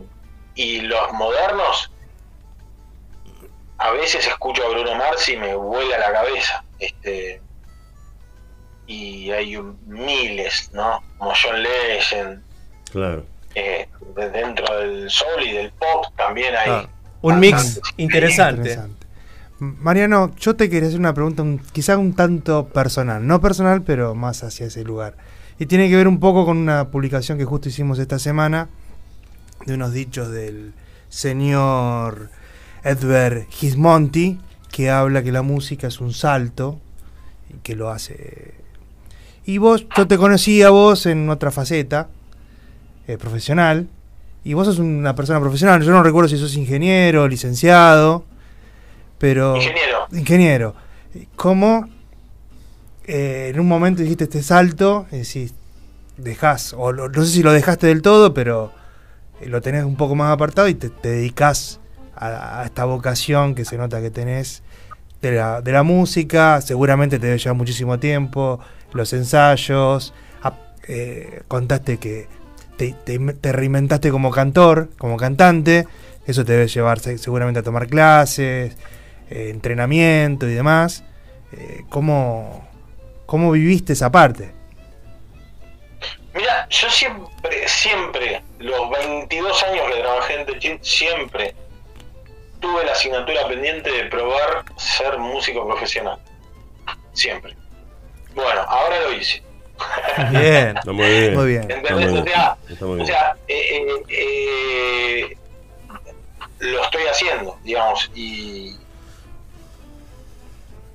y 0.54 0.80
los 0.82 1.12
modernos, 1.12 1.90
a 3.78 3.90
veces 3.90 4.26
escucho 4.26 4.64
a 4.64 4.68
Bruno 4.70 4.94
Mars 4.94 5.28
y 5.28 5.36
me 5.36 5.54
vuela 5.54 5.98
la 5.98 6.12
cabeza. 6.12 6.64
Este, 6.78 7.40
y 8.86 9.30
hay 9.32 9.56
un- 9.56 9.78
miles, 9.86 10.70
¿no? 10.72 11.02
Como 11.18 11.32
John 11.42 11.62
Legend. 11.62 12.42
Claro. 12.92 13.24
eh, 13.58 13.88
de- 14.14 14.30
dentro 14.30 14.78
del 14.78 15.10
soul 15.10 15.42
y 15.42 15.52
del 15.52 15.72
pop 15.72 16.04
también 16.16 16.54
hay 16.54 16.64
Claro. 16.66 16.88
Un 17.22 17.40
mix 17.40 17.80
interesante. 17.96 18.60
Interesante. 18.72 18.95
Mariano, 19.58 20.32
yo 20.36 20.54
te 20.54 20.68
quería 20.68 20.88
hacer 20.88 21.00
una 21.00 21.14
pregunta 21.14 21.42
un- 21.42 21.58
quizá 21.72 21.96
un 21.96 22.12
tanto 22.14 22.66
personal, 22.68 23.26
no 23.26 23.40
personal, 23.40 23.82
pero 23.82 24.14
más 24.14 24.42
hacia 24.44 24.66
ese 24.66 24.84
lugar. 24.84 25.16
Y 25.58 25.66
tiene 25.66 25.88
que 25.88 25.96
ver 25.96 26.08
un 26.08 26.20
poco 26.20 26.44
con 26.44 26.58
una 26.58 26.88
publicación 26.90 27.38
que 27.38 27.46
justo 27.46 27.68
hicimos 27.70 27.98
esta 27.98 28.18
semana 28.18 28.68
de 29.64 29.74
unos 29.74 29.92
dichos 29.92 30.30
del 30.30 30.74
señor 31.08 32.28
Edward 32.84 33.46
Gismonti, 33.48 34.38
que 34.70 34.90
habla 34.90 35.22
que 35.22 35.32
la 35.32 35.40
música 35.40 35.86
es 35.86 36.00
un 36.02 36.12
salto 36.12 36.78
y 37.48 37.58
que 37.62 37.74
lo 37.76 37.88
hace. 37.90 38.52
Y 39.46 39.56
vos, 39.56 39.86
yo 39.96 40.06
te 40.06 40.18
conocí 40.18 40.62
a 40.62 40.68
vos 40.70 41.06
en 41.06 41.30
otra 41.30 41.50
faceta 41.50 42.08
eh, 43.08 43.16
profesional, 43.16 43.88
y 44.44 44.52
vos 44.52 44.66
sos 44.66 44.78
una 44.80 45.14
persona 45.14 45.40
profesional. 45.40 45.82
Yo 45.82 45.92
no 45.92 46.02
recuerdo 46.02 46.28
si 46.28 46.36
sos 46.36 46.54
ingeniero, 46.56 47.26
licenciado, 47.26 48.24
pero. 49.18 49.56
Ingeniero. 49.56 50.06
Ingeniero. 50.12 50.74
¿Cómo 51.36 51.88
eh, 53.06 53.50
en 53.54 53.60
un 53.60 53.68
momento 53.68 54.02
dijiste 54.02 54.24
este 54.24 54.42
salto? 54.42 55.06
Es 55.10 55.18
decir, 55.18 55.52
dejás, 56.16 56.74
o 56.76 56.92
lo- 56.92 57.08
no 57.08 57.24
sé 57.24 57.30
si 57.32 57.42
lo 57.42 57.52
dejaste 57.52 57.86
del 57.86 58.02
todo, 58.02 58.34
pero 58.34 58.72
eh, 59.40 59.46
lo 59.48 59.60
tenés 59.60 59.84
un 59.84 59.96
poco 59.96 60.14
más 60.14 60.32
apartado 60.32 60.68
y 60.68 60.74
te, 60.74 60.90
te 60.90 61.08
dedicás 61.10 61.80
a, 62.14 62.60
a 62.60 62.64
esta 62.64 62.84
vocación 62.84 63.54
que 63.54 63.64
se 63.64 63.76
nota 63.78 64.00
que 64.00 64.10
tenés 64.10 64.62
de 65.22 65.32
la, 65.32 65.60
de 65.60 65.72
la 65.72 65.82
música. 65.82 66.60
Seguramente 66.60 67.18
te 67.18 67.26
debe 67.26 67.38
llevar 67.38 67.56
muchísimo 67.56 67.98
tiempo, 67.98 68.60
los 68.92 69.12
ensayos. 69.12 70.12
a- 70.42 70.54
eh, 70.88 71.42
contaste 71.48 71.98
que 71.98 72.28
te, 72.76 72.94
te- 73.04 73.18
te 73.18 73.52
reinventaste 73.52 74.10
como 74.10 74.30
cantor, 74.30 74.90
como 74.98 75.16
cantante. 75.16 75.86
Eso 76.26 76.44
te 76.44 76.52
debe 76.52 76.66
llevar 76.68 76.98
se- 76.98 77.18
seguramente 77.18 77.60
a 77.60 77.62
tomar 77.62 77.86
clases, 77.86 78.76
eh, 79.30 79.50
entrenamiento 79.50 80.46
y 80.48 80.54
demás. 80.54 81.04
Eh, 81.52 81.84
¿cómo, 81.88 82.66
¿Cómo 83.26 83.52
viviste 83.52 83.92
esa 83.92 84.10
parte? 84.10 84.52
Mira, 86.34 86.68
yo 86.68 86.90
siempre, 86.90 87.66
siempre, 87.66 88.42
los 88.58 88.90
22 88.90 89.62
años 89.62 89.86
que 89.90 90.00
trabajé 90.00 90.40
en 90.40 90.46
Techin, 90.46 90.78
siempre 90.82 91.54
tuve 92.60 92.84
la 92.84 92.92
asignatura 92.92 93.48
pendiente 93.48 93.90
de 93.90 94.04
probar 94.04 94.64
ser 94.76 95.18
músico 95.18 95.66
profesional. 95.66 96.18
Siempre. 97.12 97.56
Bueno, 98.34 98.60
ahora 98.68 99.00
lo 99.00 99.12
hice. 99.14 99.42
Bien. 100.30 100.76
Está 100.76 100.92
muy 100.92 101.06
bien. 101.06 101.34
Muy 101.34 101.46
bien. 101.46 101.70
Está 101.70 101.94
muy 101.94 102.02
¿Entendés? 102.04 102.20
O 102.20 102.24
bien. 102.24 102.24
sea, 102.24 102.86
muy 102.86 103.00
o 103.00 103.06
sea 103.06 103.36
eh, 103.48 103.86
eh, 104.08 105.28
eh, 105.30 105.36
lo 106.60 106.82
estoy 106.84 107.02
haciendo, 107.04 107.58
digamos, 107.64 108.10
y, 108.14 108.76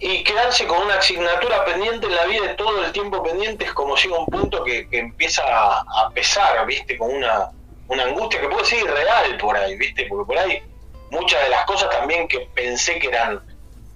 y 0.03 0.23
quedarse 0.23 0.65
con 0.65 0.81
una 0.81 0.95
asignatura 0.95 1.63
pendiente 1.63 2.07
en 2.07 2.15
la 2.15 2.25
vida, 2.25 2.55
todo 2.55 2.83
el 2.83 2.91
tiempo 2.91 3.21
pendiente, 3.21 3.65
es 3.65 3.73
como 3.73 3.95
llega 3.95 4.17
un 4.17 4.25
punto 4.25 4.63
que, 4.63 4.89
que 4.89 4.97
empieza 4.97 5.43
a, 5.43 5.81
a 5.81 6.09
pesar, 6.09 6.65
¿viste? 6.65 6.97
Con 6.97 7.11
una, 7.11 7.51
una 7.87 8.03
angustia 8.03 8.41
que 8.41 8.47
puede 8.47 8.65
ser 8.65 8.79
irreal 8.79 9.37
por 9.37 9.55
ahí, 9.55 9.77
¿viste? 9.77 10.07
Porque 10.09 10.25
por 10.25 10.37
ahí 10.39 10.63
muchas 11.11 11.43
de 11.43 11.49
las 11.49 11.65
cosas 11.65 11.89
también 11.91 12.27
que 12.27 12.39
pensé 12.55 12.97
que 12.97 13.09
eran 13.09 13.41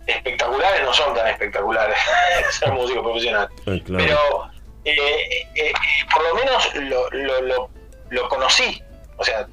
espectaculares 0.05 0.83
no 0.83 0.93
son 0.93 1.15
tan 1.15 1.27
espectaculares, 1.27 1.97
ser 2.51 2.71
músico 2.71 3.01
profesional 3.01 3.49
claro. 3.63 3.81
pero 3.97 4.49
eh, 4.85 4.93
eh, 4.95 5.47
eh, 5.55 5.73
por 6.13 6.23
lo 6.23 6.35
menos 6.35 6.75
lo, 6.75 7.09
lo, 7.09 7.41
lo, 7.41 7.69
lo 8.09 8.29
conocí. 8.29 8.79
O 9.17 9.23
sea, 9.23 9.47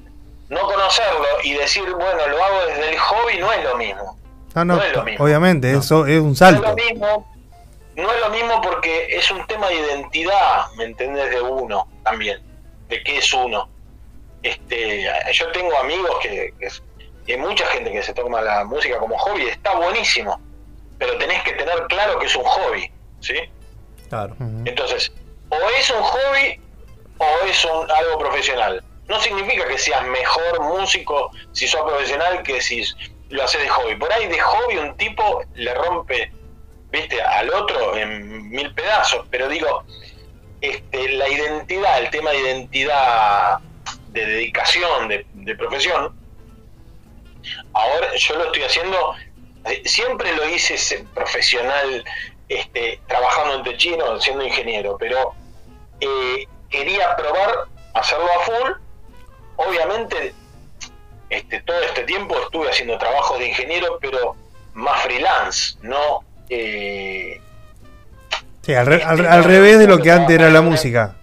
no 0.49 0.61
conocerlo 0.61 1.25
y 1.43 1.53
decir, 1.53 1.89
bueno, 1.89 2.27
lo 2.27 2.43
hago 2.43 2.65
desde 2.67 2.89
el 2.91 2.99
hobby 2.99 3.37
no 3.39 3.51
es 3.51 3.63
lo 3.63 3.75
mismo. 3.75 4.19
No, 4.55 4.65
no, 4.65 4.75
No 4.75 4.83
es 4.83 4.93
lo 4.95 5.03
mismo. 5.03 5.25
obviamente, 5.25 5.71
eso 5.71 6.05
es 6.05 6.19
un 6.19 6.27
No 6.27 6.31
es 6.33 6.37
salto. 6.39 6.61
lo 6.61 6.75
mismo. 6.75 7.33
No 7.95 8.11
es 8.11 8.19
lo 8.21 8.29
mismo 8.29 8.61
porque 8.61 9.07
es 9.15 9.29
un 9.31 9.45
tema 9.47 9.67
de 9.69 9.75
identidad, 9.75 10.65
¿me 10.77 10.85
entendés? 10.85 11.29
De 11.29 11.41
uno 11.41 11.87
también, 12.03 12.41
de 12.89 13.03
qué 13.03 13.17
es 13.17 13.33
uno. 13.33 13.69
Este, 14.41 15.07
yo 15.33 15.51
tengo 15.51 15.77
amigos 15.77 16.11
que, 16.21 16.53
que, 16.59 16.65
es- 16.65 16.81
y 17.25 17.31
hay 17.33 17.37
mucha 17.37 17.65
gente 17.67 17.91
que 17.91 18.03
se 18.03 18.13
toma 18.13 18.41
la 18.41 18.65
música 18.65 18.97
como 18.97 19.17
hobby, 19.17 19.43
está 19.47 19.75
buenísimo, 19.75 20.39
pero 20.97 21.17
tenés 21.17 21.41
que 21.43 21.53
tener 21.53 21.85
claro 21.87 22.19
que 22.19 22.25
es 22.25 22.35
un 22.35 22.43
hobby, 22.43 22.91
¿sí? 23.21 23.35
Claro. 24.09 24.35
Entonces, 24.65 25.11
o 25.49 25.55
es 25.79 25.89
un 25.91 26.01
hobby 26.01 26.59
o 27.19 27.25
es 27.47 27.63
un, 27.65 27.89
algo 27.91 28.17
profesional. 28.19 28.83
No 29.07 29.19
significa 29.21 29.67
que 29.67 29.77
seas 29.77 30.03
mejor 30.07 30.61
músico 30.61 31.29
si 31.53 31.67
sos 31.67 31.81
profesional 31.83 32.41
que 32.43 32.59
si 32.61 32.83
lo 33.29 33.43
haces 33.43 33.61
de 33.61 33.69
hobby. 33.69 33.95
Por 33.95 34.11
ahí 34.11 34.27
de 34.27 34.39
hobby 34.39 34.77
un 34.77 34.95
tipo 34.97 35.43
le 35.55 35.73
rompe, 35.73 36.31
viste, 36.91 37.21
al 37.21 37.49
otro 37.53 37.95
en 37.97 38.49
mil 38.49 38.73
pedazos. 38.73 39.25
Pero 39.29 39.47
digo, 39.47 39.83
este, 40.61 41.09
la 41.09 41.27
identidad, 41.27 41.99
el 41.99 42.09
tema 42.09 42.31
de 42.31 42.39
identidad, 42.39 43.59
de 44.09 44.25
dedicación, 44.25 45.09
de, 45.09 45.55
profesión, 45.55 46.15
ahora 47.73 48.15
yo 48.15 48.35
lo 48.37 48.45
estoy 48.45 48.63
haciendo, 48.63 49.15
eh, 49.65 49.81
siempre 49.85 50.31
lo 50.33 50.47
hice 50.47 51.05
profesional, 51.13 52.05
este, 52.47 53.01
trabajando 53.07 53.55
en 53.55 53.63
Techino, 53.63 54.21
siendo 54.21 54.43
ingeniero, 54.43 54.97
pero 54.97 55.33
eh, 55.99 56.47
quería 56.69 57.15
probar 57.15 57.65
hacerlo 57.93 58.27
a 58.31 58.39
full. 58.43 58.71
Obviamente, 59.55 60.33
este, 61.29 61.61
todo 61.61 61.79
este 61.81 62.03
tiempo 62.03 62.35
estuve 62.41 62.69
haciendo 62.69 62.97
trabajos 62.97 63.39
de 63.39 63.47
ingeniero, 63.47 63.97
pero 64.01 64.35
más 64.73 65.01
freelance, 65.03 65.77
no 65.81 66.23
eh, 66.49 67.39
Sí, 68.61 68.73
al, 68.73 68.85
re- 68.85 69.03
al- 69.03 69.25
al 69.25 69.43
revés 69.43 69.77
de 69.79 69.87
lo 69.87 69.99
que 69.99 70.11
antes 70.11 70.35
era 70.35 70.49
la 70.49 70.61
música. 70.61 71.15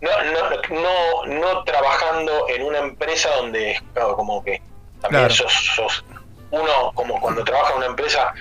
no, 0.00 0.10
no, 0.32 0.80
no, 0.80 1.26
no 1.40 1.64
trabajando 1.64 2.48
en 2.48 2.62
una 2.62 2.78
empresa 2.78 3.28
donde 3.36 3.80
claro, 3.94 4.14
como 4.16 4.42
que 4.44 4.60
también 5.00 5.26
Claro. 5.26 5.34
sos, 5.34 5.52
sos 5.74 6.04
uno 6.50 6.92
como 6.94 7.20
cuando 7.20 7.42
trabaja 7.44 7.72
en 7.72 7.78
una 7.78 7.86
empresa 7.86 8.32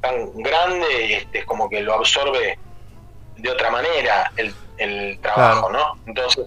tan 0.00 0.32
grande 0.42 1.14
este, 1.18 1.40
es 1.40 1.44
como 1.44 1.68
que 1.68 1.80
lo 1.80 1.94
absorbe 1.94 2.58
de 3.36 3.50
otra 3.50 3.70
manera 3.70 4.32
el, 4.36 4.54
el 4.78 5.18
trabajo 5.20 5.70
no 5.70 5.98
entonces 6.06 6.46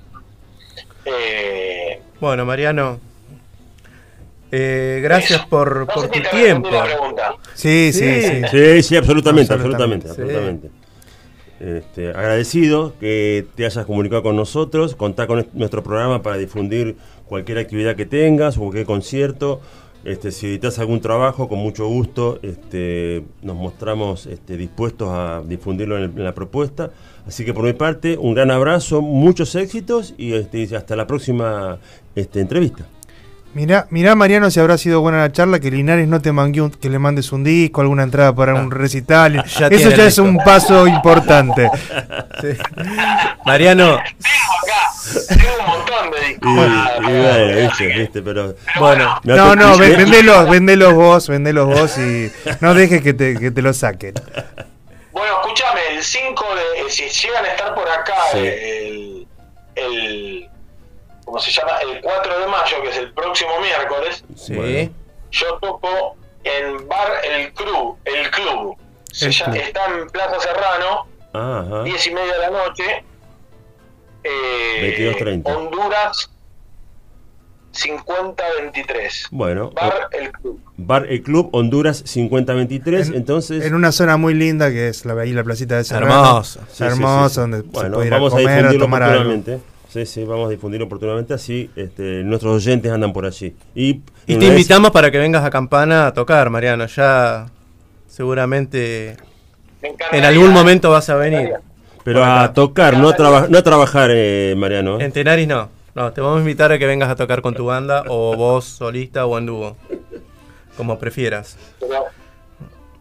eh, 1.05 2.01
Bueno, 2.19 2.45
Mariano. 2.45 2.99
Eh, 4.52 5.00
gracias 5.04 5.39
eso. 5.41 5.50
por, 5.50 5.88
No 5.96 6.02
sé 6.02 6.08
tu 6.08 6.20
te 6.22 6.30
tiempo. 6.30 6.70
Sí, 7.54 7.91
sí, 7.93 8.00
Sí. 8.00 8.22
sí. 8.22 8.41
Sí, 8.52 8.84
sí, 8.84 8.96
absolutamente, 8.98 9.54
Absolutamente. 9.54 10.08
absolutamente, 10.08 10.08
Sí. 10.08 10.10
absolutamente. 10.10 10.70
Este, 11.60 12.10
agradecido 12.10 12.93
que 13.00 13.46
te 13.56 13.66
hayas 13.66 13.86
comunicado 13.86 14.24
con 14.24 14.36
nosotros, 14.36 14.93
contar 14.96 15.28
con 15.28 15.39
est- 15.39 15.54
nuestro 15.54 15.82
programa 15.84 16.22
para 16.22 16.38
difundir 16.38 16.98
cualquier 17.28 17.60
actividad 17.60 17.96
que 17.96 18.06
tengas, 18.06 18.58
o 18.58 18.62
cualquier 18.62 18.86
concierto. 18.86 19.62
Este, 20.04 20.32
si 20.32 20.46
editas 20.48 20.78
algún 20.80 21.00
trabajo, 21.02 21.48
con 21.48 21.58
mucho 21.60 21.88
gusto 21.88 22.38
este, 22.43 23.24
nos 23.41 23.56
mostramos 23.56 24.28
este, 24.28 24.56
dispuestos 24.58 25.10
a 25.12 25.41
difundirlo 25.48 25.98
en, 25.98 26.04
el- 26.04 26.10
en 26.18 26.24
la 26.26 26.36
propuesta. 26.36 26.91
Así 27.26 27.43
que 27.46 27.54
por 27.54 27.64
mi 27.64 27.74
parte, 27.74 28.18
un 28.18 28.36
gran 28.36 28.52
abrazo, 28.52 29.02
muchos 29.02 29.56
éxitos 29.56 30.14
y 30.18 30.34
este, 30.34 30.76
hasta 30.76 30.96
la 30.96 31.08
próxima 31.08 31.80
este, 32.16 32.41
entrevista. 32.41 32.86
Mirá, 33.56 33.88
mirá, 33.89 34.16
Mariano, 34.16 34.51
si 34.51 34.60
habrá 34.60 34.78
sido 34.78 34.99
buena 34.99 35.20
la 35.20 35.32
charla, 35.32 35.62
que 35.62 35.72
Linares 35.72 36.10
no 36.10 36.22
te 36.22 36.34
mangue 36.34 36.60
un- 36.62 36.72
que 36.72 36.89
le 36.89 36.99
mandes 36.99 37.32
un 37.32 37.43
disco, 37.45 37.80
alguna 37.80 38.03
entrada 38.03 38.36
para 38.36 38.53
un 38.53 38.70
recital. 38.70 39.45
Ya 39.45 39.68
Eso 39.68 39.89
ya 39.91 40.06
es 40.08 40.18
un 40.18 40.38
paso 40.38 40.86
importante. 40.88 41.70
Sí. 42.41 42.49
Mariano, 43.45 43.97
tengo 43.97 44.03
acá 44.62 45.30
tengo 45.30 45.49
un 45.60 45.66
montón 45.68 46.12
de 46.12 46.28
discos 46.28 46.51
y 46.51 46.56
para- 46.58 46.95
para- 46.97 47.08
bueno, 47.08 47.62
viste, 47.62 47.88
viste, 47.88 48.22
pero 48.22 48.56
No, 48.76 48.95
no, 48.95 49.22
tocado- 49.24 49.78
ven- 49.78 49.97
vendelos, 49.99 50.49
vendelos 50.49 50.93
vos, 50.93 51.28
vendelos 51.30 51.66
vos 51.68 51.97
y 51.97 52.30
no 52.60 52.74
dejes 52.74 53.01
que 53.01 53.14
te, 53.14 53.39
que 53.39 53.51
te 53.51 53.62
lo 53.62 53.74
saquen. 53.74 54.14
Bueno, 55.14 55.34
escúchame, 55.41 55.80
el 55.95 56.03
5 56.03 56.43
de. 56.56 56.82
eh, 56.82 56.89
Si 56.89 57.03
llegan 57.08 57.45
a 57.45 57.47
estar 57.47 57.74
por 57.74 57.88
acá, 57.89 58.14
Sí. 58.34 58.38
el, 58.39 59.28
el. 59.76 60.49
¿Cómo 61.26 61.39
se 61.39 61.51
llama? 61.51 61.71
El 61.80 62.01
4 62.01 62.39
de 62.39 62.47
mayo, 62.47 62.82
que 62.84 62.89
es 62.89 62.97
el 62.97 63.11
próximo 63.13 63.51
miércoles, 63.59 64.23
sí. 64.36 64.53
Bueno. 64.55 64.91
yo 65.32 65.57
toco 65.59 66.15
en 66.43 66.88
Bar 66.88 67.11
El 67.23 67.51
Club. 67.53 67.97
El 68.05 68.30
Club. 68.32 68.78
Se 69.11 69.28
El 69.28 69.34
Club. 69.36 69.55
Está 69.55 69.86
en 69.88 70.07
Plaza 70.09 70.39
Serrano, 70.39 71.07
Ajá. 71.34 71.84
10 71.84 72.07
y 72.07 72.11
media 72.13 72.34
de 72.34 72.39
la 72.39 72.49
noche. 72.51 73.03
Eh, 74.23 75.15
22:30. 75.19 75.55
Honduras 75.55 76.32
5023. 77.71 79.28
Bueno, 79.32 79.71
Bar 79.71 80.07
El 80.11 80.32
Club. 80.32 80.59
Bar 80.78 81.05
El 81.09 81.21
Club 81.23 81.49
Honduras 81.53 82.03
5023, 82.05 83.09
En- 83.09 83.15
entonces... 83.15 83.65
En 83.65 83.73
una 83.76 83.91
zona 83.91 84.17
muy 84.17 84.34
linda 84.34 84.69
que 84.71 84.88
es 84.89 85.05
la, 85.05 85.19
ahí 85.21 85.34
la 85.34 85.43
placita 85.43 85.76
de 85.78 85.84
Serrano. 85.84 86.13
Hermoso. 86.28 86.59
Sí, 86.71 86.84
sí. 86.89 87.39
donde 87.39 87.57
se 87.61 87.63
Bueno, 87.67 87.93
puede 87.95 88.07
ir 88.07 88.13
vamos 88.13 88.34
a 88.34 88.38
comer, 88.38 88.65
a 88.65 88.78
tomar 88.78 89.03
algo. 89.03 89.34
Sí, 89.96 90.06
sí, 90.06 90.26
vamos 90.26 90.48
a 90.48 90.50
difundir 90.50 90.84
oportunamente 90.84 91.34
así 91.34 91.70
este, 91.74 92.22
nuestros 92.26 92.54
oyentes 92.58 92.91
andan 92.91 93.14
por 93.14 93.26
allí. 93.26 93.56
Y, 93.74 93.93
te 94.28 94.36
vez- 94.36 94.50
invitamos 94.50 94.91
para 94.91 95.10
que 95.10 95.18
vengas 95.18 95.46
a 95.46 95.50
Campana 95.50 96.08
a 96.08 96.14
tocar, 96.14 96.50
Mariano. 96.50 96.86
Ya 96.88 97.46
seguramente 98.06 99.16
en 100.12 100.26
algún 100.26 100.52
momento 100.52 100.89
vas 100.91 101.10
a 101.10 101.16
venir. 101.16 101.54
Pero 102.04 102.26
a 102.26 102.52
tocar, 102.52 102.98
no 102.98 103.08
a, 103.08 103.16
traba- 103.16 103.48
no 103.48 103.58
a 103.58 103.64
trabajar, 103.64 104.10
eh, 104.14 104.54
Mariano. 104.58 105.00
¿eh? 105.00 105.06
En 105.06 105.14
Tenaris 105.14 105.48
no. 105.48 105.70
No, 105.96 106.12
te 106.12 106.20
vamos 106.20 106.39
a 106.39 106.41
invitar 106.41 106.74
a 106.74 106.78
que 106.78 106.86
vengas 106.88 107.08
a 107.10 107.16
tocar 107.16 107.41
con 107.41 107.56
tu 107.56 107.64
banda 107.68 108.04
o 108.10 108.36
vos 108.36 108.66
solista 108.66 109.26
o 109.26 109.38
en 109.38 109.46
dúo. 109.46 109.78
Como 110.76 111.00
prefieras. 111.00 111.58
Pero, 111.80 112.04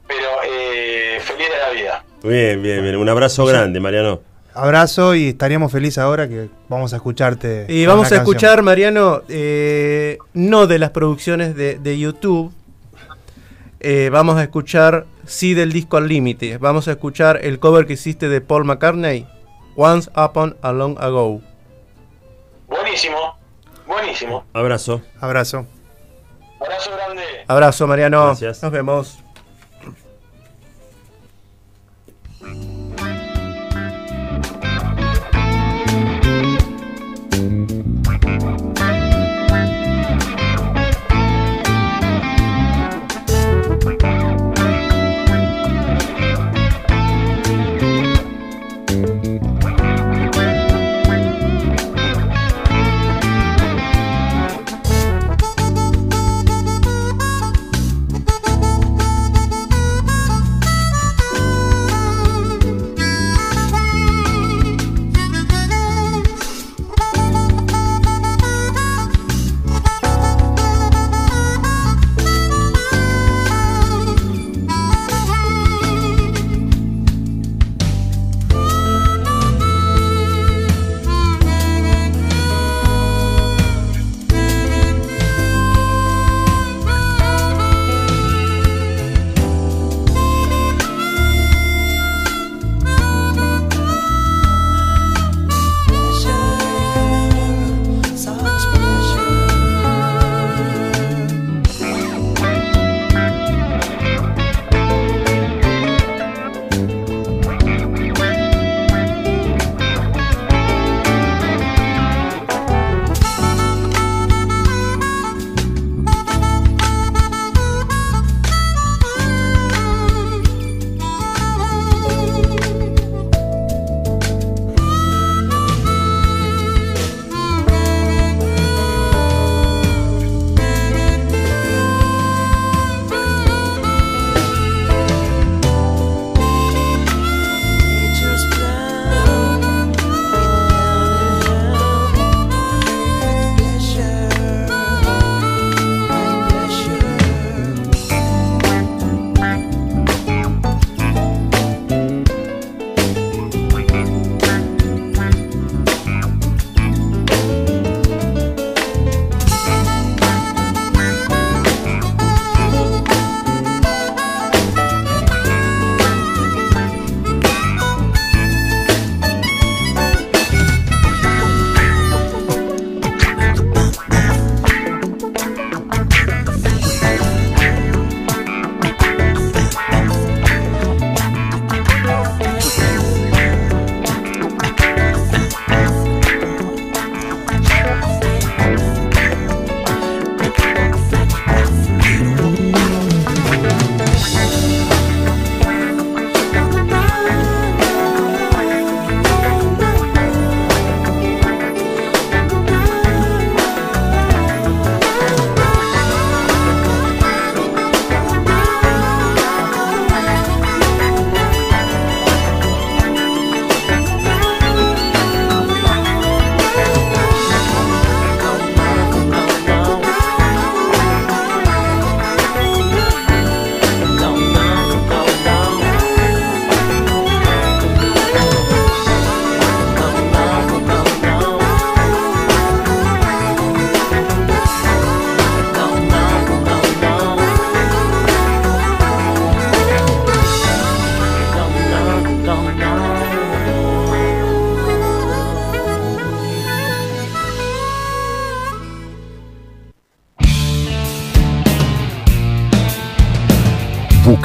pero 0.07 0.29
eh, 0.49 1.19
feliz 1.21 1.49
de 1.49 1.59
la 1.59 1.71
vida. 1.71 2.05
Bien, 2.23 2.63
bien, 2.63 2.83
bien. 2.85 2.95
Un 2.95 3.09
abrazo 3.09 3.45
grande, 3.47 3.81
Mariano. 3.81 4.21
Abrazo 4.55 5.15
y 5.17 5.29
estaríamos 5.31 5.73
felices 5.73 5.99
ahora 5.99 6.29
que 6.29 6.49
vamos 6.69 6.93
a 6.93 6.97
escucharte. 6.97 7.67
Y 7.69 7.87
vamos 7.87 8.13
a 8.13 8.17
escuchar, 8.17 8.51
canción. 8.51 8.65
Mariano, 8.65 9.23
eh, 9.29 10.19
no 10.33 10.67
de 10.67 10.79
las 10.79 10.91
producciones 10.91 11.57
de, 11.57 11.79
de 11.79 11.99
YouTube. 11.99 12.53
Eh, 13.81 14.11
vamos 14.11 14.37
a 14.37 14.43
escuchar 14.45 15.07
sí 15.27 15.55
del 15.55 15.73
disco 15.73 15.97
al 15.97 16.09
límite. 16.09 16.59
Vamos 16.59 16.89
a 16.89 16.93
escuchar 16.93 17.41
el 17.43 17.59
cover 17.59 17.87
que 17.87 17.95
hiciste 17.95 18.29
de 18.29 18.41
Paul 18.41 18.65
McCartney, 18.65 19.27
Once 19.77 20.11
Upon 20.17 20.57
a 20.63 20.73
Long 20.73 20.99
Ago. 21.01 21.41
Buenísimo, 22.69 23.37
buenísimo. 23.87 24.45
Abrazo. 24.53 25.03
Abrazo. 25.21 25.67
Abrazo 26.61 26.91
grande. 26.95 27.23
Abrazo, 27.47 27.87
Mariano. 27.87 28.27
Gracias. 28.27 28.63
Nos 28.63 28.73
vemos. 28.73 29.24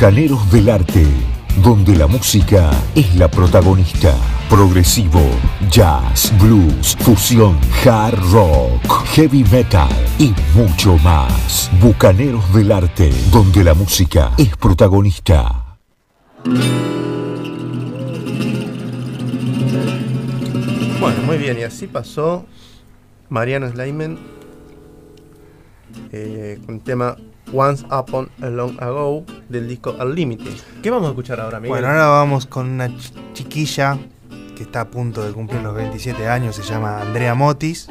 Bucaneros 0.10 0.51
del 0.51 0.70
Arte, 0.72 1.05
donde 1.64 1.95
la 1.95 2.07
música 2.07 2.72
es 2.95 3.16
la 3.16 3.30
protagonista. 3.30 4.16
Progresivo, 4.49 5.22
jazz, 5.70 6.34
blues, 6.41 6.97
fusión, 7.01 7.60
hard 7.86 8.18
rock, 8.32 9.05
heavy 9.14 9.43
metal 9.51 9.88
y 10.18 10.34
mucho 10.55 10.97
más. 10.97 11.70
Bucaneros 11.80 12.51
del 12.55 12.72
Arte, 12.72 13.12
donde 13.32 13.64
la 13.64 13.76
música 13.76 14.32
es 14.36 14.57
protagonista. 14.57 15.78
Bueno, 20.99 21.22
muy 21.28 21.38
bien, 21.38 21.60
y 21.60 21.62
así 21.62 21.86
pasó 21.86 22.47
Mariano 23.30 23.70
Sleiman 23.70 24.18
eh, 26.12 26.60
con 26.66 26.80
tema 26.80 27.16
Once 27.54 27.86
Upon 27.91 28.30
a 28.41 28.47
Long 28.47 28.82
Ago 28.82 29.24
del 29.50 29.68
disco 29.68 29.95
Unlimited. 30.00 30.54
¿Qué 30.84 30.89
vamos 30.91 31.08
a 31.08 31.10
escuchar 31.10 31.39
ahora, 31.39 31.60
Miguel? 31.60 31.72
Bueno, 31.72 31.88
ahora 31.88 32.08
vamos 32.08 32.45
con 32.45 32.70
una 32.70 32.88
ch- 32.88 33.12
chiquilla 33.34 33.97
que 34.56 34.64
está 34.64 34.82
a 34.82 34.86
punto 34.89 35.24
de 35.26 35.32
cumplir 35.32 35.62
los 35.62 35.74
27 35.74 36.28
años, 36.28 36.56
se 36.56 36.64
llama 36.64 37.02
Andrea 37.02 37.34
Motis, 37.34 37.88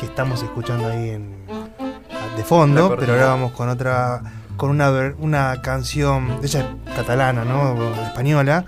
que 0.00 0.06
estamos 0.06 0.42
escuchando 0.42 0.88
ahí 0.88 1.10
en, 1.10 1.46
de 1.46 2.38
La 2.38 2.44
fondo, 2.44 2.96
pero 2.98 3.12
ahora 3.12 3.26
vamos 3.28 3.52
con 3.52 3.68
otra, 3.68 4.20
con 4.56 4.70
una, 4.70 4.90
una 5.18 5.62
canción, 5.62 6.38
ella 6.42 6.60
es 6.86 6.94
catalana, 6.96 7.44
¿no? 7.44 7.76
Española, 8.02 8.64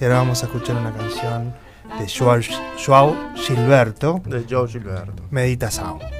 y 0.00 0.04
ahora 0.04 0.18
vamos 0.18 0.42
a 0.42 0.46
escuchar 0.46 0.76
una 0.76 0.92
canción 0.92 1.52
de 1.98 2.06
Joao, 2.08 2.40
Joao 2.86 3.16
Gilberto, 3.34 4.22
De 4.24 4.44
Joe 4.48 4.68
Gilberto. 4.68 5.24
Meditação. 5.30 5.98
Quem 5.98 6.19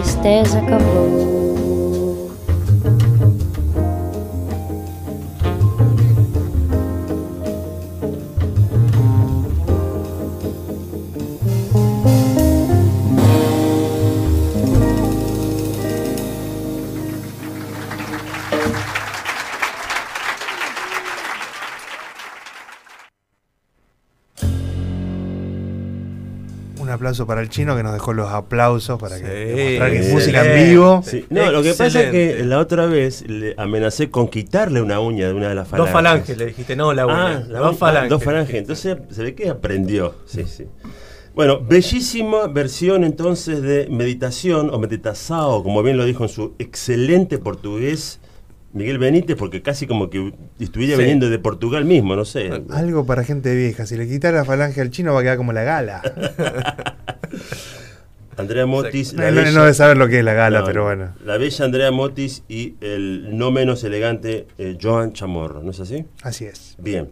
tristeza 0.00 0.58
acabou. 0.58 1.39
Aplauso 27.10 27.26
para 27.26 27.40
el 27.40 27.48
chino 27.48 27.76
que 27.76 27.82
nos 27.82 27.92
dejó 27.92 28.12
los 28.12 28.30
aplausos 28.30 28.98
para 28.98 29.18
que 29.18 29.24
demostrar 29.26 29.90
que 29.90 29.98
es 29.98 30.12
música 30.12 30.44
en 30.54 30.70
vivo. 30.70 31.02
Sí. 31.04 31.24
No, 31.30 31.50
lo 31.50 31.62
que 31.62 31.74
pasa 31.74 32.02
es 32.02 32.10
que 32.10 32.44
la 32.44 32.58
otra 32.58 32.86
vez 32.86 33.28
le 33.28 33.54
amenacé 33.56 34.10
con 34.10 34.28
quitarle 34.28 34.80
una 34.80 35.00
uña 35.00 35.26
de 35.28 35.34
una 35.34 35.48
de 35.48 35.54
las 35.54 35.68
falanges. 35.68 35.92
Dos 35.92 35.92
falanges, 35.92 36.38
le 36.38 36.46
dijiste, 36.46 36.76
no 36.76 36.92
la 36.92 37.06
uña. 37.06 37.36
Ah, 37.38 37.44
la 37.48 37.58
dos 37.58 37.70
uña- 37.70 37.78
falanges. 37.78 38.10
Dos 38.10 38.24
falanges. 38.24 38.54
Entonces 38.54 38.96
se 39.10 39.22
ve 39.22 39.34
que 39.34 39.48
aprendió. 39.48 40.14
Sí, 40.26 40.44
sí. 40.46 40.66
Bueno, 41.34 41.60
bellísima 41.60 42.46
versión 42.48 43.04
entonces 43.04 43.62
de 43.62 43.88
meditación 43.90 44.70
o 44.72 44.78
meditação, 44.78 45.62
como 45.62 45.82
bien 45.82 45.96
lo 45.96 46.04
dijo 46.04 46.24
en 46.24 46.28
su 46.28 46.54
excelente 46.58 47.38
portugués 47.38 48.20
Miguel 48.72 48.98
Benítez, 48.98 49.36
porque 49.36 49.62
casi 49.62 49.86
como 49.86 50.10
que 50.10 50.32
estuviera 50.60 50.94
Sí. 50.96 51.00
viniendo 51.02 51.28
de 51.28 51.38
Portugal 51.40 51.84
mismo, 51.84 52.14
no 52.14 52.24
sé. 52.24 52.50
Algo 52.70 53.04
para 53.04 53.24
gente 53.24 53.54
vieja. 53.56 53.84
Si 53.86 53.96
le 53.96 54.06
quitara 54.06 54.38
la 54.38 54.44
falange 54.44 54.80
al 54.80 54.90
chino 54.90 55.12
va 55.12 55.20
a 55.20 55.22
quedar 55.24 55.36
como 55.36 55.52
la 55.52 55.62
gala. 55.64 56.02
Andrea 58.36 58.64
Motis. 58.66 59.12
No, 59.12 59.30
no- 59.30 59.42
no 59.52 59.60
debe 59.62 59.74
saber 59.74 59.96
lo 59.98 60.08
que 60.08 60.20
es 60.20 60.24
la 60.24 60.32
gala, 60.34 60.64
pero 60.64 60.84
bueno. 60.84 61.14
La 61.24 61.36
bella 61.36 61.64
Andrea 61.64 61.90
Motis 61.90 62.42
y 62.48 62.76
el 62.80 63.36
no 63.36 63.50
menos 63.50 63.84
elegante 63.84 64.46
eh, 64.56 64.78
Joan 64.80 65.12
Chamorro, 65.12 65.62
¿no 65.62 65.72
es 65.72 65.80
así? 65.80 66.06
Así 66.22 66.46
es. 66.46 66.76
Bien. 66.78 67.10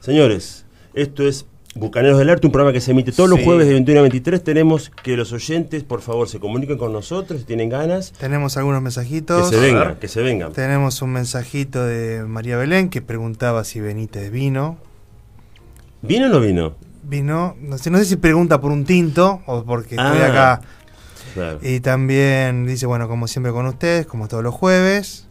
Señores, 0.00 0.64
esto 0.94 1.26
es 1.28 1.46
Bucaneros 1.76 2.18
del 2.18 2.30
Arte, 2.30 2.46
un 2.46 2.52
programa 2.52 2.72
que 2.72 2.80
se 2.80 2.90
emite 2.92 3.12
todos 3.12 3.28
los 3.28 3.40
jueves 3.42 3.66
de 3.66 3.74
21 3.74 4.00
a 4.00 4.02
23. 4.02 4.42
Tenemos 4.42 4.90
que 5.02 5.16
los 5.16 5.32
oyentes, 5.32 5.84
por 5.84 6.00
favor, 6.00 6.28
se 6.28 6.40
comuniquen 6.40 6.78
con 6.78 6.92
nosotros 6.92 7.40
si 7.40 7.46
tienen 7.46 7.68
ganas. 7.68 8.12
Tenemos 8.18 8.56
algunos 8.56 8.78
Que 8.80 8.84
mensajitos. 8.84 9.50
se 9.50 9.60
vengan, 9.60 9.96
que 9.96 10.08
se 10.08 10.22
vengan. 10.22 10.52
Tenemos 10.52 11.02
un 11.02 11.10
mensajito 11.12 11.84
de 11.84 12.24
María 12.24 12.56
Belén 12.56 12.88
que 12.88 13.02
preguntaba 13.02 13.62
si 13.64 13.80
Benítez 13.80 14.30
vino. 14.30 14.78
¿Vino 16.02 16.26
o 16.26 16.28
no 16.30 16.40
vino? 16.40 16.74
Vino, 17.02 17.56
no 17.60 17.78
sé, 17.78 17.90
no 17.90 17.98
sé 17.98 18.04
si 18.06 18.16
pregunta 18.16 18.60
por 18.60 18.72
un 18.72 18.84
tinto 18.84 19.42
o 19.46 19.62
porque 19.64 19.96
estoy 19.96 20.18
Ah. 20.20 20.26
acá. 20.26 20.60
Claro. 21.34 21.58
Y 21.62 21.80
también 21.80 22.66
dice, 22.66 22.86
bueno, 22.86 23.06
como 23.08 23.28
siempre 23.28 23.52
con 23.52 23.66
ustedes, 23.66 24.06
como 24.06 24.28
todos 24.28 24.42
los 24.42 24.54
jueves. 24.54 25.26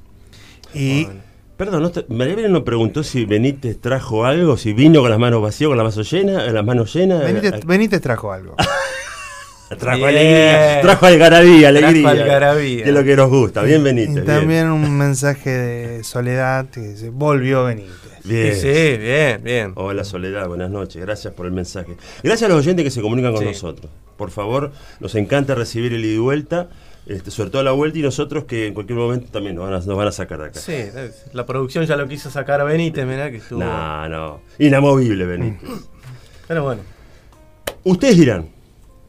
Y 0.73 1.05
Bueno. 1.05 1.19
Perdón, 1.57 1.81
no 1.83 1.87
está- 1.87 2.03
María 2.09 2.35
Belén 2.35 2.51
nos 2.51 2.63
preguntó 2.63 3.01
si 3.03 3.23
Benítez 3.25 3.79
trajo 3.79 4.25
algo, 4.25 4.57
si 4.57 4.73
vino 4.73 4.99
con 5.01 5.09
las 5.09 5.19
manos 5.19 5.41
vacías, 5.41 5.69
con 5.69 5.77
las 5.77 5.85
manos 5.95 6.11
llenas, 6.11 6.51
las 6.51 6.65
manos 6.65 6.93
llenas. 6.93 7.21
Benítez, 7.23 7.53
Eh, 7.53 7.59
Benítez 7.65 8.01
trajo 8.01 8.31
algo. 8.33 8.55
trajo 9.79 9.97
Bien. 9.97 10.09
alegría, 10.09 10.81
trajo 10.81 11.05
algarabía, 11.05 11.71
Trajo 11.71 11.87
alegría. 11.87 12.09
algarabía. 12.11 12.83
Que 12.83 12.89
es 12.89 12.95
lo 12.95 13.03
que 13.05 13.15
nos 13.15 13.29
gusta. 13.29 13.61
Bien, 13.63 13.81
y 13.81 13.83
Benítez. 13.83 14.13
bien. 14.15 14.25
también 14.25 14.69
un 14.69 14.97
mensaje 14.97 15.49
de 15.49 16.03
Soledad 16.03 16.65
que 16.69 16.81
dice, 16.81 17.09
volvió 17.09 17.63
Benítez. 17.63 17.91
Bien. 18.25 18.53
Sí, 18.55 18.61
sí, 18.61 18.97
bien, 18.97 19.41
bien. 19.43 19.71
Hola 19.75 20.03
Soledad, 20.03 20.47
buenas 20.47 20.69
noches, 20.71 21.01
gracias 21.01 21.33
por 21.33 21.45
el 21.45 21.51
mensaje. 21.53 21.95
Gracias 22.23 22.49
a 22.49 22.53
los 22.53 22.65
oyentes 22.65 22.83
que 22.83 22.91
se 22.91 23.01
comunican 23.01 23.31
con 23.33 23.41
Sí. 23.43 23.47
nosotros. 23.49 23.89
Por 24.17 24.31
favor, 24.31 24.71
nos 24.99 25.13
encanta 25.15 25.55
recibir 25.55 25.93
el 25.93 26.03
ida 26.03 26.15
y 26.15 26.17
vuelta, 26.17 26.67
este, 27.05 27.31
sobre 27.31 27.49
todo 27.49 27.63
la 27.63 27.71
vuelta 27.71 27.99
y 27.99 28.01
nosotros 28.01 28.45
que 28.45 28.67
en 28.67 28.73
cualquier 28.73 28.97
momento 28.97 29.27
también 29.31 29.55
nos 29.55 29.65
van 29.65 29.73
a, 29.73 29.85
nos 29.85 29.97
van 29.97 30.07
a 30.07 30.11
sacar 30.11 30.39
de 30.39 30.45
acá. 30.47 30.59
Sí, 30.59 30.75
la 31.33 31.45
producción 31.45 31.85
ya 31.85 31.95
lo 31.95 32.07
quiso 32.07 32.29
sacar 32.31 32.61
a 32.61 32.63
Benítez, 32.63 33.05
mirá 33.05 33.29
que 33.31 33.37
estuvo. 33.37 33.59
No, 33.63 34.09
no, 34.09 34.41
inamovible 34.59 35.25
Benítez. 35.25 35.69
Pero 36.47 36.63
bueno, 36.63 36.81
Ustedes 37.83 38.17
dirán, 38.17 38.49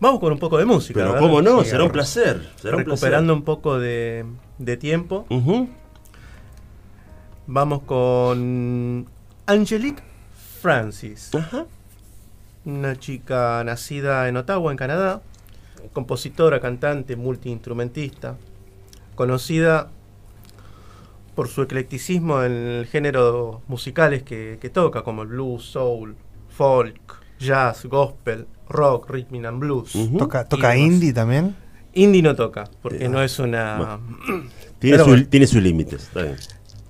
vamos 0.01 0.21
con 0.21 0.33
un 0.33 0.39
poco 0.39 0.59
de 0.59 0.67
música. 0.67 0.99
pero 1.01 1.13
¿verdad? 1.15 1.27
cómo 1.27 1.41
no, 1.43 1.63
Sí, 1.65 1.71
será 1.71 1.85
un 1.85 1.91
placer. 1.91 2.51
Será 2.57 2.77
un 2.77 2.85
Recuperando 2.85 3.33
un 3.33 3.43
poco 3.43 3.79
de, 3.79 4.25
de 4.59 4.77
tiempo, 4.77 5.25
placer. 5.29 5.67
Vamos 7.47 7.83
con 7.83 9.07
Angelique 9.47 10.03
Francis, 10.61 11.31
Ajá. 11.35 11.65
una 12.65 12.97
chica 12.99 13.63
nacida 13.65 14.29
en 14.29 14.37
Ottawa, 14.37 14.73
en 14.73 14.77
Canadá, 14.77 15.23
compositora, 15.93 16.61
cantante, 16.61 17.17
multiinstrumentista, 17.17 18.37
conocida 19.15 19.91
por 21.35 21.49
su 21.49 21.63
eclecticismo 21.63 22.43
en 22.43 22.53
el 22.53 22.87
género 22.87 23.61
musicales 23.69 24.23
que, 24.23 24.59
que 24.61 24.71
toca, 24.71 25.03
como 25.03 25.23
el 25.23 25.29
blues, 25.29 25.65
soul, 25.65 26.17
folk, 26.49 26.99
jazz, 27.39 27.85
gospel, 27.87 28.47
rock, 28.69 29.11
rhythm 29.11 29.45
and 29.45 29.61
blues. 29.61 29.93
¿Toca, 30.19 30.45
toca 30.49 30.77
indie 30.77 31.13
también? 31.13 31.55
Indie 31.93 32.23
no 32.23 32.35
toca, 32.35 32.69
porque 32.83 33.05
Eh, 33.05 33.09
no 33.09 33.23
es 33.23 33.39
una... 33.39 33.99
Tiene, 34.79 34.97
Pero 34.99 35.05
su- 35.05 35.11
bueno. 35.11 35.27
tiene 35.29 35.47
sus 35.47 35.63
límites. 35.63 36.11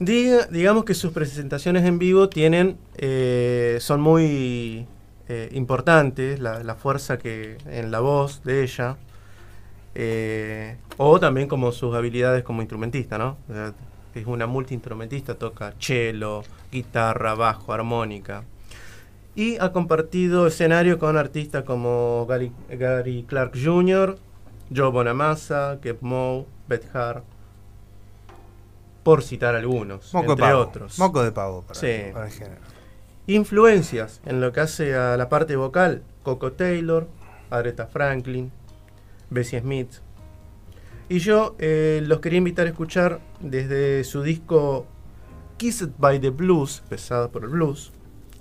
Diga- 0.01 0.49
digamos 0.49 0.85
que 0.85 0.95
sus 0.95 1.13
presentaciones 1.13 1.85
en 1.85 1.99
vivo 1.99 2.29
tienen 2.29 2.77
eh, 2.97 3.79
son 3.81 4.01
muy 4.01 4.87
eh, 5.29 5.49
importantes, 5.53 6.39
la, 6.41 6.63
la 6.63 6.75
fuerza 6.75 7.19
que 7.19 7.59
en 7.67 7.91
la 7.91 8.01
voz 8.01 8.43
de 8.45 8.63
ella, 8.63 8.97
eh, 9.95 10.77
o 10.99 11.19
también 11.19 11.49
como 11.49 11.73
sus 11.73 11.95
habilidades 11.95 12.43
como 12.45 12.63
instrumentista, 12.63 13.19
¿no? 13.19 13.37
Es 14.15 14.27
una 14.27 14.47
multiinstrumentista, 14.47 15.35
toca 15.35 15.75
cello, 15.79 16.43
guitarra, 16.73 17.35
bajo, 17.35 17.73
armónica. 17.73 18.45
Y 19.35 19.59
ha 19.59 19.73
compartido 19.73 20.47
escenario 20.47 20.99
con 20.99 21.19
artistas 21.19 21.65
como 21.65 22.25
Gary, 22.27 22.51
Gary 22.71 23.25
Clark 23.29 23.53
Jr., 23.63 24.19
Joe 24.75 24.91
Bonamassa, 24.91 25.79
Kev 25.83 25.99
Moe, 26.01 26.47
Beth 26.69 26.95
Hart, 26.95 27.25
por 29.03 29.23
citar 29.23 29.55
algunos, 29.55 30.13
Moco 30.15 30.27
de 30.29 30.33
entre 30.33 30.47
pavo. 30.47 30.61
otros. 30.63 30.99
Moco 30.99 31.23
de 31.23 31.33
pavo 31.33 31.63
para, 31.63 31.79
Sí. 31.79 32.11
para 32.13 32.27
el 32.27 32.33
género. 32.33 32.61
Influencias 33.29 34.21
en 34.25 34.41
lo 34.41 34.53
que 34.53 34.61
hace 34.61 34.95
a 34.95 35.17
la 35.17 35.29
parte 35.29 35.57
vocal, 35.57 36.03
Coco 36.23 36.53
Taylor, 36.53 37.09
Aretha 37.51 37.87
Franklin, 37.87 38.53
Bessie 39.31 39.61
Smith. 39.61 39.91
Y 41.09 41.19
yo 41.19 41.57
eh, 41.59 42.03
los 42.05 42.21
quería 42.21 42.39
invitar 42.39 42.67
a 42.67 42.71
escuchar 42.71 43.21
desde 43.41 44.05
su 44.05 44.23
disco 44.23 44.87
Kissed 45.57 45.91
by 45.99 46.21
the 46.21 46.31
Blues, 46.31 46.83
pesada 46.89 47.29
por 47.29 47.43
el 47.43 47.51
blues, 47.51 47.93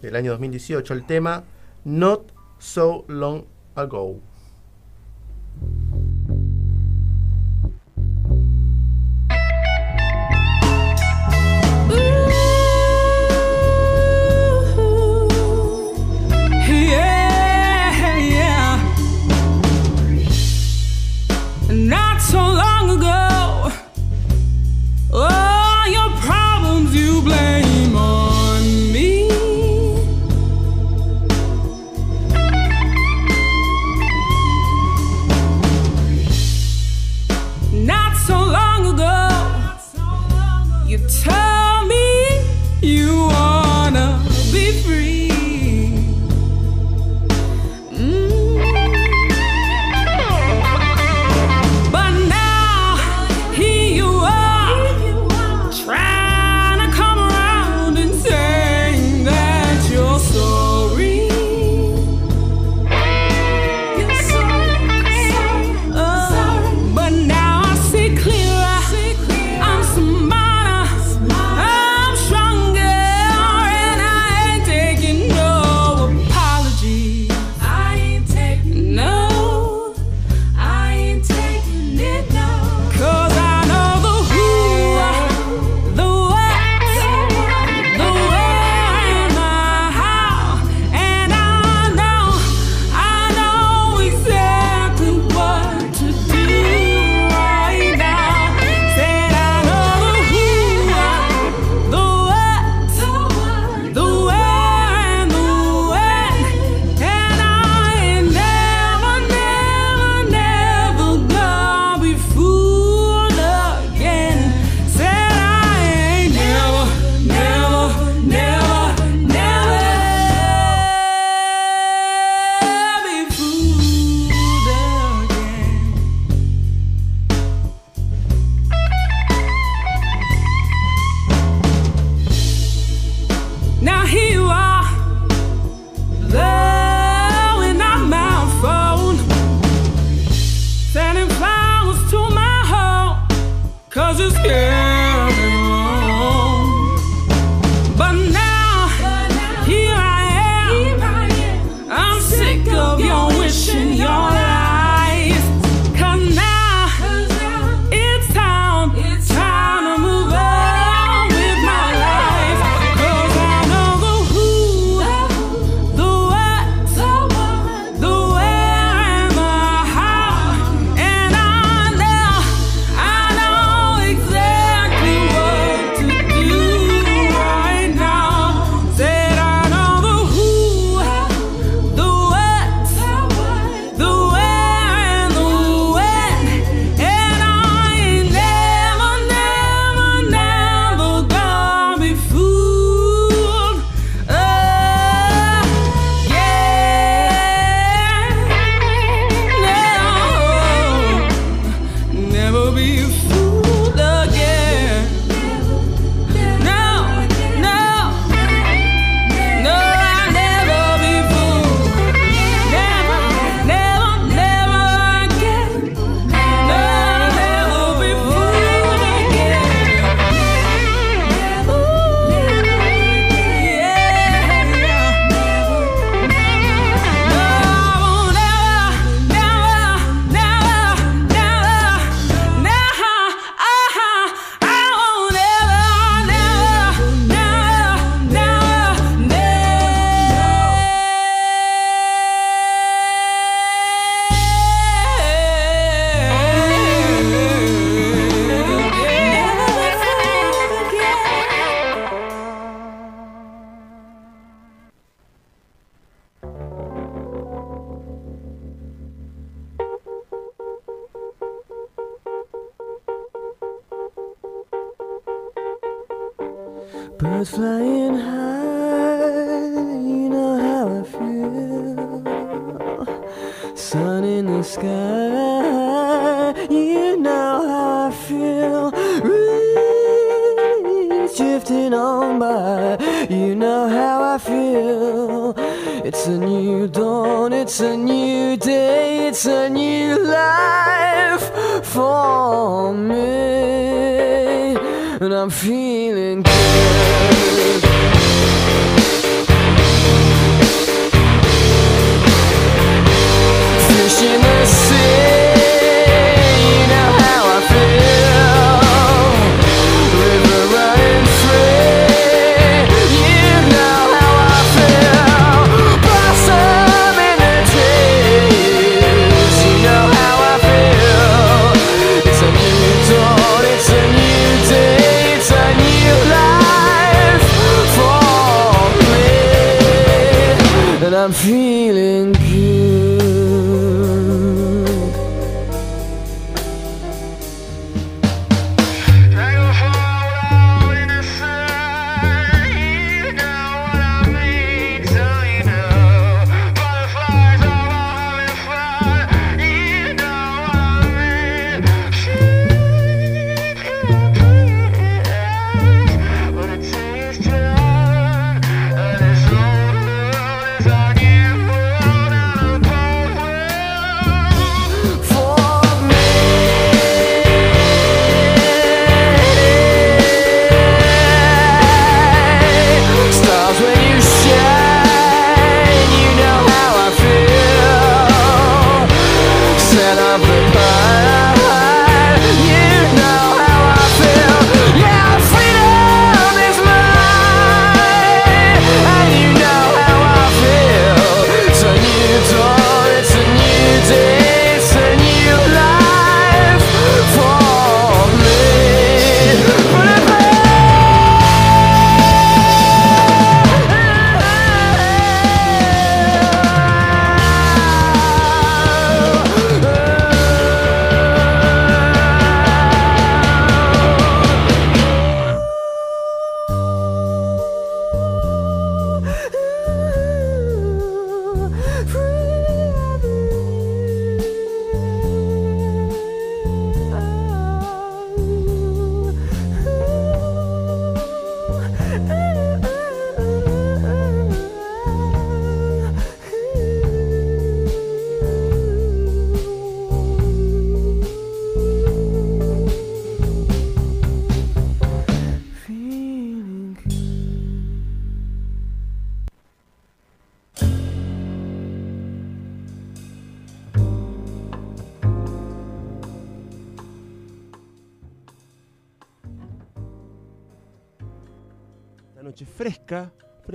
del 0.02 0.16
año 0.16 0.32
2018, 0.32 0.94
el 0.94 1.06
tema 1.06 1.44
Not 1.84 2.32
So 2.60 3.06
Long 3.08 3.46
Ago. 3.76 4.20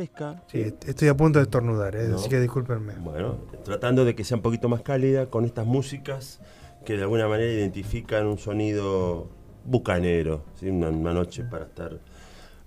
Fresca. 0.06 0.42
Sí, 0.50 0.60
est- 0.60 0.88
estoy 0.88 1.08
a 1.08 1.16
punto 1.16 1.38
de 1.38 1.44
estornudar, 1.44 1.94
eh, 1.96 2.08
No. 2.08 2.16
así 2.16 2.28
que 2.28 2.40
discúlpenme. 2.40 2.94
Bueno, 3.00 3.36
tratando 3.64 4.04
de 4.04 4.14
que 4.14 4.24
sea 4.24 4.36
un 4.36 4.42
poquito 4.42 4.68
más 4.68 4.80
cálida 4.82 5.26
con 5.26 5.44
estas 5.44 5.66
músicas 5.66 6.40
que 6.84 6.96
de 6.96 7.02
alguna 7.02 7.28
manera 7.28 7.52
identifican 7.52 8.26
un 8.26 8.38
sonido 8.38 9.28
bucanero, 9.66 10.42
¿sí? 10.58 10.68
una, 10.70 10.88
una 10.88 11.12
noche 11.12 11.44
para 11.44 11.64
estar 11.66 11.98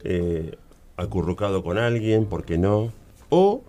eh, 0.04 0.56
acurrucado 0.98 1.64
con 1.64 1.78
alguien, 1.80 2.26
¿por 2.26 2.46
qué 2.46 2.58
no? 2.60 2.92
O 3.30 3.64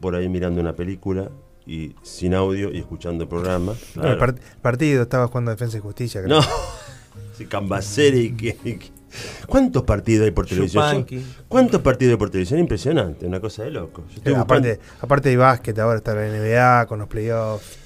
por 0.00 0.14
ahí 0.14 0.28
mirando 0.28 0.60
una 0.60 0.74
película 0.74 1.30
y 1.66 1.94
sin 2.02 2.34
audio 2.34 2.72
y 2.72 2.78
escuchando 2.78 3.24
el 3.24 3.28
programa. 3.28 3.74
No, 3.94 4.04
el 4.08 4.18
part- 4.18 4.38
partido 4.62 5.02
estaba 5.02 5.26
jugando 5.28 5.50
Defensa 5.50 5.76
y 5.76 5.80
Justicia. 5.80 6.22
creo. 6.22 6.40
No, 6.40 6.46
sí, 7.36 7.44
Cambacere 7.46 8.18
y 8.18 8.32
que, 8.32 8.56
y 8.64 8.74
que- 8.78 8.90
¿Cuántos 9.46 9.82
partidos 9.82 10.24
hay 10.24 10.30
por 10.30 10.46
televisión? 10.46 11.06
¿Cuántos 11.48 11.80
partidos 11.82 12.12
hay 12.12 12.16
por 12.18 12.30
televisión? 12.30 12.60
Impresionante, 12.60 13.26
una 13.26 13.40
cosa 13.40 13.64
de 13.64 13.70
loco. 13.70 14.04
Yo 14.10 14.16
estoy 14.16 14.32
Eh, 14.32 14.36
aparte, 14.36 14.80
aparte 15.00 15.28
de 15.28 15.36
básquet, 15.36 15.78
ahora 15.78 15.98
está 15.98 16.14
la 16.14 16.26
NBA 16.26 16.86
con 16.86 16.98
los 16.98 17.08
playoffs. 17.08 17.78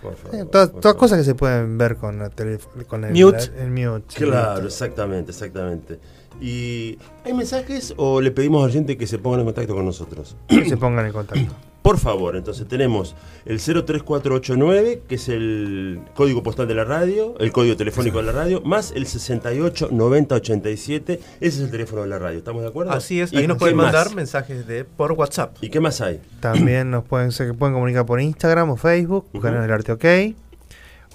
Favor, 0.00 0.16
Eh, 0.34 0.46
todas 0.50 0.72
todas 0.80 0.96
cosas 0.96 1.18
que 1.18 1.24
se 1.24 1.34
pueden 1.34 1.76
ver 1.76 1.96
con, 1.96 2.18
la 2.18 2.30
tele- 2.30 2.58
con 2.88 3.04
el 3.04 3.12
Mute. 3.12 3.50
la- 3.54 3.62
el 3.64 3.70
mute. 3.70 4.14
Claro, 4.14 4.54
mute. 4.54 4.66
exactamente, 4.68 5.30
exactamente. 5.30 5.98
¿Y 6.40 6.96
hay 7.22 7.34
mensajes 7.34 7.92
o 7.98 8.22
le 8.22 8.30
pedimos 8.30 8.64
a 8.64 8.68
la 8.68 8.72
gente 8.72 8.96
que 8.96 9.06
se 9.06 9.18
pongan 9.18 9.40
en 9.40 9.46
contacto 9.46 9.74
con 9.74 9.84
nosotros? 9.84 10.36
Que 10.48 10.66
se 10.66 10.78
pongan 10.78 11.04
en 11.04 11.12
contacto. 11.12 11.52
Por 11.82 11.96
favor, 11.98 12.36
entonces 12.36 12.68
tenemos 12.68 13.16
el 13.46 13.58
03489, 13.58 15.02
que 15.08 15.14
es 15.14 15.28
el 15.30 16.00
código 16.14 16.42
postal 16.42 16.68
de 16.68 16.74
la 16.74 16.84
radio, 16.84 17.34
el 17.38 17.52
código 17.52 17.74
telefónico 17.76 18.18
de 18.18 18.24
la 18.24 18.32
radio, 18.32 18.60
más 18.60 18.92
el 18.94 19.06
689087, 19.06 21.12
ese 21.14 21.22
es 21.40 21.58
el 21.58 21.70
teléfono 21.70 22.02
de 22.02 22.08
la 22.08 22.18
radio, 22.18 22.38
¿estamos 22.38 22.62
de 22.62 22.68
acuerdo? 22.68 22.92
Así 22.92 23.20
es, 23.20 23.32
¿Y 23.32 23.38
ahí 23.38 23.46
nos 23.46 23.58
pueden 23.58 23.76
más? 23.76 23.92
mandar 23.92 24.14
mensajes 24.14 24.66
de 24.66 24.84
por 24.84 25.12
WhatsApp. 25.12 25.56
¿Y 25.62 25.70
qué 25.70 25.80
más 25.80 26.00
hay? 26.00 26.20
También 26.40 26.90
nos 26.90 27.04
pueden, 27.04 27.32
se 27.32 27.52
pueden 27.54 27.74
comunicar 27.74 28.06
por 28.06 28.20
Instagram 28.20 28.70
o 28.70 28.76
Facebook, 28.76 29.24
Ujú. 29.28 29.38
Bucaneros 29.38 29.62
del 29.62 29.72
Arte 29.72 29.92
OK. 29.92 30.04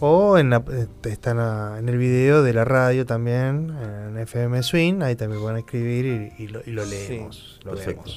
O 0.02 0.38
en 0.38 0.50
la, 0.50 0.58
eh, 0.74 0.88
están 1.06 1.40
a- 1.40 1.78
en 1.80 1.88
el 1.88 1.98
video 1.98 2.44
de 2.44 2.52
la 2.54 2.66
radio 2.66 3.06
también, 3.06 3.74
en 4.10 4.18
FM 4.18 4.62
Swing, 4.62 5.02
ahí 5.02 5.16
también 5.16 5.42
pueden 5.42 5.58
escribir 5.60 6.34
y, 6.38 6.44
y 6.44 6.48
lo, 6.50 6.60
y 6.66 6.72
lo 6.72 6.84
Sí, 6.84 6.92
leemos. 7.10 7.60
lo 7.64 7.72
perfecto. 7.72 8.12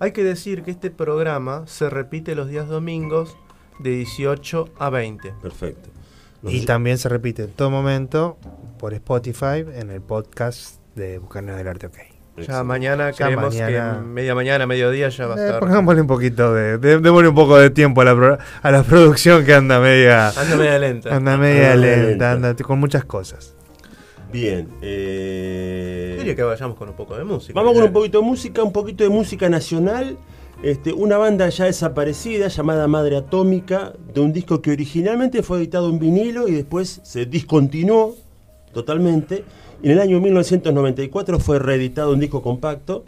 Hay 0.00 0.12
que 0.12 0.24
decir 0.24 0.62
que 0.62 0.70
este 0.70 0.90
programa 0.90 1.64
se 1.66 1.90
repite 1.90 2.34
los 2.34 2.48
días 2.48 2.68
domingos 2.68 3.36
de 3.78 3.90
18 3.90 4.68
a 4.78 4.90
20. 4.90 5.32
Perfecto. 5.42 5.90
Los- 6.42 6.52
Y 6.54 6.64
también 6.64 6.96
se 6.98 7.08
repite 7.10 7.44
en 7.44 7.50
todo 7.50 7.70
momento 7.70 8.38
por 8.78 8.94
Spotify 8.94 9.64
en 9.74 9.90
el 9.90 10.00
podcast 10.00 10.76
de 10.96 11.18
Bucaneros 11.18 11.58
del 11.58 11.68
Arte 11.68 11.86
OK. 11.88 11.96
Ya 12.46 12.64
mañana 12.64 13.10
Ya 13.10 13.26
creemos 13.26 13.52
mañana. 13.54 13.98
que 14.00 14.06
media 14.06 14.34
mañana, 14.34 14.66
mediodía 14.66 15.10
ya 15.10 15.26
va 15.26 15.34
a 15.34 15.38
Eh, 15.38 15.44
estar. 15.44 15.60
pongámosle 15.60 16.00
un 16.00 16.06
poquito 16.06 16.54
de, 16.54 16.78
de- 16.78 16.98
démosle 16.98 17.28
un 17.28 17.34
poco 17.34 17.58
de 17.58 17.68
tiempo 17.68 18.00
a 18.00 18.04
la, 18.06 18.14
pro- 18.14 18.38
a 18.62 18.70
la 18.70 18.82
producción 18.84 19.44
que 19.44 19.52
anda 19.52 19.78
media, 19.80 20.28
Anda 20.30 20.56
media 20.56 20.78
lenta. 20.78 21.14
anda 21.14 21.36
media 21.36 21.72
Anda 21.72 21.80
media 21.86 21.96
lenta, 21.98 22.08
lenta. 22.34 22.48
anda 22.50 22.54
con 22.64 22.78
muchas 22.80 23.04
cosas. 23.04 23.54
Bien. 24.32 24.68
eh, 24.82 26.16
diría 26.18 26.34
que 26.34 26.42
vayamos 26.42 26.76
con 26.76 26.88
un 26.88 26.94
poco 26.94 27.16
de 27.16 27.24
música. 27.24 27.52
Vamos 27.54 27.74
con 27.74 27.84
un 27.84 27.92
poquito 27.92 28.20
de 28.20 28.24
música, 28.24 28.62
un 28.62 28.72
poquito 28.72 29.04
de 29.04 29.10
música 29.10 29.48
nacional. 29.48 30.16
Este, 30.62 30.92
una 30.92 31.16
banda 31.16 31.48
ya 31.48 31.64
desaparecida 31.64 32.48
llamada 32.48 32.86
Madre 32.86 33.16
Atómica, 33.16 33.94
de 34.12 34.20
un 34.20 34.32
disco 34.32 34.60
que 34.60 34.70
originalmente 34.70 35.42
fue 35.42 35.58
editado 35.58 35.88
en 35.88 35.98
vinilo 35.98 36.48
y 36.48 36.52
después 36.52 37.00
se 37.02 37.24
discontinuó 37.24 38.14
totalmente. 38.72 39.44
Y 39.82 39.86
en 39.86 39.92
el 39.92 40.00
año 40.00 40.20
1994 40.20 41.38
fue 41.38 41.58
reeditado 41.58 42.12
un 42.12 42.20
disco 42.20 42.42
compacto. 42.42 43.04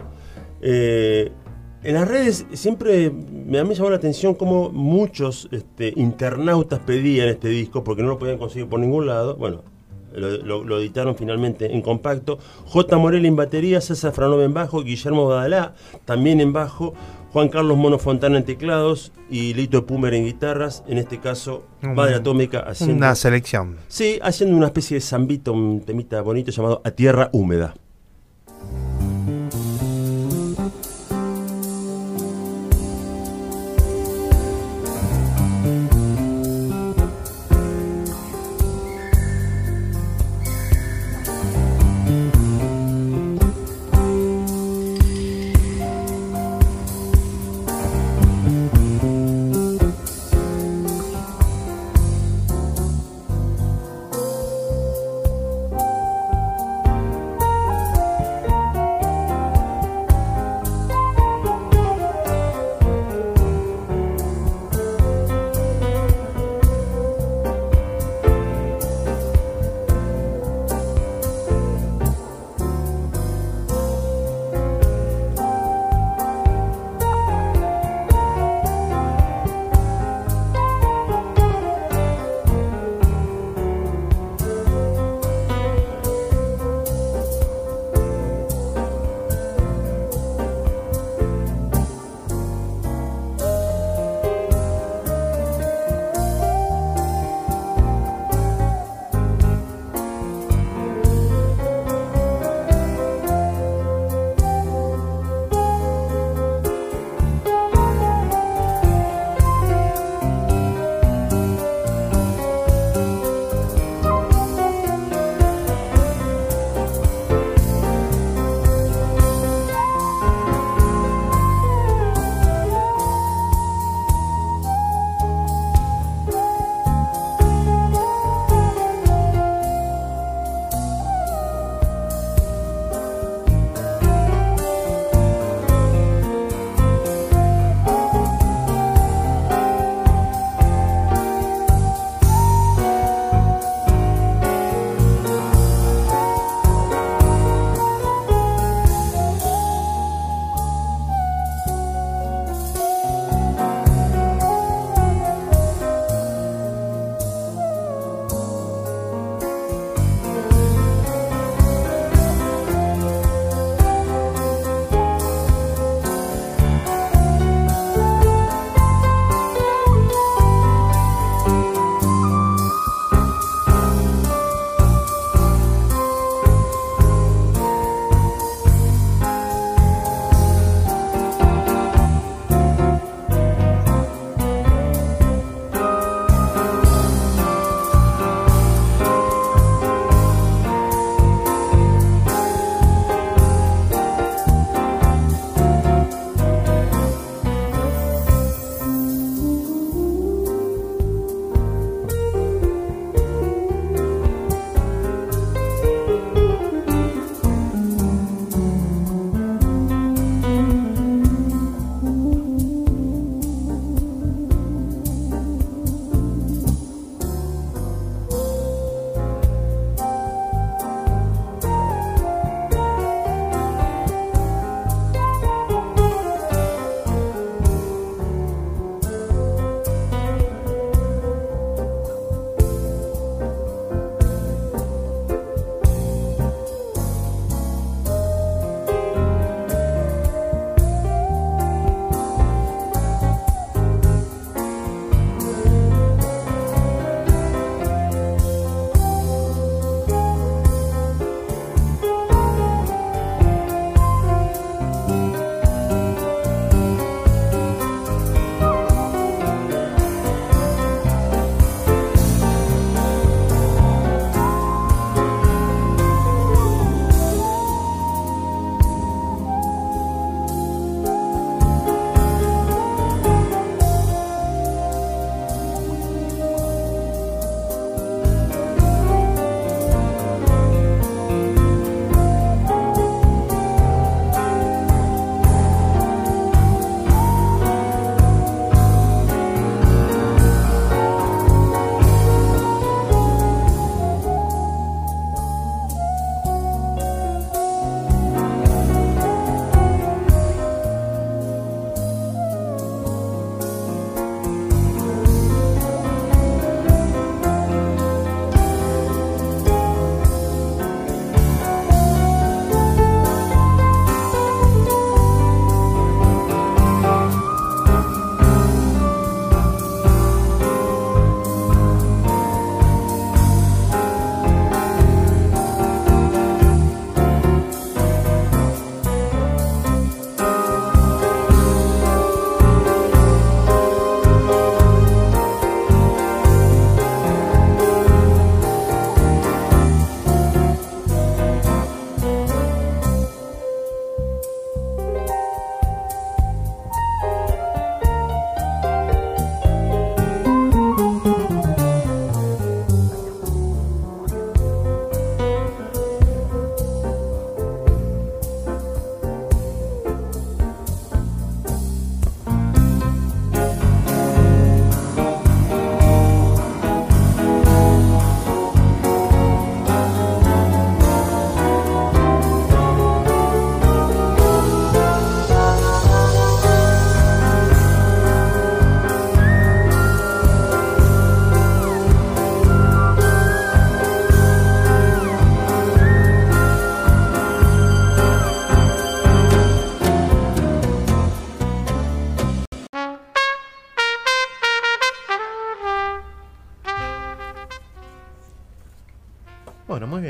Eh, 0.62 1.30
en 1.84 1.94
las 1.94 2.08
redes 2.08 2.46
siempre 2.52 3.10
me, 3.10 3.58
a 3.58 3.64
mí 3.64 3.74
llamó 3.74 3.90
la 3.90 3.96
atención 3.96 4.34
cómo 4.34 4.70
muchos 4.70 5.48
este, 5.50 5.92
internautas 5.96 6.78
pedían 6.78 7.28
este 7.28 7.48
disco 7.48 7.82
porque 7.82 8.02
no 8.02 8.08
lo 8.08 8.18
podían 8.18 8.38
conseguir 8.38 8.68
por 8.68 8.80
ningún 8.80 9.06
lado. 9.06 9.36
Bueno, 9.36 9.62
lo, 10.14 10.30
lo- 10.38 10.64
lo 10.64 10.78
editaron 10.78 11.16
finalmente 11.16 11.72
en 11.74 11.82
compacto. 11.82 12.38
J. 12.66 12.98
Morel 12.98 13.24
en 13.26 13.36
batería, 13.36 13.80
César 13.80 14.12
Franova 14.12 14.44
en 14.44 14.54
bajo, 14.54 14.82
Guillermo 14.82 15.26
Badalá 15.26 15.74
también 16.04 16.40
en 16.40 16.52
bajo, 16.52 16.94
Juan 17.32 17.48
Carlos 17.48 17.78
Mono 17.78 17.98
Fontana 17.98 18.36
en 18.38 18.44
teclados 18.44 19.10
y 19.30 19.54
Lito 19.54 19.86
Pumer 19.86 20.12
en 20.14 20.26
guitarras, 20.26 20.84
en 20.86 20.98
este 20.98 21.18
caso 21.18 21.64
Madre 21.80 22.16
Atómica 22.16 22.60
haciendo... 22.60 22.96
Una 22.96 23.14
selección. 23.14 23.76
Sí, 23.88 24.18
haciendo 24.22 24.54
una 24.56 24.66
especie 24.66 24.96
de 24.96 25.00
zambito, 25.00 25.52
un 25.54 25.80
temita 25.80 26.20
bonito 26.20 26.50
llamado 26.50 26.82
A 26.84 26.90
Tierra 26.90 27.30
Húmeda. 27.32 27.74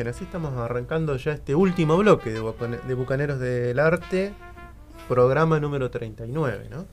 Bien, 0.03 0.13
así 0.13 0.25
estamos 0.25 0.55
arrancando 0.55 1.17
ya 1.17 1.31
este 1.31 1.55
último 1.55 1.97
bloque 1.97 2.33
de, 2.33 2.41
Bucane- 2.41 2.83
de 2.83 2.95
Bucaneros 2.95 3.39
del 3.39 3.79
Arte, 3.79 4.33
programa 5.09 5.61
número 5.61 5.93
39, 5.93 6.67
¿no? 6.73 6.87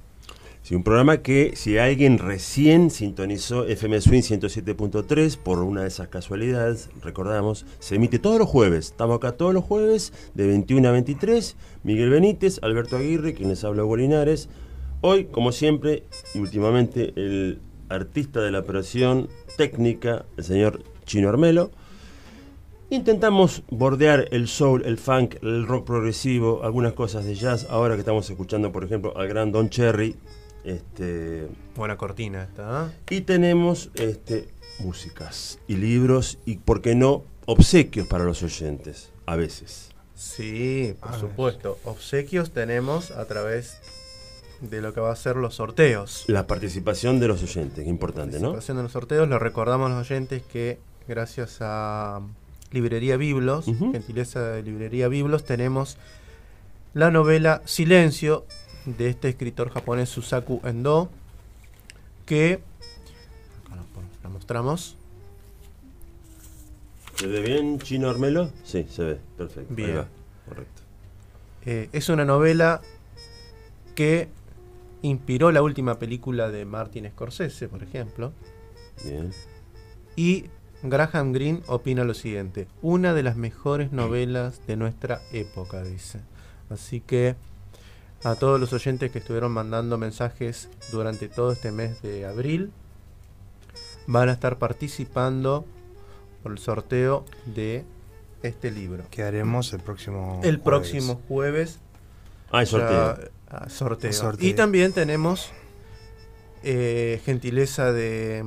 Sí, 0.62 0.76
un 0.76 0.84
programa 0.84 1.18
que 1.18 1.54
si 1.56 1.80
alguien 1.80 2.20
recién 2.20 2.92
sintonizó 2.92 3.66
FM 3.66 4.00
Swing 4.00 4.22
107.3 4.22 5.38
por 5.38 5.58
una 5.64 5.82
de 5.82 5.88
esas 5.88 6.10
casualidades, 6.10 6.92
recordamos, 7.02 7.66
se 7.80 7.96
emite 7.96 8.20
todos 8.20 8.38
los 8.38 8.48
jueves. 8.48 8.86
Estamos 8.92 9.18
acá 9.18 9.32
todos 9.32 9.56
los 9.56 9.64
jueves 9.64 10.14
de 10.36 10.46
21 10.46 10.88
a 10.88 10.92
23. 10.92 11.56
Miguel 11.82 12.12
Benítez, 12.12 12.60
Alberto 12.62 12.96
Aguirre, 12.98 13.34
quien 13.34 13.50
les 13.50 13.64
habla 13.64 13.86
Hugo 13.86 13.98
Linares. 13.98 14.50
Hoy, 15.02 15.26
como 15.26 15.52
siempre, 15.52 16.04
y 16.36 16.40
últimamente, 16.42 17.12
el 17.16 17.60
artista 17.90 18.40
de 18.42 18.52
la 18.52 18.60
operación 18.60 19.30
técnica, 19.58 20.28
el 20.38 20.44
señor 20.44 20.84
Chino 21.06 21.28
Armelo. 21.28 21.72
Intentamos 22.92 23.62
bordear 23.70 24.28
el 24.32 24.48
soul, 24.48 24.84
el 24.84 24.98
funk, 24.98 25.36
el 25.44 25.68
rock 25.68 25.86
progresivo, 25.86 26.64
algunas 26.64 26.94
cosas 26.94 27.24
de 27.24 27.36
jazz. 27.36 27.68
Ahora 27.70 27.94
que 27.94 28.00
estamos 28.00 28.28
escuchando, 28.28 28.72
por 28.72 28.84
ejemplo, 28.84 29.16
al 29.16 29.28
gran 29.28 29.52
Don 29.52 29.70
Cherry. 29.70 30.16
Este, 30.64 31.48
Buena 31.76 31.98
cortina 31.98 32.44
esta, 32.44 32.86
¿ah? 32.86 32.92
y 33.10 33.22
tenemos 33.22 33.92
este, 33.94 34.50
músicas 34.80 35.60
y 35.68 35.76
libros 35.76 36.40
y, 36.46 36.58
¿por 36.58 36.82
qué 36.82 36.96
no, 36.96 37.24
obsequios 37.46 38.08
para 38.08 38.24
los 38.24 38.42
oyentes? 38.42 39.12
A 39.28 39.36
veces. 39.36 39.92
Sí, 40.16 40.96
por 41.00 41.10
A 41.10 41.12
ver. 41.12 41.22
supuesto. 41.22 41.78
Obsequios 41.86 42.52
tenemos 42.52 43.12
a 43.12 43.26
través 43.26 43.78
de 44.62 44.82
lo 44.82 44.94
que 44.96 45.00
va 45.00 45.12
a 45.12 45.16
ser 45.16 45.36
los 45.36 45.56
sorteos. 45.56 46.26
La 46.28 46.48
participación 46.48 47.20
de 47.20 47.28
los 47.28 47.44
oyentes, 47.44 47.84
que 47.84 47.90
importante, 47.90 48.38
¿no? 48.40 48.50
Participación 48.50 48.78
de 48.78 48.84
los 48.84 48.92
sorteos. 48.92 49.30
Le 49.30 49.38
recordamos 49.38 49.92
a 49.92 50.00
los 50.00 50.10
oyentes 50.10 50.42
que 50.42 50.80
gracias 51.08 51.60
a 51.62 52.22
Librería 52.72 53.18
Biblos, 53.18 53.68
Ujú. 53.68 53.92
gentileza 53.92 54.42
de 54.52 54.64
Librería 54.64 55.08
Biblos, 55.08 55.44
tenemos 55.44 55.98
la 56.94 57.12
novela 57.12 57.62
Silencio 57.66 58.46
de 58.86 59.10
este 59.10 59.30
escritor 59.30 59.70
japonés 59.72 60.10
Susaku 60.10 60.62
Endo, 60.64 61.10
que 62.26 62.60
la 64.24 64.30
mostramos. 64.30 64.96
¿Se 67.16 67.28
ve 67.28 67.42
bien, 67.42 67.80
Chino 67.80 68.10
Armelo? 68.10 68.52
Sí, 68.64 68.86
se 68.90 69.04
ve, 69.04 69.20
perfecto. 69.38 69.70
ahí 69.70 69.76
Bien. 69.76 69.98
va, 69.98 70.08
correcto. 70.48 70.82
Eh, 71.66 71.90
es 71.92 72.08
una 72.10 72.24
novela 72.24 72.82
que 73.96 74.30
inspiró 75.02 75.52
la 75.52 75.62
última 75.62 76.00
película 76.00 76.50
de 76.50 76.64
Martin 76.66 77.10
Scorsese, 77.10 77.68
por 77.68 77.84
ejemplo. 77.84 78.32
Bien. 79.04 79.32
Y 80.16 80.46
Graham 80.84 81.34
Greene 81.34 81.62
opina 81.68 82.04
lo 82.04 82.14
siguiente: 82.14 82.68
una 82.82 83.14
de 83.14 83.24
las 83.24 83.36
mejores 83.36 83.92
novelas 83.92 84.66
de 84.68 84.76
nuestra 84.78 85.22
época, 85.32 85.84
dice. 85.84 86.22
Así 86.70 87.02
que 87.02 87.36
a 88.24 88.36
todos 88.36 88.60
los 88.60 88.74
oyentes 88.74 89.12
que 89.12 89.20
estuvieron 89.20 89.52
mandando 89.52 89.98
mensajes 89.98 90.70
durante 90.92 91.28
todo 91.30 91.52
este 91.52 91.72
mes 91.72 92.02
de 92.02 92.26
abril, 92.26 92.72
van 94.08 94.30
a 94.30 94.34
estar 94.34 94.58
participando 94.58 95.66
por 96.44 96.52
el 96.54 96.58
sorteo 96.60 97.26
de 97.46 97.86
este 98.44 98.72
libro. 98.72 99.04
Que 99.10 99.24
haremos 99.24 99.74
el 99.74 99.80
próximo. 99.82 100.40
El 100.44 100.58
jueves. 100.58 100.64
próximo 100.64 101.22
jueves 101.28 101.80
Ah, 102.52 102.62
el 102.62 102.68
sorteo. 102.68 103.18
ya, 103.52 103.70
sorteo. 103.70 104.14
Sorteo. 104.14 104.48
Y 104.50 104.54
también 104.54 104.92
tenemos 104.92 105.52
eh, 106.64 107.22
gentileza 107.26 107.92
de 107.92 108.44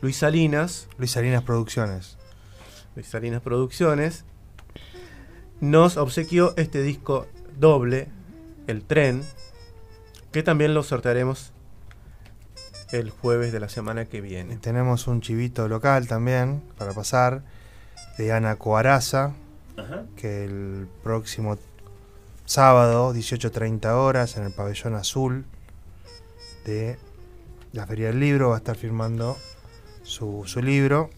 Luis 0.00 0.16
Salinas, 0.16 0.88
Luis 0.98 1.10
Salinas 1.10 1.42
Producciones. 1.42 2.16
Luis 2.94 3.08
Salinas 3.08 3.42
Producciones, 3.42 4.24
nos 5.60 5.96
obsequió 5.96 6.54
este 6.56 6.82
disco 6.82 7.26
doble, 7.58 8.08
El 8.66 8.82
Tren, 8.84 9.22
que 10.32 10.42
también 10.42 10.74
lo 10.74 10.82
sortearemos 10.82 11.52
el 12.92 13.10
jueves 13.10 13.52
de 13.52 13.60
la 13.60 13.68
semana 13.68 14.06
que 14.06 14.18
Y 14.18 14.20
viene. 14.20 14.56
tenemos 14.56 15.06
un 15.08 15.20
chivito 15.20 15.68
local 15.68 16.06
también 16.08 16.62
para 16.78 16.92
pasar 16.92 17.42
de 18.16 18.32
Ana 18.32 18.56
Coaraza, 18.56 19.34
Ajá. 19.76 20.04
que 20.16 20.44
el 20.44 20.88
próximo 21.02 21.58
sábado, 22.46 23.12
18.30 23.14 23.92
horas, 23.94 24.36
en 24.36 24.44
el 24.44 24.52
pabellón 24.52 24.94
azul 24.94 25.44
de 26.64 26.98
la 27.72 27.86
Feria 27.86 28.08
del 28.08 28.20
Libro, 28.20 28.48
va 28.50 28.54
a 28.56 28.58
estar 28.58 28.76
firmando 28.76 29.36
su, 30.08 30.42
su 30.46 30.62
libro. 30.62 31.10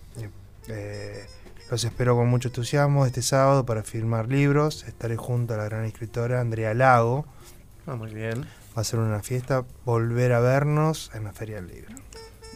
Eh, 0.68 1.24
los 1.70 1.84
espero 1.84 2.16
con 2.16 2.28
mucho 2.28 2.48
entusiasmo 2.48 3.06
este 3.06 3.22
sábado 3.22 3.64
para 3.64 3.82
firmar 3.84 4.28
libros. 4.28 4.84
Estaré 4.84 5.16
junto 5.16 5.54
a 5.54 5.56
la 5.56 5.64
gran 5.64 5.84
escritora 5.84 6.40
Andrea 6.40 6.74
Lago. 6.74 7.24
Ah, 7.86 7.94
muy 7.94 8.12
bien. 8.12 8.44
Va 8.76 8.82
a 8.82 8.84
ser 8.84 8.98
una 8.98 9.22
fiesta, 9.22 9.64
volver 9.84 10.32
a 10.32 10.40
vernos 10.40 11.10
en 11.14 11.24
la 11.24 11.32
Feria 11.32 11.56
del 11.56 11.68
Libro. 11.68 11.94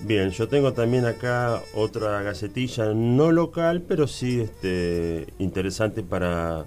Bien, 0.03 0.31
yo 0.31 0.49
tengo 0.49 0.73
también 0.73 1.07
acá 1.07 1.63
otra 1.75 2.21
gacetilla, 2.23 2.93
no 2.95 3.31
local, 3.31 3.83
pero 3.83 4.07
sí 4.07 4.41
este, 4.41 5.27
interesante 5.39 6.03
para 6.03 6.67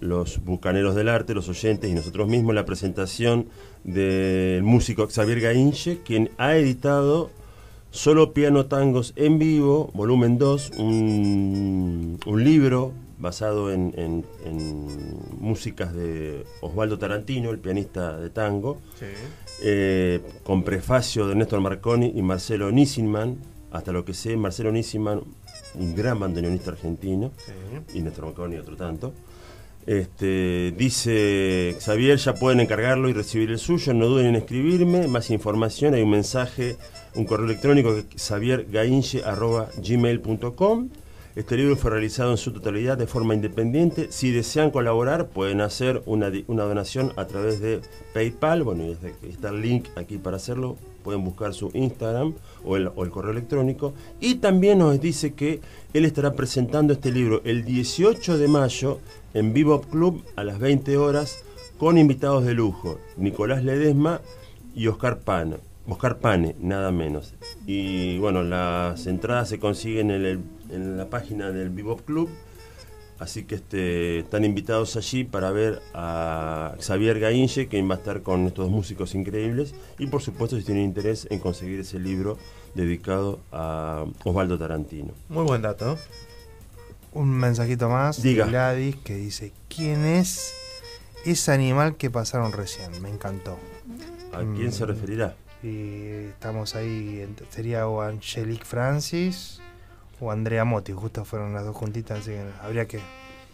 los 0.00 0.44
bucaneros 0.44 0.94
del 0.96 1.08
arte, 1.08 1.34
los 1.34 1.48
oyentes 1.48 1.88
y 1.88 1.94
nosotros 1.94 2.28
mismos, 2.28 2.54
la 2.54 2.64
presentación 2.64 3.48
del 3.84 4.64
músico 4.64 5.08
Xavier 5.08 5.40
Gainche, 5.40 6.00
quien 6.04 6.30
ha 6.36 6.56
editado 6.56 7.30
Solo 7.94 8.32
Piano 8.32 8.66
Tangos 8.66 9.12
en 9.14 9.38
Vivo, 9.38 9.90
volumen 9.94 10.36
2, 10.36 10.72
un, 10.78 12.18
un 12.26 12.44
libro 12.44 12.92
basado 13.18 13.72
en, 13.72 13.94
en- 13.96 14.24
en 14.44 14.88
músicas 15.40 15.94
de 15.94 16.44
Osvaldo 16.60 16.98
Tarantino, 16.98 17.50
el 17.50 17.60
pianista 17.60 18.16
de 18.18 18.30
tango, 18.30 18.78
Sí. 18.98 19.06
eh, 19.62 20.20
con 20.42 20.64
prefacio 20.64 21.28
de 21.28 21.36
Néstor 21.36 21.60
Marconi 21.60 22.12
y 22.16 22.22
Marcelo 22.22 22.72
Nissinman. 22.72 23.36
Hasta 23.70 23.92
lo 23.92 24.04
que 24.04 24.12
sé, 24.14 24.36
Marcelo 24.36 24.72
Nissinman, 24.72 25.20
un 25.76 25.94
gran 25.94 26.18
bandoneonista 26.18 26.72
argentino, 26.72 27.30
sí. 27.46 27.98
y 27.98 28.02
Néstor 28.02 28.24
Marconi 28.26 28.56
otro 28.56 28.76
tanto. 28.76 29.12
Este, 29.86 30.72
dice 30.76 31.76
Xavier, 31.78 32.16
ya 32.18 32.34
pueden 32.34 32.58
encargarlo 32.60 33.08
y 33.08 33.12
recibir 33.12 33.50
el 33.50 33.58
suyo, 33.58 33.94
no 33.94 34.06
duden 34.06 34.26
en 34.26 34.34
escribirme, 34.36 35.06
más 35.08 35.30
información, 35.30 35.92
hay 35.94 36.02
un 36.02 36.10
mensaje, 36.10 36.76
un 37.14 37.24
correo 37.24 37.46
electrónico 37.46 37.94
que 37.94 38.00
es 38.00 38.06
xaviergainche.gmail.com. 38.22 40.90
Este 41.36 41.56
libro 41.56 41.74
fue 41.74 41.90
realizado 41.90 42.30
en 42.30 42.36
su 42.36 42.52
totalidad 42.52 42.96
de 42.96 43.08
forma 43.08 43.34
independiente. 43.34 44.12
Si 44.12 44.30
desean 44.30 44.70
colaborar, 44.70 45.30
pueden 45.30 45.62
hacer 45.62 46.00
una, 46.06 46.30
donación 46.30 47.12
a 47.16 47.26
través 47.26 47.58
de 47.58 47.80
PayPal. 48.12 48.62
Bueno, 48.62 48.84
está 49.28 49.48
el 49.48 49.60
link 49.60 49.88
aquí 49.96 50.18
para 50.18 50.36
hacerlo. 50.36 50.76
Pueden 51.02 51.24
buscar 51.24 51.52
su 51.52 51.72
Instagram 51.74 52.34
o 52.64 52.76
el, 52.76 52.88
correo 53.10 53.32
electrónico. 53.32 53.94
Y 54.20 54.36
también 54.36 54.78
nos 54.78 55.00
dice 55.00 55.34
que 55.34 55.60
él 55.92 56.04
estará 56.04 56.34
presentando 56.34 56.92
este 56.92 57.10
libro 57.10 57.42
el 57.44 57.64
18 57.64 58.38
de 58.38 58.46
mayo 58.46 59.00
en 59.34 59.52
Bebop 59.52 59.90
Club 59.90 60.22
a 60.36 60.44
las 60.44 60.60
20 60.60 60.96
horas 60.98 61.42
con 61.78 61.98
invitados 61.98 62.44
de 62.44 62.54
lujo. 62.54 63.00
Nicolás 63.16 63.64
Ledesma 63.64 64.20
y 64.72 64.86
Oscar 64.86 65.18
Pane. 65.18 65.73
Oscar 65.86 66.18
Pane, 66.18 66.56
nada 66.60 66.90
menos. 66.92 67.34
Y 67.66 68.18
bueno, 68.18 68.42
las 68.42 69.06
entradas 69.06 69.48
se 69.48 69.58
consiguen 69.58 70.10
en, 70.10 70.24
el- 70.24 70.40
en 70.70 70.96
la 70.96 71.08
página 71.10 71.50
del 71.50 71.70
Bebop 71.70 72.00
Club. 72.02 72.28
Así 73.18 73.44
que 73.44 73.54
este, 73.56 74.18
están 74.20 74.44
invitados 74.44 74.96
allí 74.96 75.22
para 75.24 75.50
ver 75.52 75.80
a 75.94 76.74
Xavier 76.80 77.20
Gainche, 77.20 77.68
quien 77.68 77.88
va 77.88 77.94
a 77.94 77.98
estar 77.98 78.22
con 78.22 78.46
estos 78.46 78.68
músicos 78.70 79.14
increíbles. 79.14 79.74
Y 79.98 80.06
por 80.08 80.20
supuesto, 80.20 80.56
si 80.58 80.64
tienen 80.64 80.84
interés 80.84 81.28
en 81.30 81.38
conseguir 81.38 81.80
ese 81.80 82.00
libro 82.00 82.38
dedicado 82.74 83.38
a 83.52 84.04
Osvaldo 84.24 84.58
Tarantino. 84.58 85.12
Muy 85.28 85.44
buen 85.44 85.62
dato. 85.62 85.96
Un 87.12 87.30
mensajito 87.30 87.88
más 87.88 88.20
Diga. 88.20 88.46
de 88.46 88.50
Gladys 88.50 88.96
que 88.96 89.14
dice: 89.14 89.52
¿Quién 89.68 90.04
es 90.04 90.52
ese 91.24 91.52
animal 91.52 91.96
que 91.96 92.10
pasaron 92.10 92.50
recién? 92.50 93.00
Me 93.00 93.10
encantó. 93.10 93.56
¿A 94.32 94.38
quién 94.56 94.72
se 94.72 94.84
Mm. 94.84 94.88
referirá? 94.88 95.36
Y 95.64 96.28
estamos 96.28 96.74
ahí, 96.74 97.20
en- 97.22 97.36
sería 97.48 97.88
o 97.88 98.02
Angelique 98.02 98.64
Francis 98.64 99.60
o 100.20 100.30
Andrea 100.30 100.64
Motti, 100.64 100.92
justo 100.92 101.24
fueron 101.24 101.54
las 101.54 101.64
dos 101.64 101.74
juntitas, 101.74 102.18
así 102.20 102.30
que 102.32 102.44
habría 102.62 102.86
que. 102.86 103.00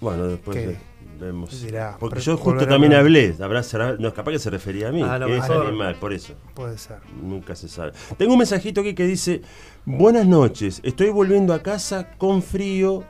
Bueno, 0.00 0.26
después 0.28 0.56
¿Qué? 0.56 0.66
ve- 0.66 0.78
vemos. 1.20 1.62
Dirá, 1.62 1.96
Porque 2.00 2.20
yo 2.20 2.36
justo 2.36 2.64
a 2.64 2.66
también 2.68 2.94
hablé, 2.94 3.34
habrá, 3.40 3.62
será- 3.62 3.96
no, 3.98 4.12
capaz 4.14 4.32
que 4.32 4.38
se 4.38 4.48
refería 4.50 4.88
a 4.88 4.92
mí. 4.92 5.02
Que 5.02 5.36
es 5.36 5.48
mejor. 5.48 5.66
animal, 5.66 5.96
por 6.00 6.12
eso. 6.12 6.34
Puede 6.54 6.78
ser. 6.78 6.98
Nunca 7.22 7.54
se 7.54 7.68
sabe. 7.68 7.92
Tengo 8.18 8.32
un 8.32 8.38
mensajito 8.38 8.80
aquí 8.80 8.94
que 8.94 9.06
dice: 9.06 9.42
Buenas 9.84 10.26
noches, 10.26 10.80
estoy 10.82 11.10
volviendo 11.10 11.52
a 11.54 11.62
casa 11.62 12.16
con 12.18 12.42
frío, 12.42 13.04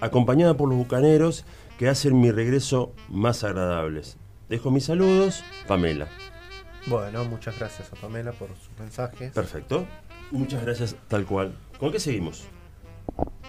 acompañada 0.00 0.56
por 0.56 0.68
los 0.68 0.78
bucaneros 0.78 1.44
que 1.78 1.88
hacen 1.88 2.18
mi 2.20 2.30
regreso 2.30 2.92
más 3.08 3.44
agradables. 3.44 4.16
Dejo 4.48 4.70
mis 4.70 4.84
saludos, 4.84 5.44
Pamela. 5.66 6.08
Bueno, 6.86 7.24
muchas 7.24 7.58
gracias 7.58 7.92
a 7.92 7.96
Pamela 7.96 8.32
por 8.32 8.48
sus 8.48 8.78
mensajes. 8.78 9.32
Perfecto. 9.32 9.86
Muchas 10.30 10.62
gracias, 10.62 10.96
tal 11.08 11.24
cual. 11.26 11.54
¿Con 11.78 11.92
qué 11.92 12.00
seguimos? 12.00 12.46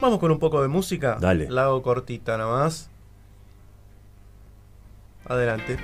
Vamos 0.02 0.20
con 0.20 0.32
un 0.32 0.40
poco 0.40 0.62
de 0.62 0.68
música. 0.68 1.18
Dale. 1.20 1.50
La 1.50 1.64
hago 1.66 1.82
cortita 1.82 2.38
nada 2.38 2.60
más. 2.60 2.90
Adelante. 5.26 5.78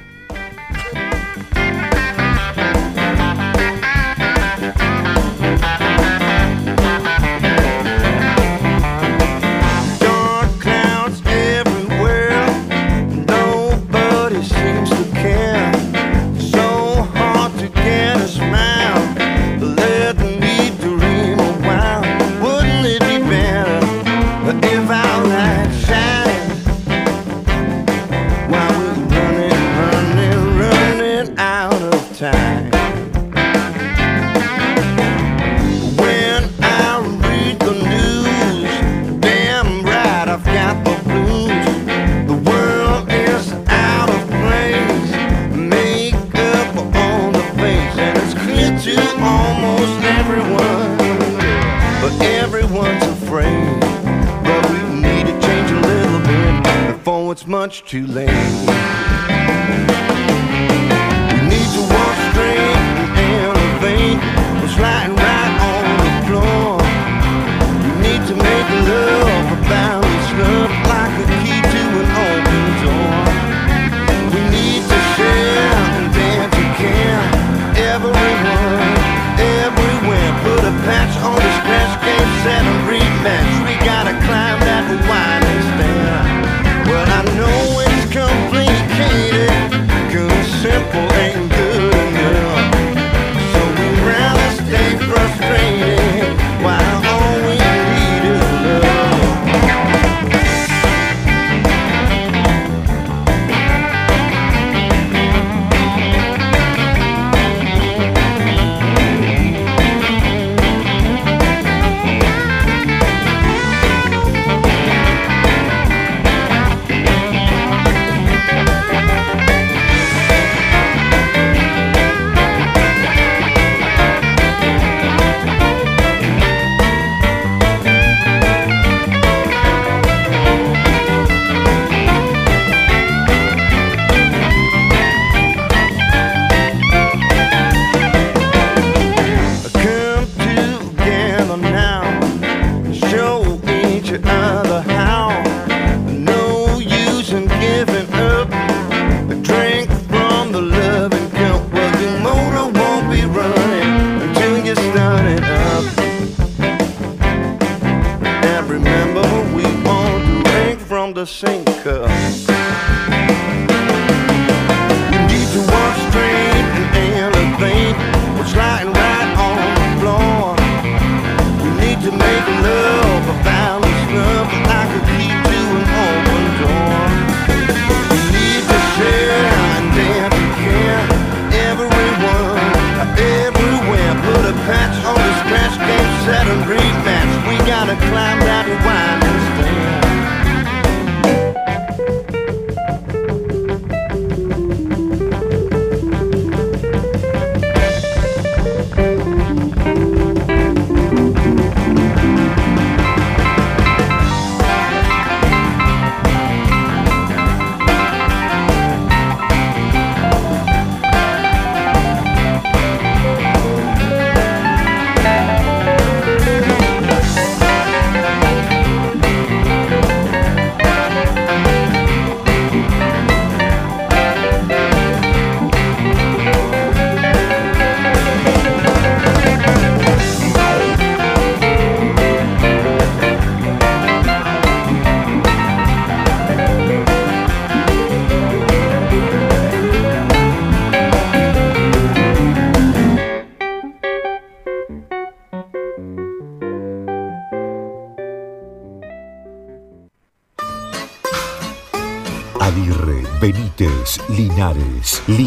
too 57.96 58.06
late. 58.08 58.95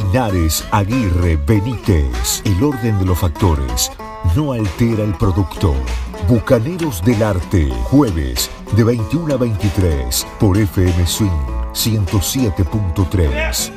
Linares 0.09 0.65
Aguirre 0.71 1.37
Benítez. 1.37 2.43
El 2.47 2.65
orden 2.65 2.99
de 2.99 3.05
los 3.05 3.19
factores 3.19 3.93
no 4.35 4.53
altera 4.53 5.05
el 5.05 5.13
producto. 5.15 5.75
Bucaneros 6.27 7.05
del 7.05 7.23
Arte, 7.23 7.69
jueves 7.85 8.51
de 8.75 8.85
21 8.85 9.35
a 9.35 9.37
23 9.37 10.27
por 10.41 10.57
FM 10.57 11.07
Swing 11.07 11.29
107.3. 11.75 13.71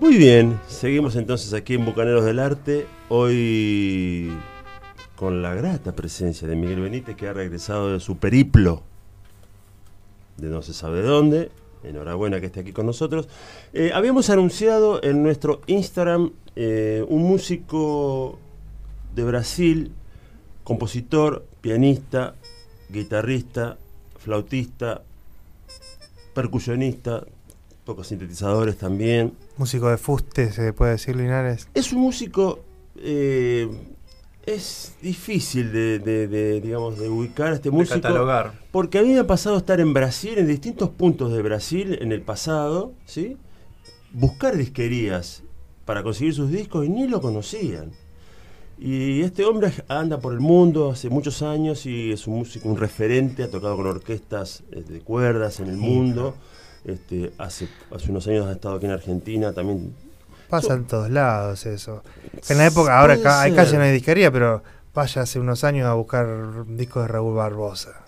Muy 0.00 0.16
bien, 0.16 0.60
seguimos 0.68 1.16
entonces 1.16 1.52
aquí 1.54 1.74
en 1.74 1.84
Bucaneros 1.84 2.24
del 2.24 2.38
Arte. 2.38 2.86
Hoy 3.08 4.30
con 5.16 5.42
la 5.42 5.54
grata 5.54 5.92
presencia 5.92 6.46
de 6.46 6.54
Miguel 6.54 6.80
Benítez, 6.80 7.16
que 7.16 7.28
ha 7.28 7.32
regresado 7.32 7.92
de 7.92 8.00
su 8.00 8.18
periplo 8.18 8.82
de 10.36 10.48
no 10.48 10.62
se 10.62 10.74
sabe 10.74 11.02
dónde. 11.02 11.50
Enhorabuena 11.82 12.40
que 12.40 12.46
esté 12.46 12.60
aquí 12.60 12.72
con 12.72 12.86
nosotros. 12.86 13.28
Eh, 13.72 13.92
habíamos 13.94 14.28
anunciado 14.30 15.02
en 15.02 15.22
nuestro 15.22 15.60
Instagram 15.66 16.32
eh, 16.56 17.04
un 17.08 17.22
músico 17.22 18.38
de 19.14 19.24
Brasil, 19.24 19.92
compositor, 20.64 21.46
pianista, 21.60 22.34
guitarrista, 22.88 23.78
flautista, 24.18 25.02
percusionista, 26.34 27.24
toca 27.84 28.02
sintetizadores 28.02 28.76
también. 28.76 29.34
Músico 29.56 29.88
de 29.88 29.96
fuste, 29.96 30.50
se 30.52 30.72
puede 30.72 30.92
decir, 30.92 31.14
Linares. 31.14 31.68
Es 31.72 31.92
un 31.92 32.00
músico 32.00 32.60
eh, 32.96 33.68
es 34.46 34.94
difícil 35.02 35.72
de, 35.72 35.98
de- 35.98 36.28
de, 36.28 36.60
digamos, 36.60 36.98
de 36.98 37.08
ubicar 37.08 37.48
a 37.52 37.54
este 37.56 37.70
De 37.70 37.76
músico. 37.76 38.00
catalogar. 38.00 38.52
Porque 38.70 38.98
a 38.98 39.02
mí 39.02 39.08
me 39.12 39.18
ha 39.18 39.26
pasado 39.26 39.56
estar 39.56 39.80
en 39.80 39.92
Brasil, 39.92 40.38
en 40.38 40.46
distintos 40.46 40.90
puntos 40.90 41.32
de 41.32 41.42
Brasil, 41.42 41.98
en 42.00 42.12
el 42.12 42.22
pasado, 42.22 42.92
¿sí? 43.04 43.36
Buscar 44.12 44.56
disquerías 44.56 45.42
para 45.84 46.02
conseguir 46.02 46.32
sus 46.34 46.50
discos 46.50 46.86
y 46.86 46.88
ni 46.88 47.06
lo 47.08 47.20
conocían. 47.20 47.90
Y 48.78 49.22
este 49.22 49.44
hombre 49.44 49.72
anda 49.88 50.20
por 50.20 50.32
el 50.34 50.40
mundo 50.40 50.90
hace 50.90 51.08
muchos 51.08 51.42
años 51.42 51.86
y 51.86 52.12
es 52.12 52.26
un 52.26 52.38
músico, 52.38 52.68
un 52.68 52.76
referente, 52.76 53.42
ha 53.42 53.50
tocado 53.50 53.76
con 53.76 53.86
orquestas 53.86 54.62
eh, 54.70 54.82
de 54.86 55.00
cuerdas 55.00 55.60
en 55.60 55.68
el 55.68 55.76
mundo. 55.76 56.34
Este, 56.84 57.32
hace, 57.38 57.68
hace 57.90 58.10
unos 58.10 58.26
años 58.28 58.46
ha 58.46 58.52
estado 58.52 58.76
aquí 58.76 58.86
en 58.86 58.92
Argentina 58.92 59.52
también. 59.52 59.92
Pasa 60.48 60.74
en 60.74 60.84
todos 60.86 61.10
lados 61.10 61.66
eso. 61.66 62.02
En 62.48 62.58
la 62.58 62.66
época, 62.66 62.98
ahora 62.98 63.16
hay 63.42 63.52
casi 63.52 63.76
no 63.76 63.82
hay 63.82 63.92
disquería, 63.92 64.30
pero 64.30 64.62
vaya 64.94 65.22
hace 65.22 65.38
unos 65.40 65.64
años 65.64 65.86
a 65.86 65.94
buscar 65.94 66.26
discos 66.68 67.02
de 67.02 67.08
Raúl 67.08 67.34
Barbosa. 67.34 68.02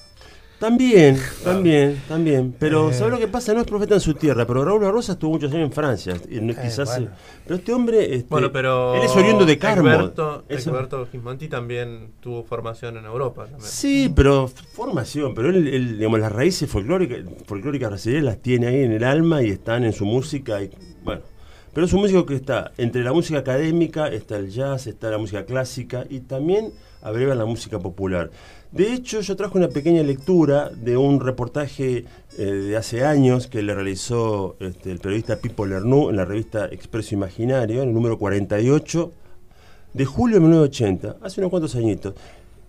También, 0.58 1.16
también, 1.44 2.02
también. 2.08 2.52
Pero 2.58 2.90
Eh. 2.90 2.94
¿sabes 2.94 3.12
lo 3.12 3.18
que 3.20 3.28
pasa? 3.28 3.54
No 3.54 3.60
es 3.60 3.66
profeta 3.66 3.94
en 3.94 4.00
su 4.00 4.14
tierra, 4.14 4.44
pero 4.44 4.64
Raúl 4.64 4.80
Barrosa 4.82 5.12
estuvo 5.12 5.30
muchos 5.30 5.52
años 5.52 5.66
en 5.66 5.72
Francia. 5.72 6.16
y 6.28 6.40
no- 6.40 6.52
Eh, 6.52 6.56
quizás, 6.60 6.88
bueno. 6.88 7.10
Pero 7.44 7.54
este 7.56 7.72
hombre. 7.72 8.14
este, 8.16 8.26
Bueno, 8.28 8.50
pero. 8.50 8.96
Él 8.96 9.02
es 9.02 9.14
oriundo 9.14 9.46
de 9.46 9.56
Carmo. 9.56 9.88
Egberto, 9.88 10.42
Eso- 10.48 10.70
Egberto 10.70 11.06
Gismonti 11.12 11.46
también 11.46 12.10
tuvo 12.18 12.42
formación 12.42 12.96
en 12.96 13.04
Europa. 13.04 13.42
También. 13.44 13.62
Sí, 13.70 14.12
pero 14.14 14.48
formación, 14.48 15.32
pero 15.32 15.50
él, 15.50 15.68
él, 15.68 15.96
digamos, 15.98 16.18
las 16.18 16.32
raíces 16.32 16.68
folclóricas, 16.68 17.18
folclóricas 17.46 17.90
brasileñas 17.90 18.24
las 18.24 18.38
tiene 18.38 18.66
ahí 18.66 18.82
en 18.82 18.90
el 18.90 19.04
alma 19.04 19.40
y 19.44 19.50
están 19.50 19.84
en 19.84 19.92
su 19.92 20.06
música. 20.06 20.60
Y, 20.60 20.72
bueno, 21.04 21.22
pero 21.78 21.86
es 21.86 21.92
un 21.92 22.00
músico 22.00 22.26
que 22.26 22.34
está 22.34 22.72
entre 22.76 23.04
la 23.04 23.12
música 23.12 23.38
académica, 23.38 24.08
está 24.08 24.36
el 24.36 24.50
jazz, 24.50 24.88
está 24.88 25.10
la 25.12 25.18
música 25.18 25.44
clásica 25.44 26.04
y 26.10 26.18
también 26.18 26.72
abreva 27.02 27.36
la 27.36 27.44
música 27.44 27.78
popular. 27.78 28.32
De 28.72 28.92
hecho, 28.92 29.20
yo 29.20 29.36
traje 29.36 29.56
una 29.58 29.68
pequeña 29.68 30.02
lectura 30.02 30.70
de 30.70 30.96
un 30.96 31.20
reportaje 31.20 32.04
eh, 32.36 32.42
de 32.44 32.76
hace 32.76 33.04
años 33.04 33.46
que 33.46 33.62
le 33.62 33.76
realizó 33.76 34.56
este, 34.58 34.90
el 34.90 34.98
periodista 34.98 35.36
Pipo 35.36 35.66
Lernoux 35.66 36.10
en 36.10 36.16
la 36.16 36.24
revista 36.24 36.66
Expreso 36.66 37.14
Imaginario, 37.14 37.82
en 37.84 37.90
el 37.90 37.94
número 37.94 38.18
48 38.18 39.12
de 39.94 40.04
julio 40.04 40.34
de 40.34 40.40
1980, 40.40 41.18
hace 41.24 41.40
unos 41.40 41.50
cuantos 41.50 41.76
añitos. 41.76 42.14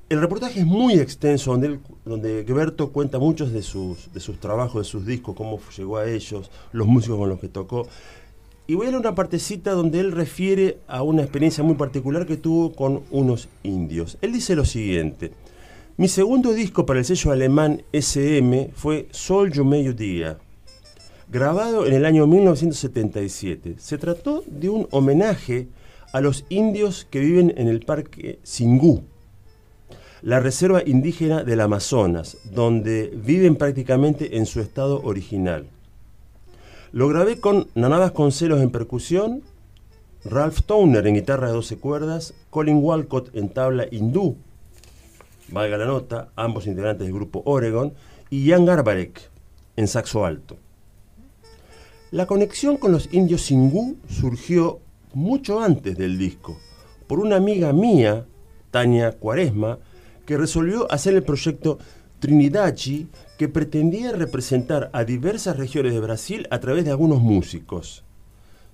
El 0.08 0.22
reportaje 0.22 0.60
es 0.60 0.66
muy 0.68 0.94
extenso, 1.00 1.52
donde, 1.52 1.68
él- 1.68 2.90
cuenta 2.92 3.18
muchos 3.20 3.52
de 3.54 3.62
sus, 3.64 4.12
de 4.14 4.20
sus 4.20 4.40
trabajos, 4.40 4.82
de 4.86 4.90
sus 4.90 5.06
discos, 5.06 5.36
cómo 5.36 5.60
llegó 5.76 5.98
a 5.98 6.08
ellos, 6.08 6.50
los 6.72 6.88
músicos 6.88 7.18
con 7.18 7.30
los 7.30 7.40
que 7.40 7.48
tocó. 7.48 7.88
Y 8.70 8.76
voy 8.76 8.86
a 8.86 8.90
leer 8.92 9.02
una 9.02 9.16
partecita 9.16 9.72
donde 9.72 10.00
él 10.00 10.12
refiere 10.12 10.78
a 10.88 11.02
una 11.02 11.24
experiencia 11.24 11.64
muy 11.64 11.74
particular 11.74 12.28
que 12.28 12.38
tuvo 12.38 12.72
con 12.72 13.02
unos 13.10 13.50
indios. 13.64 14.20
Él 14.22 14.32
dice 14.32 14.56
lo 14.56 14.64
siguiente. 14.64 15.32
Mi 15.98 16.08
segundo 16.08 16.54
disco 16.54 16.86
para 16.86 17.00
el 17.00 17.06
sello 17.06 17.32
alemán 17.32 17.82
SM 17.92 18.70
fue 18.76 19.08
Sol 19.10 19.52
yo 19.52 19.66
Mediodía, 19.66 20.38
grabado 21.30 21.88
en 21.88 21.94
el 21.94 22.06
año 22.06 22.28
1977. 22.28 23.78
Se 23.80 23.98
trató 23.98 24.44
de 24.46 24.70
un 24.70 24.88
homenaje 24.92 25.68
a 26.14 26.22
los 26.22 26.46
indios 26.50 27.08
que 27.10 27.22
viven 27.22 27.52
en 27.58 27.70
el 27.70 27.80
parque 27.80 28.38
Singú, 28.44 29.02
la 30.22 30.40
reserva 30.40 30.84
indígena 30.86 31.44
del 31.44 31.62
Amazonas, 31.62 32.38
donde 32.54 33.12
viven 33.16 33.56
prácticamente 33.56 34.38
en 34.38 34.46
su 34.46 34.60
estado 34.60 35.02
original. 35.02 35.66
Lo 36.92 37.08
grabé 37.08 37.40
con 37.40 37.68
Naná 37.76 38.00
Vasconcelos 38.00 38.62
en 38.62 38.72
percusión, 38.72 39.44
Ralph 40.26 40.62
Towner 40.66 41.06
en 41.06 41.14
guitarra 41.14 41.48
de 41.48 41.54
12 41.54 41.78
cuerdas, 41.78 42.34
Colin 42.50 42.78
Walcott 42.78 43.36
en 43.36 43.50
tabla 43.50 43.86
hindú, 43.92 44.38
valga 45.50 45.78
la 45.78 45.86
nota, 45.86 46.30
ambos 46.36 46.66
integrantes 46.66 47.06
del 47.06 47.14
grupo 47.14 47.44
Oregon, 47.46 47.94
y 48.32 48.50
Jan 48.50 48.66
Garbarek 48.66 49.30
en 49.76 49.88
saxo 49.88 50.26
alto. 50.26 50.58
La 52.10 52.26
conexión 52.26 52.78
con 52.78 52.92
los 52.92 53.14
indios 53.14 53.44
Singú 53.44 53.98
surgió 54.10 54.80
mucho 55.14 55.62
antes 55.62 55.96
del 55.96 56.18
disco, 56.18 56.58
por 57.06 57.20
una 57.20 57.36
amiga 57.36 57.72
mía, 57.72 58.26
Tania 58.72 59.12
Cuaresma, 59.12 59.78
que 60.26 60.38
resolvió 60.38 60.92
hacer 60.92 61.14
el 61.14 61.24
proyecto 61.24 61.78
Trinidachi, 62.20 63.08
que 63.38 63.48
pretendía 63.48 64.12
representar 64.12 64.90
a 64.94 65.04
diversas 65.04 65.58
regiones 65.58 65.94
de 65.94 66.00
Brasil 66.00 66.48
a 66.52 66.60
través 66.60 66.86
de 66.86 66.92
algunos 66.92 67.22
músicos. 67.22 68.04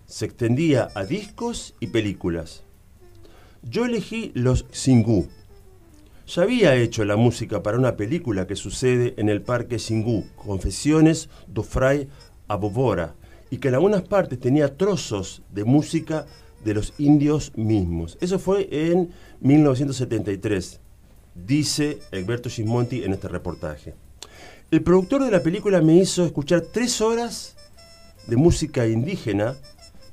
Se 0.07 0.25
extendía 0.25 0.89
a 0.95 1.03
discos 1.03 1.75
y 1.79 1.87
películas. 1.87 2.63
Yo 3.63 3.85
elegí 3.85 4.31
los 4.35 4.65
Singú. 4.71 5.27
Ya 6.27 6.43
había 6.43 6.75
hecho 6.75 7.05
la 7.05 7.15
música 7.15 7.61
para 7.61 7.77
una 7.77 7.95
película 7.95 8.47
que 8.47 8.55
sucede 8.55 9.13
en 9.17 9.29
el 9.29 9.41
Parque 9.41 9.79
Singú, 9.79 10.25
Confesiones 10.35 11.29
do 11.47 11.61
Fray 11.63 12.07
Abobora, 12.47 13.15
y 13.51 13.57
que 13.57 13.67
en 13.67 13.75
algunas 13.75 14.03
partes 14.03 14.39
tenía 14.39 14.75
trozos 14.75 15.43
de 15.51 15.63
música 15.65 16.25
de 16.63 16.73
los 16.73 16.93
indios 16.97 17.51
mismos. 17.55 18.17
Eso 18.21 18.39
fue 18.39 18.67
en 18.71 19.11
1973, 19.41 20.79
dice 21.35 21.99
Egberto 22.11 22.49
Gismonti 22.49 23.03
en 23.03 23.13
este 23.13 23.27
reportaje. 23.27 23.93
El 24.71 24.81
productor 24.81 25.23
de 25.23 25.31
la 25.31 25.43
película 25.43 25.81
me 25.81 25.95
hizo 25.95 26.25
escuchar 26.25 26.61
tres 26.61 27.01
horas 27.01 27.55
de 28.25 28.35
música 28.35 28.87
indígena 28.87 29.55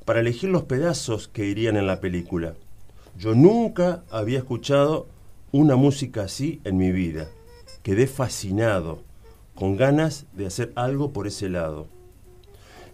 para 0.04 0.20
elegir 0.20 0.50
los 0.50 0.64
pedazos 0.64 1.28
que 1.28 1.46
irían 1.46 1.76
en 1.76 1.86
la 1.86 2.00
película. 2.00 2.54
Yo 3.18 3.34
nunca 3.34 4.02
había 4.10 4.38
escuchado 4.38 5.06
una 5.52 5.76
música 5.76 6.22
así 6.22 6.60
en 6.64 6.76
mi 6.76 6.92
vida. 6.92 7.28
Quedé 7.82 8.06
fascinado, 8.06 9.02
con 9.54 9.76
ganas 9.76 10.26
de 10.32 10.46
hacer 10.46 10.72
algo 10.74 11.12
por 11.12 11.26
ese 11.26 11.48
lado. 11.48 11.86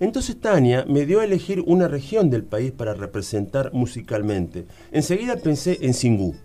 Entonces 0.00 0.40
Tania 0.40 0.84
me 0.88 1.06
dio 1.06 1.20
a 1.20 1.24
elegir 1.24 1.62
una 1.66 1.88
región 1.88 2.30
del 2.30 2.44
país 2.44 2.70
para 2.70 2.94
representar 2.94 3.72
musicalmente. 3.72 4.66
Enseguida 4.92 5.36
pensé 5.36 5.78
en 5.82 5.94
Singú. 5.94 6.36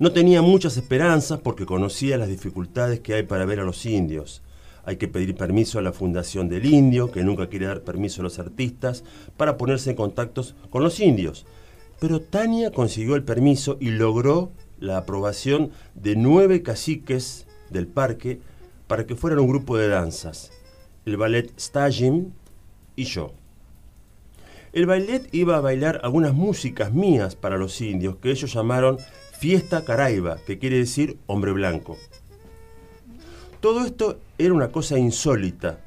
No 0.00 0.10
tenía 0.10 0.42
muchas 0.42 0.76
esperanzas 0.76 1.38
porque 1.38 1.66
conocía 1.66 2.18
las 2.18 2.28
dificultades 2.28 2.98
que 2.98 3.14
hay 3.14 3.22
para 3.22 3.44
ver 3.44 3.60
a 3.60 3.64
los 3.64 3.86
indios. 3.86 4.42
Hay 4.84 4.96
que 4.96 5.06
pedir 5.06 5.36
permiso 5.36 5.78
a 5.78 5.82
la 5.82 5.92
Fundación 5.92 6.48
del 6.48 6.66
Indio, 6.66 7.12
que 7.12 7.22
nunca 7.22 7.48
quiere 7.48 7.66
dar 7.66 7.82
permiso 7.82 8.20
a 8.20 8.24
los 8.24 8.40
artistas, 8.40 9.04
para 9.36 9.56
ponerse 9.56 9.90
en 9.90 9.96
contactos 9.96 10.56
con 10.70 10.82
los 10.82 10.98
indios. 10.98 11.46
Pero 12.00 12.20
Tania 12.20 12.72
consiguió 12.72 13.14
el 13.14 13.22
permiso 13.22 13.76
y 13.78 13.90
logró 13.90 14.50
la 14.80 14.98
aprobación 14.98 15.70
de 15.94 16.16
nueve 16.16 16.62
caciques 16.62 17.46
del 17.70 17.86
parque 17.86 18.40
para 18.88 19.06
que 19.06 19.14
fueran 19.14 19.38
un 19.38 19.48
grupo 19.48 19.76
de 19.76 19.88
danzas, 19.88 20.50
el 21.06 21.16
ballet 21.16 21.52
Stajim 21.58 22.32
y 22.96 23.04
yo. 23.04 23.32
El 24.72 24.86
ballet 24.86 25.28
iba 25.32 25.56
a 25.56 25.60
bailar 25.60 26.00
algunas 26.02 26.34
músicas 26.34 26.92
mías 26.92 27.36
para 27.36 27.56
los 27.56 27.80
indios 27.80 28.16
que 28.16 28.32
ellos 28.32 28.52
llamaron 28.52 28.98
Fiesta 29.44 29.84
Caraiba, 29.84 30.38
que 30.46 30.58
quiere 30.58 30.78
decir 30.78 31.18
hombre 31.26 31.52
blanco. 31.52 31.98
Todo 33.60 33.84
esto 33.84 34.18
era 34.38 34.54
una 34.54 34.72
cosa 34.72 34.98
insólita, 34.98 35.80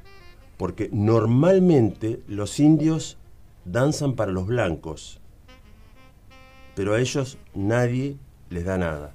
porque 0.56 0.88
normalmente 0.92 2.20
los 2.28 2.60
indios 2.60 3.16
danzan 3.64 4.14
para 4.14 4.30
los 4.30 4.46
blancos, 4.46 5.18
pero 6.76 6.94
a 6.94 7.00
ellos 7.00 7.36
nadie 7.52 8.16
les 8.48 8.64
da 8.64 8.78
nada. 8.78 9.12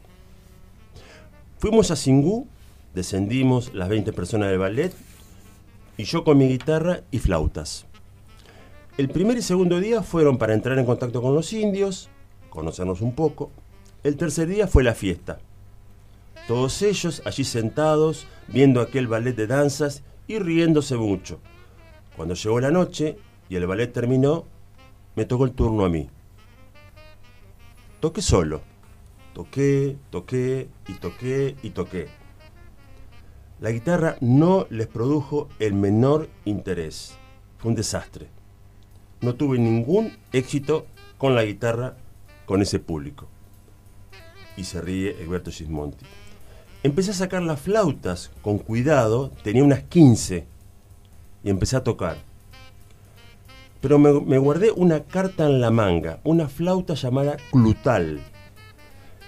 Fuimos 1.57 1.89
a 1.91 1.95
Singú, 1.95 2.45
descendimos 2.93 3.73
las 3.73 3.87
20 3.87 4.11
personas 4.11 4.49
del 4.49 4.59
ballet, 4.59 4.93
y 5.95 6.03
yo 6.03 6.25
con 6.25 6.37
mi 6.37 6.49
guitarra 6.49 6.99
y 7.11 7.19
flautas. 7.19 7.85
El 8.97 9.07
primer 9.07 9.37
y 9.37 9.41
segundo 9.41 9.79
día 9.79 10.03
fueron 10.03 10.37
para 10.37 10.53
entrar 10.53 10.77
en 10.79 10.85
contacto 10.85 11.21
con 11.21 11.33
los 11.33 11.53
indios, 11.53 12.09
conocernos 12.49 12.99
un 12.99 13.15
poco. 13.15 13.49
El 14.03 14.17
tercer 14.17 14.49
día 14.49 14.67
fue 14.67 14.83
la 14.83 14.95
fiesta. 14.95 15.39
Todos 16.45 16.81
ellos 16.81 17.21
allí 17.25 17.45
sentados, 17.45 18.27
viendo 18.49 18.81
aquel 18.81 19.07
ballet 19.07 19.33
de 19.33 19.47
danzas 19.47 20.03
y 20.27 20.39
riéndose 20.39 20.97
mucho. 20.97 21.39
Cuando 22.17 22.35
llegó 22.35 22.59
la 22.59 22.69
noche 22.69 23.17
y 23.47 23.55
el 23.55 23.65
ballet 23.65 23.93
terminó, 23.93 24.43
me 25.15 25.23
tocó 25.23 25.45
el 25.45 25.53
turno 25.53 25.85
a 25.85 25.89
mí. 25.89 26.09
Toqué 28.01 28.21
solo. 28.21 28.61
Toqué, 29.33 29.95
toqué 30.09 30.67
y 30.89 30.93
toqué 30.95 31.55
y 31.63 31.69
toqué. 31.69 32.09
La 33.61 33.71
guitarra 33.71 34.17
no 34.19 34.67
les 34.69 34.87
produjo 34.87 35.47
el 35.59 35.73
menor 35.73 36.29
interés. 36.43 37.17
Fue 37.57 37.69
un 37.69 37.75
desastre. 37.75 38.27
No 39.21 39.35
tuve 39.35 39.57
ningún 39.57 40.17
éxito 40.33 40.87
con 41.17 41.35
la 41.35 41.45
guitarra 41.45 41.95
con 42.45 42.61
ese 42.61 42.79
público. 42.79 43.29
Y 44.57 44.63
se 44.65 44.81
ríe 44.81 45.21
Egberto 45.21 45.51
Gismonti. 45.51 46.05
Empecé 46.83 47.11
a 47.11 47.15
sacar 47.15 47.41
las 47.41 47.61
flautas 47.61 48.31
con 48.41 48.57
cuidado, 48.59 49.31
tenía 49.43 49.63
unas 49.63 49.83
15 49.83 50.45
y 51.43 51.49
empecé 51.49 51.77
a 51.77 51.83
tocar. 51.83 52.17
Pero 53.81 53.99
me, 53.99 54.19
me 54.21 54.37
guardé 54.37 54.71
una 54.71 55.03
carta 55.03 55.45
en 55.45 55.61
la 55.61 55.71
manga, 55.71 56.19
una 56.23 56.47
flauta 56.47 56.93
llamada 56.93 57.37
clutal. 57.51 58.21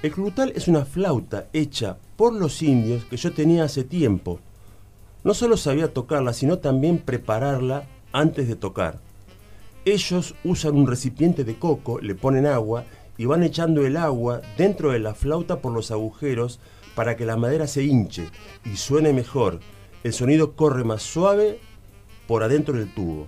El 0.04 0.12
clutal 0.12 0.52
es 0.56 0.68
una 0.68 0.86
flauta 0.86 1.48
hecha 1.54 1.98
por 2.16 2.34
los 2.34 2.62
indios 2.62 3.06
que 3.06 3.18
yo 3.18 3.34
tenía 3.34 3.64
hace 3.64 3.84
tiempo. 3.84 4.40
No 5.24 5.34
solo 5.34 5.58
sabía 5.58 5.94
tocarla, 5.94 6.34
sino 6.34 6.60
también 6.60 7.00
prepararla 7.00 7.88
antes 8.12 8.48
de 8.48 8.56
tocar. 8.56 9.00
Ellos 9.84 10.36
usan 10.44 10.76
un 10.76 10.88
recipiente 10.88 11.44
de 11.44 11.58
coco, 11.58 12.00
le 12.00 12.16
ponen 12.16 12.46
agua 12.46 12.86
y 13.18 13.26
van 13.26 13.44
echando 13.44 13.86
el 13.86 13.98
agua 13.98 14.42
dentro 14.58 14.92
de 14.92 15.00
la 15.00 15.14
flauta 15.14 15.62
por 15.62 15.72
los 15.72 15.92
agujeros 15.92 16.60
para 16.96 17.16
que 17.16 17.26
la 17.26 17.38
madera 17.38 17.68
se 17.68 17.84
hinche 17.84 18.30
y 18.64 18.78
suene 18.78 19.14
mejor. 19.14 19.60
El 20.04 20.14
sonido 20.14 20.56
corre 20.56 20.84
más 20.84 21.04
suave 21.04 21.60
por 22.28 22.44
adentro 22.44 22.78
del 22.78 22.94
tubo. 22.94 23.28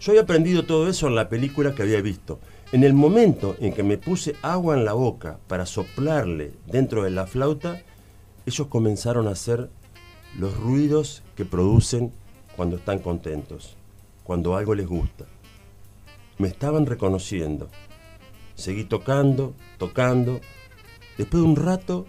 Yo 0.00 0.12
había 0.12 0.22
aprendido 0.22 0.64
todo 0.64 0.88
eso 0.88 1.08
en 1.08 1.14
la 1.14 1.28
película 1.28 1.74
que 1.74 1.82
había 1.82 2.00
visto. 2.00 2.40
En 2.72 2.84
el 2.84 2.94
momento 2.94 3.56
en 3.60 3.72
que 3.72 3.82
me 3.82 3.98
puse 3.98 4.36
agua 4.42 4.76
en 4.76 4.84
la 4.84 4.92
boca 4.92 5.38
para 5.46 5.66
soplarle 5.66 6.52
dentro 6.66 7.02
de 7.02 7.10
la 7.10 7.26
flauta, 7.26 7.82
ellos 8.46 8.68
comenzaron 8.68 9.26
a 9.28 9.32
hacer 9.32 9.68
los 10.38 10.56
ruidos 10.56 11.22
que 11.36 11.44
producen 11.44 12.12
cuando 12.56 12.76
están 12.76 13.00
contentos, 13.00 13.76
cuando 14.24 14.56
algo 14.56 14.74
les 14.74 14.86
gusta. 14.86 15.26
Me 16.38 16.48
estaban 16.48 16.86
reconociendo. 16.86 17.68
Seguí 18.60 18.84
tocando, 18.84 19.54
tocando. 19.78 20.42
Después 21.16 21.42
de 21.42 21.48
un 21.48 21.56
rato, 21.56 22.04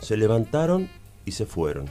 se 0.00 0.16
levantaron 0.16 0.88
y 1.26 1.32
se 1.32 1.44
fueron. 1.44 1.90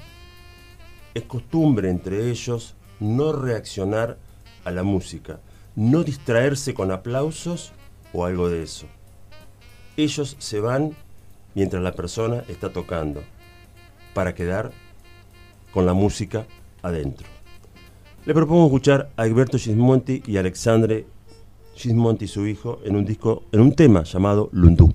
Es 1.13 1.23
costumbre 1.23 1.91
entre 1.91 2.31
ellos 2.31 2.75
no 2.99 3.33
reaccionar 3.33 4.17
a 4.63 4.71
la 4.71 4.81
música, 4.81 5.41
no 5.75 6.03
distraerse 6.03 6.73
con 6.73 6.89
aplausos 6.89 7.71
o 8.13 8.25
algo 8.25 8.49
de 8.49 8.63
eso. 8.63 8.87
Ellos 9.95 10.37
se 10.39 10.59
van 10.59 10.95
mientras 11.53 11.83
la 11.83 11.91
persona 11.91 12.43
está 12.47 12.73
tocando, 12.73 13.23
para 14.15 14.33
quedar 14.33 14.71
con 15.71 15.85
la 15.85 15.93
música 15.93 16.47
adentro. 16.81 17.27
Le 18.25 18.33
propongo 18.33 18.65
escuchar 18.65 19.11
a 19.17 19.21
Alberto 19.21 19.59
Gismonti 19.59 20.23
y 20.25 20.37
Alexandre 20.37 21.05
Gismonti, 21.77 22.27
su 22.27 22.47
hijo, 22.47 22.79
en 22.83 22.95
un 22.95 23.05
disco, 23.05 23.43
en 23.51 23.61
un 23.61 23.75
tema 23.75 24.03
llamado 24.03 24.49
Lundú. 24.51 24.93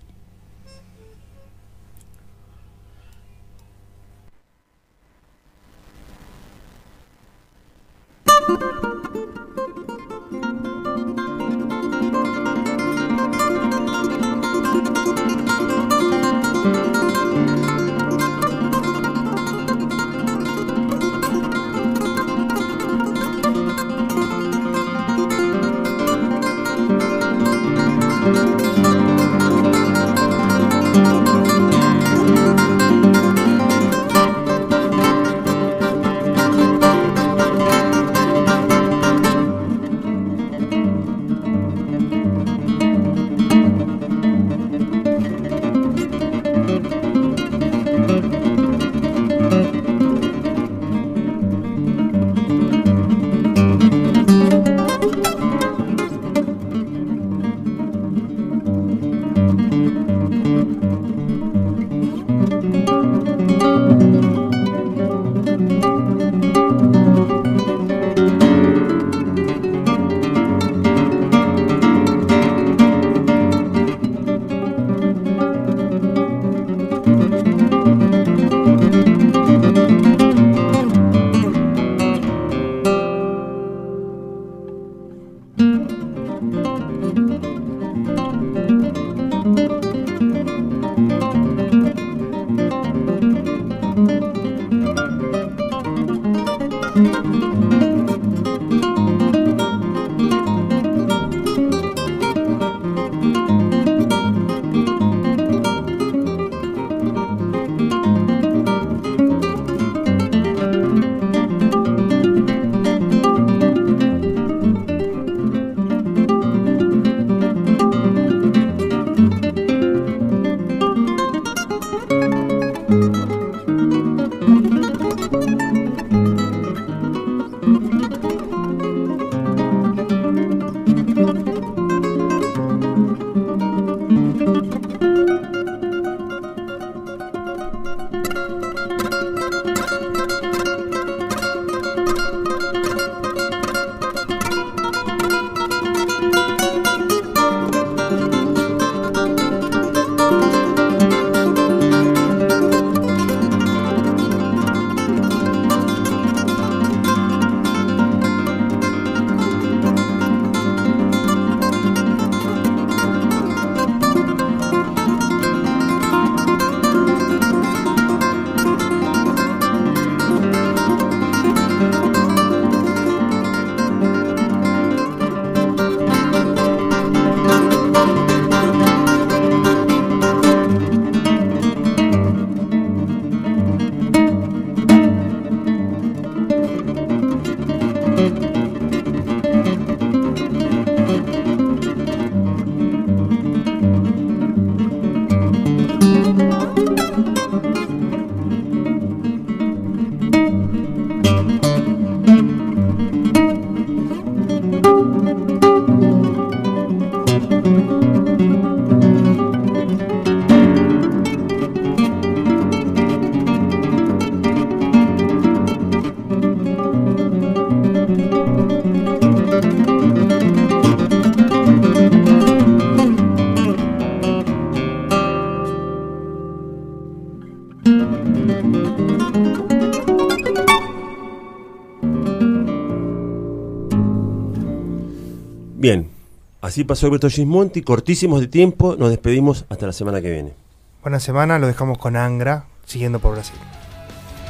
Así 236.72 236.84
pasó 236.84 237.04
Alberto 237.04 237.28
Gismonti, 237.28 237.82
cortísimos 237.82 238.40
de 238.40 238.46
tiempo, 238.46 238.96
nos 238.96 239.10
despedimos 239.10 239.66
hasta 239.68 239.84
la 239.84 239.92
semana 239.92 240.22
que 240.22 240.30
viene. 240.30 240.54
Buena 241.02 241.20
semana, 241.20 241.58
lo 241.58 241.66
dejamos 241.66 241.98
con 241.98 242.16
Angra, 242.16 242.64
siguiendo 242.86 243.18
por 243.18 243.34
Brasil. 243.34 243.56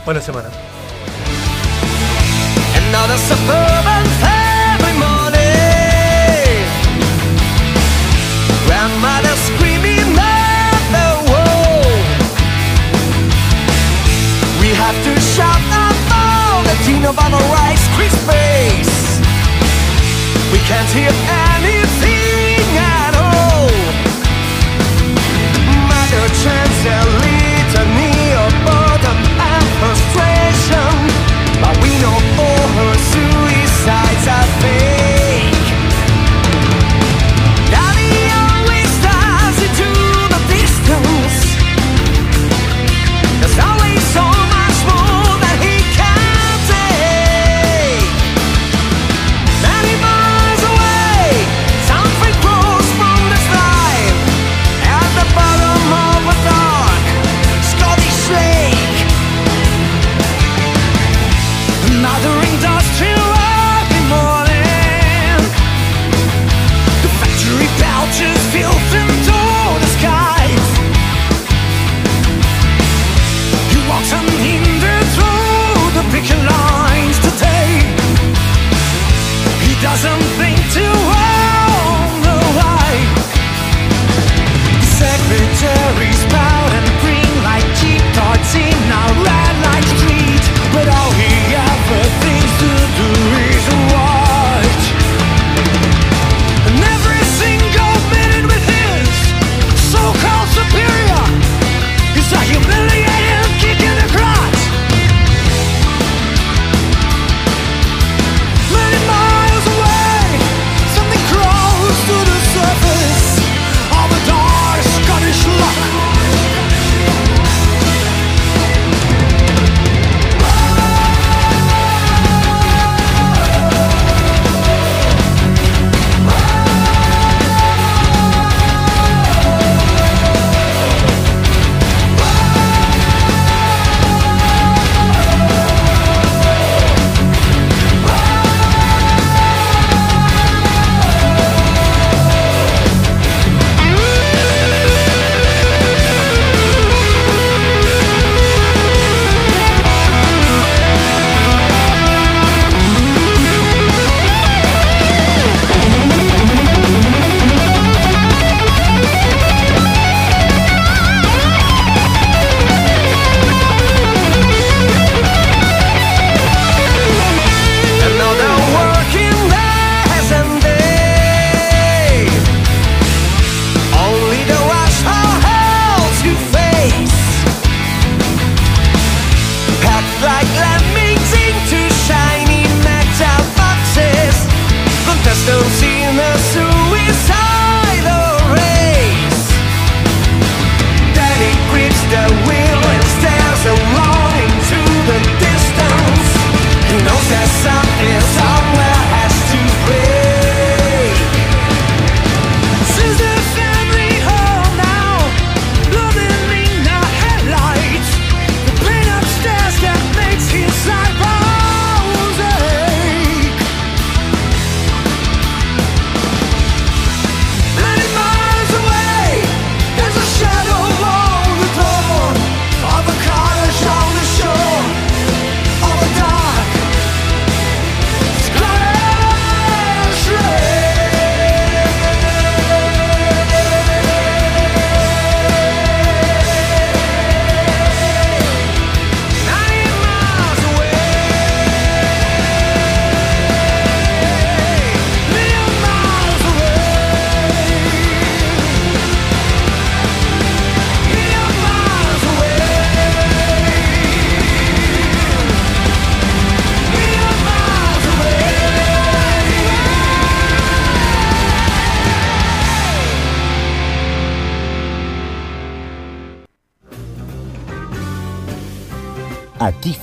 Buena 0.04 0.20
semana. 0.20 0.48
the 17.32 17.38
Rice 17.56 17.86
Krispies. 17.96 18.90
We 20.52 20.58
can't 20.68 20.88
hear 20.90 21.10
any. 21.10 21.81
A 26.14 26.28
chance 26.28 26.82
to 27.72 27.84
lead. 27.97 28.11